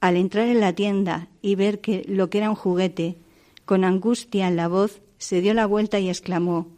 al 0.00 0.16
entrar 0.16 0.48
en 0.48 0.60
la 0.60 0.72
tienda 0.72 1.28
y 1.42 1.54
ver 1.54 1.80
que 1.80 2.04
lo 2.08 2.30
que 2.30 2.38
era 2.38 2.50
un 2.50 2.56
juguete, 2.56 3.16
con 3.64 3.84
angustia 3.84 4.48
en 4.48 4.56
la 4.56 4.68
voz, 4.68 5.00
se 5.18 5.40
dio 5.40 5.54
la 5.54 5.66
vuelta 5.66 5.98
y 5.98 6.08
exclamó 6.08 6.68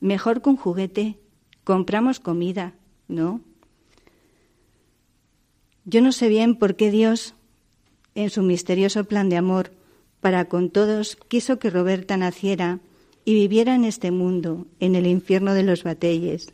Mejor 0.00 0.42
que 0.42 0.50
un 0.50 0.56
juguete, 0.56 1.16
compramos 1.64 2.20
comida, 2.20 2.74
¿no? 3.08 3.40
Yo 5.86 6.02
no 6.02 6.12
sé 6.12 6.28
bien 6.28 6.56
por 6.56 6.76
qué 6.76 6.90
Dios, 6.90 7.34
en 8.14 8.30
su 8.30 8.42
misterioso 8.42 9.04
plan 9.04 9.28
de 9.28 9.36
amor 9.36 9.72
para 10.20 10.46
con 10.46 10.70
todos, 10.70 11.16
quiso 11.28 11.58
que 11.58 11.70
Roberta 11.70 12.16
naciera 12.16 12.80
y 13.24 13.34
viviera 13.34 13.74
en 13.74 13.84
este 13.84 14.10
mundo, 14.10 14.66
en 14.80 14.94
el 14.94 15.06
infierno 15.06 15.54
de 15.54 15.62
los 15.62 15.82
batelles. 15.82 16.48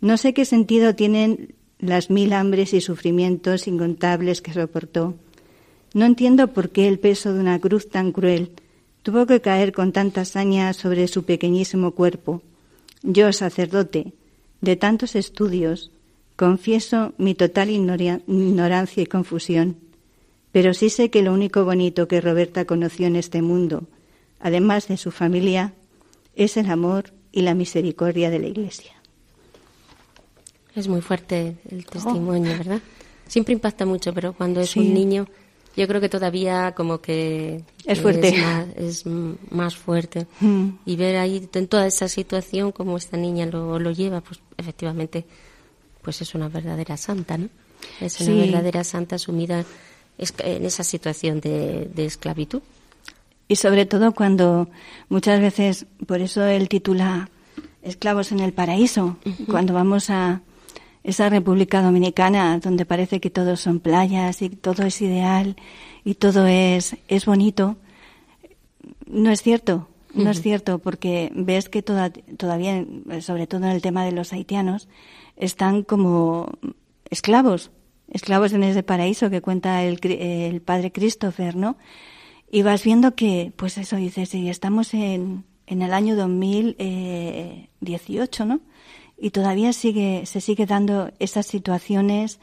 No 0.00 0.16
sé 0.16 0.34
qué 0.34 0.44
sentido 0.44 0.94
tienen 0.94 1.54
las 1.78 2.10
mil 2.10 2.32
hambres 2.32 2.74
y 2.74 2.80
sufrimientos 2.80 3.66
incontables 3.66 4.42
que 4.42 4.52
soportó. 4.52 5.14
No 5.94 6.04
entiendo 6.04 6.48
por 6.48 6.70
qué 6.70 6.88
el 6.88 6.98
peso 6.98 7.32
de 7.32 7.40
una 7.40 7.58
cruz 7.58 7.88
tan 7.88 8.12
cruel 8.12 8.52
tuvo 9.02 9.26
que 9.26 9.40
caer 9.40 9.72
con 9.72 9.92
tanta 9.92 10.22
hazaña 10.22 10.72
sobre 10.72 11.08
su 11.08 11.24
pequeñísimo 11.24 11.92
cuerpo. 11.92 12.42
Yo, 13.02 13.32
sacerdote, 13.32 14.12
de 14.60 14.76
tantos 14.76 15.14
estudios, 15.14 15.90
confieso 16.34 17.14
mi 17.18 17.34
total 17.34 17.70
ignorancia 17.70 19.02
y 19.02 19.06
confusión, 19.06 19.76
pero 20.52 20.74
sí 20.74 20.90
sé 20.90 21.10
que 21.10 21.22
lo 21.22 21.32
único 21.32 21.64
bonito 21.64 22.08
que 22.08 22.20
Roberta 22.20 22.64
conoció 22.64 23.06
en 23.06 23.16
este 23.16 23.42
mundo, 23.42 23.84
además 24.40 24.88
de 24.88 24.96
su 24.96 25.10
familia, 25.10 25.72
es 26.36 26.56
el 26.56 26.70
amor 26.70 27.12
y 27.32 27.42
la 27.42 27.54
misericordia 27.54 28.30
de 28.30 28.38
la 28.38 28.46
Iglesia. 28.46 28.92
Es 30.74 30.86
muy 30.86 31.00
fuerte 31.00 31.56
el 31.70 31.86
testimonio, 31.86 32.52
oh. 32.54 32.58
¿verdad? 32.58 32.80
Siempre 33.26 33.54
impacta 33.54 33.86
mucho, 33.86 34.12
pero 34.12 34.34
cuando 34.34 34.60
es 34.60 34.76
un 34.76 34.94
niño, 34.94 35.26
yo 35.76 35.88
creo 35.88 36.00
que 36.00 36.08
todavía 36.08 36.74
como 36.76 37.00
que 37.00 37.64
es 37.84 38.00
fuerte, 38.00 38.34
es 38.76 39.04
más, 39.06 39.74
fuerte. 39.74 40.26
Mm. 40.40 40.68
Y 40.84 40.96
ver 40.96 41.16
ahí 41.16 41.48
en 41.52 41.66
toda 41.66 41.86
esa 41.86 42.08
situación 42.08 42.72
como 42.72 42.96
esta 42.96 43.16
niña 43.16 43.46
lo, 43.46 43.78
lo 43.78 43.90
lleva, 43.90 44.20
pues 44.20 44.40
efectivamente, 44.56 45.24
pues 46.02 46.20
es 46.20 46.34
una 46.34 46.48
verdadera 46.48 46.96
santa, 46.96 47.38
¿no? 47.38 47.48
Es 48.00 48.20
una 48.20 48.36
verdadera 48.36 48.84
santa 48.84 49.18
sumida 49.18 49.64
en 50.18 50.64
esa 50.64 50.84
situación 50.84 51.40
de, 51.40 51.90
de 51.92 52.04
esclavitud. 52.04 52.62
Y 53.48 53.56
sobre 53.56 53.86
todo 53.86 54.12
cuando 54.12 54.68
muchas 55.08 55.40
veces, 55.40 55.86
por 56.06 56.20
eso 56.20 56.44
él 56.44 56.68
titula 56.68 57.30
Esclavos 57.82 58.32
en 58.32 58.40
el 58.40 58.52
Paraíso, 58.52 59.18
cuando 59.48 59.72
vamos 59.72 60.10
a, 60.10 60.42
esa 61.06 61.28
República 61.28 61.82
Dominicana 61.82 62.58
donde 62.58 62.84
parece 62.84 63.20
que 63.20 63.30
todos 63.30 63.60
son 63.60 63.78
playas 63.78 64.42
y 64.42 64.50
todo 64.50 64.82
es 64.82 65.00
ideal 65.00 65.54
y 66.04 66.14
todo 66.14 66.48
es, 66.48 66.96
es 67.06 67.26
bonito, 67.26 67.76
no 69.06 69.30
es 69.30 69.40
cierto, 69.40 69.88
no 70.14 70.30
es 70.30 70.42
cierto, 70.42 70.80
porque 70.80 71.30
ves 71.32 71.68
que 71.68 71.82
todavía, 71.82 72.84
sobre 73.20 73.46
todo 73.46 73.66
en 73.66 73.70
el 73.70 73.82
tema 73.82 74.04
de 74.04 74.10
los 74.10 74.32
haitianos, 74.32 74.88
están 75.36 75.84
como 75.84 76.50
esclavos, 77.08 77.70
esclavos 78.10 78.52
en 78.52 78.64
ese 78.64 78.82
paraíso 78.82 79.30
que 79.30 79.40
cuenta 79.40 79.84
el, 79.84 80.00
el 80.02 80.60
padre 80.60 80.90
Christopher, 80.90 81.54
¿no? 81.54 81.76
Y 82.50 82.62
vas 82.62 82.82
viendo 82.84 83.14
que, 83.14 83.52
pues 83.56 83.78
eso 83.78 83.96
dices, 83.96 84.34
y 84.34 84.48
estamos 84.48 84.94
en, 84.94 85.44
en 85.66 85.82
el 85.82 85.92
año 85.92 86.16
2018, 86.16 88.44
¿no? 88.44 88.60
y 89.18 89.30
todavía 89.30 89.72
sigue, 89.72 90.26
se 90.26 90.40
sigue 90.40 90.66
dando 90.66 91.10
esas 91.18 91.46
situaciones 91.46 92.38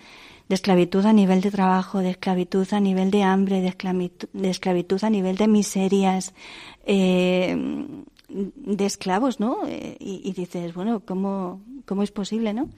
de 0.50 0.56
esclavitud 0.56 1.06
a 1.06 1.14
nivel 1.14 1.42
de 1.42 1.52
trabajo, 1.52 2.00
de 2.00 2.12
esclavitud 2.12 2.68
a 2.72 2.80
nivel 2.80 3.12
de 3.12 3.24
hambre, 3.24 3.62
de 3.62 3.68
esclavitud, 3.68 4.28
de 4.34 4.50
esclavitud 4.50 5.04
a 5.04 5.10
nivel 5.10 5.38
de 5.38 5.48
miserias, 5.48 6.34
eh, 6.86 7.86
de 8.28 8.86
esclavos, 8.86 9.40
¿no? 9.40 9.60
Eh, 9.68 9.96
y, 10.00 10.32
dices, 10.34 10.74
bueno, 10.74 11.02
¿cómo, 11.06 11.62
¿cómo 11.86 12.04
es 12.04 12.12
posible, 12.12 12.54
no? 12.54 12.70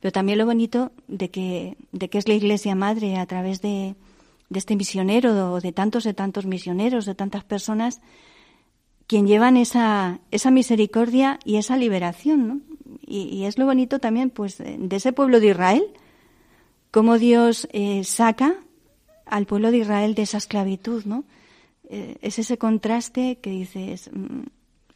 Pero 0.00 0.12
también 0.12 0.38
lo 0.38 0.46
bonito 0.46 0.90
de 1.06 1.30
que, 1.30 1.76
de 1.92 2.08
que 2.08 2.18
es 2.18 2.26
la 2.26 2.34
Iglesia 2.34 2.74
Madre 2.74 3.18
a 3.18 3.26
través 3.26 3.60
de, 3.60 3.94
de 4.52 4.58
este 4.58 4.76
misionero 4.76 5.54
o 5.54 5.60
de 5.60 5.72
tantos 5.72 6.04
de 6.04 6.14
tantos 6.14 6.46
misioneros, 6.46 7.06
de 7.06 7.14
tantas 7.14 7.44
personas, 7.44 8.00
quien 9.06 9.26
llevan 9.26 9.56
esa, 9.56 10.20
esa 10.30 10.50
misericordia 10.50 11.38
y 11.44 11.56
esa 11.56 11.76
liberación, 11.76 12.48
¿no? 12.48 12.60
y, 13.06 13.44
es 13.44 13.58
lo 13.58 13.66
bonito 13.66 13.98
también, 13.98 14.30
pues, 14.30 14.58
de 14.58 14.96
ese 14.96 15.12
pueblo 15.12 15.40
de 15.40 15.48
Israel, 15.48 15.82
cómo 16.90 17.18
Dios 17.18 17.68
eh, 17.72 18.04
saca 18.04 18.54
al 19.26 19.46
pueblo 19.46 19.70
de 19.70 19.78
Israel 19.78 20.14
de 20.14 20.22
esa 20.22 20.38
esclavitud, 20.38 21.04
¿no? 21.04 21.24
Eh, 21.88 22.16
es 22.22 22.38
ese 22.38 22.58
contraste 22.58 23.36
que 23.36 23.50
dices, 23.50 24.10
mm, 24.12 24.42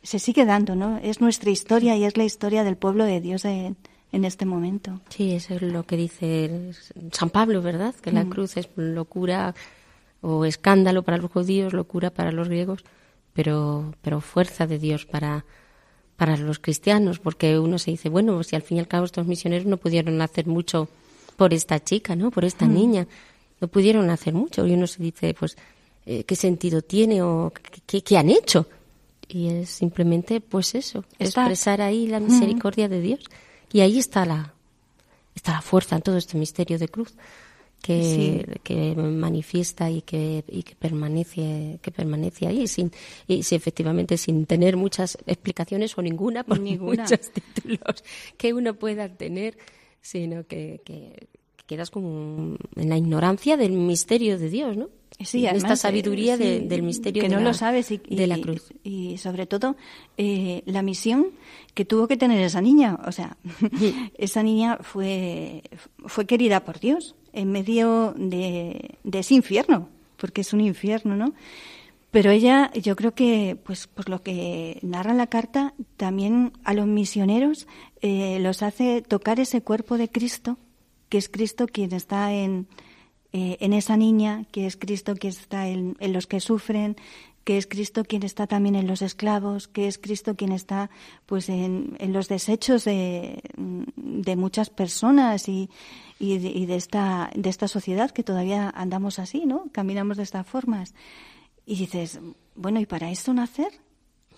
se 0.02 0.18
sigue 0.18 0.44
dando, 0.44 0.76
¿no? 0.76 0.98
Es 0.98 1.20
nuestra 1.20 1.50
historia 1.50 1.96
y 1.96 2.04
es 2.04 2.16
la 2.16 2.24
historia 2.24 2.64
del 2.64 2.76
pueblo 2.76 3.04
de 3.04 3.20
Dios 3.20 3.44
en, 4.12 4.24
este 4.24 4.46
momento. 4.46 5.00
Sí, 5.08 5.32
eso 5.32 5.54
es 5.54 5.62
lo 5.62 5.84
que 5.84 5.96
dice 5.96 6.72
San 7.12 7.30
Pablo, 7.30 7.62
¿verdad? 7.62 7.94
Que 7.94 8.12
la 8.12 8.24
mm. 8.24 8.30
cruz 8.30 8.56
es 8.56 8.68
locura 8.76 9.54
o 10.20 10.44
escándalo 10.44 11.02
para 11.02 11.18
los 11.18 11.30
judíos, 11.30 11.72
locura 11.72 12.10
para 12.10 12.32
los 12.32 12.48
griegos, 12.48 12.84
pero, 13.32 13.94
pero 14.02 14.20
fuerza 14.20 14.66
de 14.66 14.78
Dios 14.78 15.06
para, 15.06 15.44
para 16.16 16.36
los 16.36 16.58
cristianos, 16.58 17.18
porque 17.18 17.58
uno 17.58 17.78
se 17.78 17.92
dice, 17.92 18.08
bueno, 18.08 18.42
si 18.42 18.56
al 18.56 18.62
fin 18.62 18.78
y 18.78 18.80
al 18.80 18.88
cabo 18.88 19.04
estos 19.04 19.26
misioneros 19.26 19.66
no 19.66 19.76
pudieron 19.76 20.20
hacer 20.22 20.46
mucho 20.46 20.88
por 21.36 21.52
esta 21.52 21.82
chica, 21.82 22.16
¿no? 22.16 22.30
Por 22.30 22.44
esta 22.44 22.66
mm. 22.66 22.74
niña, 22.74 23.06
no 23.60 23.68
pudieron 23.68 24.10
hacer 24.10 24.34
mucho. 24.34 24.66
Y 24.66 24.72
uno 24.72 24.86
se 24.86 25.02
dice, 25.02 25.34
pues, 25.34 25.56
eh, 26.06 26.24
¿qué 26.24 26.36
sentido 26.36 26.82
tiene 26.82 27.22
o 27.22 27.52
qué, 27.86 28.16
han 28.16 28.30
hecho? 28.30 28.66
Y 29.28 29.48
es 29.48 29.70
simplemente, 29.70 30.40
pues 30.40 30.74
eso, 30.74 31.04
expresar 31.18 31.80
ahí 31.80 32.06
la 32.06 32.20
misericordia 32.20 32.88
de 32.88 33.00
Dios. 33.00 33.24
Y 33.72 33.80
ahí 33.80 33.98
está 33.98 34.24
la, 34.24 34.54
está 35.34 35.52
la 35.52 35.62
fuerza 35.62 35.96
en 35.96 36.02
todo 36.02 36.16
este 36.16 36.38
misterio 36.38 36.78
de 36.78 36.88
cruz, 36.88 37.14
que, 37.82 38.60
que 38.64 38.94
manifiesta 38.96 39.90
y 39.90 40.02
que, 40.02 40.44
y 40.48 40.62
que 40.62 40.74
permanece 40.74 41.78
que 41.82 41.90
permanece 41.92 42.46
ahí 42.46 42.66
sin 42.66 42.90
y 43.28 43.44
si 43.44 43.54
efectivamente 43.54 44.16
sin 44.16 44.46
tener 44.46 44.76
muchas 44.76 45.18
explicaciones 45.26 45.96
o 45.96 46.02
ninguna 46.02 46.42
por 46.42 46.58
Ninguna. 46.58 47.04
muchos 47.04 47.30
títulos 47.54 48.02
que 48.36 48.54
uno 48.54 48.74
pueda 48.74 49.08
tener 49.08 49.56
sino 50.00 50.46
que, 50.46 50.80
que 50.84 51.28
quedas 51.66 51.90
con, 51.90 52.58
en 52.76 52.88
la 52.88 52.96
ignorancia 52.96 53.56
del 53.56 53.72
misterio 53.72 54.38
de 54.38 54.48
Dios, 54.48 54.76
¿no? 54.76 54.88
Sí, 55.24 55.46
además, 55.46 55.62
esta 55.64 55.76
sabiduría 55.76 56.34
eh, 56.34 56.38
de- 56.38 56.58
sí, 56.60 56.66
del 56.66 56.82
misterio 56.82 57.22
que 57.22 57.28
de 57.28 57.34
no 57.34 57.40
la- 57.40 57.48
lo 57.48 57.54
sabes 57.54 57.90
y, 57.90 57.96
de 57.98 58.26
la 58.26 58.38
cruz. 58.38 58.72
y 58.84 59.16
sobre 59.18 59.46
todo 59.46 59.76
eh, 60.18 60.62
la 60.66 60.82
misión 60.82 61.28
que 61.74 61.84
tuvo 61.84 62.06
que 62.06 62.16
tener 62.16 62.40
esa 62.42 62.60
niña. 62.60 62.98
O 63.06 63.12
sea 63.12 63.36
esa 64.18 64.42
niña 64.42 64.78
fue 64.82 65.62
fue 66.06 66.26
querida 66.26 66.64
por 66.64 66.80
Dios 66.80 67.14
en 67.32 67.50
medio 67.50 68.14
de, 68.16 68.96
de 69.04 69.18
ese 69.18 69.34
infierno 69.34 69.88
porque 70.18 70.40
es 70.42 70.52
un 70.52 70.60
infierno 70.60 71.16
no 71.16 71.32
pero 72.10 72.30
ella 72.30 72.70
yo 72.72 72.96
creo 72.96 73.12
que 73.14 73.56
pues 73.62 73.86
por 73.88 74.08
lo 74.08 74.22
que 74.22 74.78
narra 74.82 75.12
la 75.12 75.26
carta 75.26 75.74
también 75.98 76.52
a 76.64 76.72
los 76.72 76.86
misioneros 76.86 77.66
eh, 78.00 78.38
los 78.40 78.62
hace 78.62 79.02
tocar 79.02 79.40
ese 79.40 79.60
cuerpo 79.62 79.98
de 79.98 80.08
Cristo 80.08 80.56
que 81.10 81.18
es 81.18 81.28
Cristo 81.28 81.66
quien 81.66 81.92
está 81.92 82.32
en 82.32 82.66
eh, 83.32 83.56
en 83.60 83.72
esa 83.72 83.96
niña, 83.96 84.44
que 84.52 84.66
es 84.66 84.76
Cristo 84.76 85.14
quien 85.16 85.32
está 85.32 85.68
en, 85.68 85.96
en 86.00 86.12
los 86.12 86.26
que 86.26 86.40
sufren, 86.40 86.96
que 87.46 87.58
es 87.58 87.68
Cristo 87.68 88.04
quien 88.04 88.24
está 88.24 88.48
también 88.48 88.74
en 88.74 88.88
los 88.88 89.02
esclavos, 89.02 89.68
que 89.68 89.86
es 89.86 89.98
Cristo 89.98 90.34
quien 90.34 90.50
está 90.50 90.90
pues 91.26 91.48
en, 91.48 91.96
los 92.00 92.26
desechos 92.26 92.84
de, 92.84 93.40
de 93.56 94.34
muchas 94.34 94.68
personas 94.68 95.48
y, 95.48 95.70
y, 96.18 96.38
de, 96.38 96.48
y 96.48 96.66
de 96.66 96.74
esta 96.74 97.30
de 97.36 97.48
esta 97.48 97.68
sociedad 97.68 98.10
que 98.10 98.24
todavía 98.24 98.68
andamos 98.74 99.20
así, 99.20 99.46
¿no? 99.46 99.66
Caminamos 99.70 100.16
de 100.16 100.24
estas 100.24 100.44
formas. 100.44 100.92
Y 101.64 101.76
dices, 101.76 102.18
bueno, 102.56 102.80
¿y 102.80 102.86
para 102.86 103.12
eso 103.12 103.32
nacer? 103.32 103.72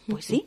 Pues 0.06 0.26
sí. 0.26 0.46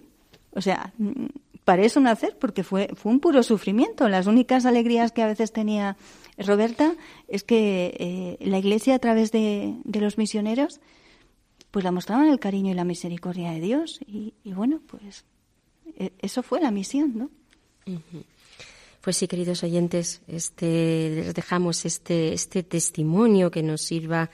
O 0.52 0.62
sea, 0.62 0.94
mm, 1.00 1.26
para 1.64 1.82
eso 1.82 2.00
nacer, 2.00 2.38
porque 2.40 2.64
fue, 2.64 2.90
fue 2.96 3.12
un 3.12 3.20
puro 3.20 3.42
sufrimiento. 3.42 4.08
Las 4.08 4.28
únicas 4.28 4.68
alegrías 4.68 5.12
que 5.12 5.24
a 5.24 5.28
veces 5.28 5.52
tenía 5.52 5.98
Roberta 6.38 6.96
es 7.28 7.44
que 7.44 7.96
eh, 8.00 8.46
la 8.46 8.58
Iglesia, 8.58 8.96
a 8.96 9.00
través 9.00 9.32
de, 9.32 9.76
de 9.84 10.02
los 10.02 10.18
misioneros, 10.18 10.80
pues 11.72 11.86
la 11.86 11.92
mostraban 11.92 12.28
el 12.28 12.40
cariño 12.40 12.72
y 12.72 12.76
la 12.76 12.84
misericordia 12.84 13.52
de 13.52 13.62
Dios. 13.62 14.00
Y, 14.06 14.34
bueno, 14.44 14.82
pues 14.88 15.24
eh, 15.98 16.12
eso 16.20 16.44
fue 16.44 16.60
la 16.60 16.70
misión, 16.70 17.18
¿no? 17.18 17.30
Pues 19.02 19.18
sí, 19.18 19.28
queridos 19.28 19.64
oyentes, 19.64 20.22
este, 20.28 21.10
les 21.16 21.34
dejamos 21.34 21.86
este, 21.86 22.34
este 22.34 22.62
testimonio 22.62 23.50
que 23.50 23.64
nos 23.64 23.82
sirva 23.82 24.30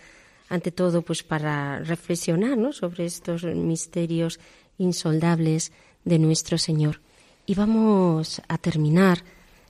ante 0.49 0.71
todo 0.71 1.01
pues 1.01 1.23
para 1.23 1.79
reflexionar 1.79 2.57
¿no? 2.57 2.73
sobre 2.73 3.05
estos 3.05 3.43
misterios 3.43 4.39
insondables 4.77 5.71
de 6.03 6.19
nuestro 6.19 6.57
Señor. 6.57 7.01
Y 7.45 7.55
vamos 7.55 8.41
a 8.47 8.57
terminar 8.57 9.23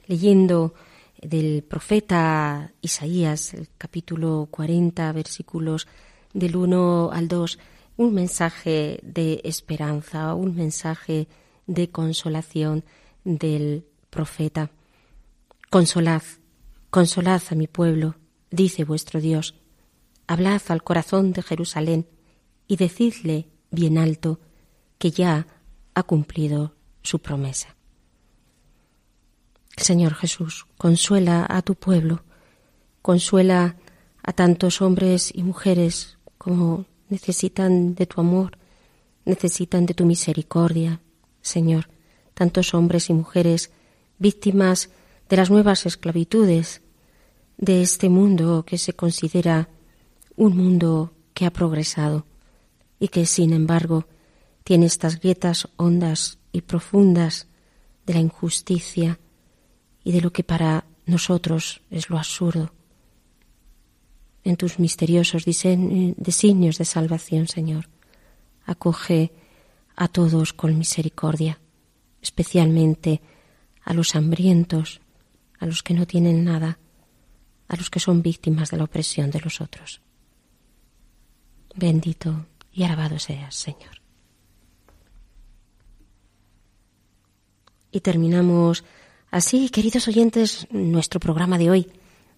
leyendo 0.08 0.74
del 1.22 1.64
profeta 1.64 2.74
Isaías, 2.82 3.54
el 3.54 3.70
capítulo 3.78 4.48
40, 4.52 5.12
versículos 5.12 5.88
del 6.34 6.56
1 6.56 7.10
al 7.12 7.28
2, 7.28 7.60
un 7.98 8.14
mensaje 8.14 9.00
de 9.04 9.42
esperanza, 9.44 10.34
un 10.36 10.56
mensaje 10.56 11.28
de 11.66 11.90
consolación 11.90 12.84
del 13.24 13.86
profeta. 14.10 14.72
Consolad, 15.70 16.22
consolad 16.90 17.42
a 17.50 17.56
mi 17.56 17.68
pueblo, 17.68 18.16
dice 18.52 18.84
vuestro 18.84 19.20
Dios. 19.20 19.56
Hablad 20.28 20.62
al 20.70 20.84
corazón 20.84 21.34
de 21.34 21.42
Jerusalén 21.42 22.08
y 22.68 22.76
decidle 22.78 23.50
bien 23.72 23.98
alto 23.98 24.40
que 24.98 25.12
ya 25.12 25.48
ha 25.94 26.04
cumplido 26.04 26.76
su 27.02 27.20
promesa. 27.20 27.77
Señor 29.78 30.16
Jesús, 30.16 30.66
consuela 30.78 31.46
a 31.48 31.62
tu 31.62 31.76
pueblo, 31.76 32.24
consuela 33.02 33.76
a 34.24 34.34
tantos 34.34 34.82
hombres 34.82 35.32
y 35.34 35.44
mujeres 35.44 36.18
como 36.38 36.86
necesitan 37.10 37.94
de 37.94 38.08
tu 38.08 38.20
amor, 38.20 38.58
necesitan 39.24 39.86
de 39.86 39.94
tu 39.94 40.06
misericordia, 40.06 41.00
Señor, 41.42 41.90
tantos 42.34 42.74
hombres 42.74 43.10
y 43.10 43.14
mujeres 43.14 43.72
víctimas 44.18 44.90
de 45.30 45.38
las 45.38 45.52
nuevas 45.52 45.86
esclavitudes, 45.86 46.82
de 47.58 47.82
este 47.82 48.10
mundo 48.10 48.66
que 48.66 48.78
se 48.78 48.94
considera 48.94 49.70
un 50.36 50.58
mundo 50.58 51.14
que 51.34 51.46
ha 51.46 51.52
progresado 51.52 52.26
y 53.00 53.08
que, 53.08 53.26
sin 53.26 53.54
embargo, 53.54 54.08
tiene 54.64 54.88
estas 54.88 55.20
grietas 55.20 55.68
hondas 55.78 56.40
y 56.52 56.62
profundas 56.62 57.48
de 58.06 58.14
la 58.16 58.20
injusticia 58.20 59.20
y 60.08 60.14
de 60.14 60.22
lo 60.22 60.32
que 60.32 60.46
para 60.46 60.86
nosotros 61.06 61.82
es 61.90 62.10
lo 62.10 62.18
absurdo. 62.18 62.72
En 64.42 64.56
tus 64.56 64.80
misteriosos 64.80 65.44
designios 65.44 66.78
de 66.78 66.86
salvación, 66.86 67.50
Señor, 67.50 67.90
acoge 68.66 69.34
a 69.98 70.08
todos 70.08 70.54
con 70.54 70.78
misericordia, 70.78 71.60
especialmente 72.22 73.20
a 73.84 73.94
los 73.94 74.16
hambrientos, 74.16 75.02
a 75.60 75.66
los 75.66 75.84
que 75.84 75.94
no 75.94 76.08
tienen 76.08 76.46
nada, 76.46 76.80
a 77.68 77.76
los 77.76 77.90
que 77.90 78.00
son 78.00 78.22
víctimas 78.22 78.72
de 78.72 78.78
la 78.78 78.86
opresión 78.86 79.30
de 79.30 79.42
los 79.42 79.60
otros. 79.60 80.00
Bendito 81.76 82.46
y 82.72 82.84
alabado 82.84 83.20
seas, 83.20 83.56
Señor. 83.56 84.02
Y 87.92 88.00
terminamos 88.00 88.86
así, 89.32 89.70
queridos 89.70 90.08
oyentes, 90.08 90.68
nuestro 90.72 91.20
programa 91.20 91.58
de 91.58 91.70
hoy. 91.70 91.92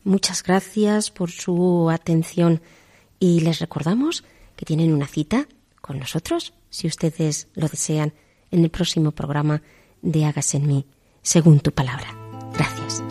Muchas 0.04 0.44
gracias 0.44 1.12
por 1.12 1.32
su 1.32 1.90
atención 1.90 2.62
y 3.20 3.42
les 3.42 3.60
recordamos 3.60 4.24
que 4.56 4.66
tienen 4.66 4.94
una 4.94 5.08
cita 5.08 5.48
con 5.82 6.00
nosotros, 6.00 6.54
si 6.70 6.88
ustedes 6.88 7.48
lo 7.56 7.68
desean, 7.68 8.14
en 8.52 8.64
el 8.64 8.70
próximo 8.70 9.12
programa 9.12 9.62
de 10.02 10.26
Hágase 10.26 10.58
en 10.58 10.68
mí, 10.68 10.86
según 11.22 11.60
tu 11.60 11.72
palabra. 11.72 12.16
Gracias. 12.54 13.04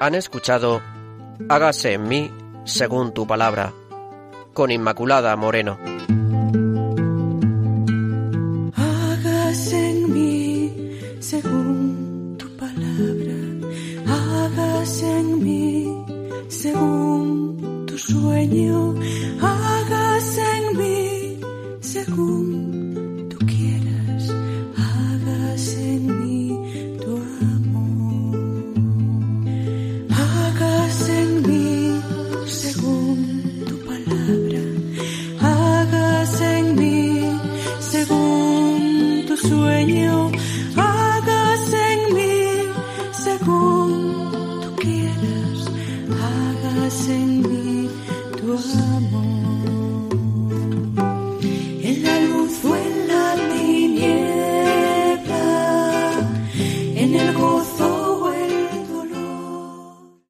Han 0.00 0.14
escuchado 0.14 0.82
Hágase 1.48 1.94
en 1.94 2.08
mí 2.08 2.30
según 2.64 3.12
tu 3.12 3.26
palabra, 3.26 3.72
con 4.52 4.70
Inmaculada 4.70 5.36
Moreno. 5.36 5.78
Hágase 8.74 9.90
en 9.90 10.12
mí 10.12 10.72
según 11.20 12.36
tu 12.38 12.48
palabra, 12.56 13.36
hágase 14.06 15.18
en 15.18 15.44
mí 15.44 16.04
según 16.48 17.84
tu 17.86 17.98
sueño, 17.98 18.94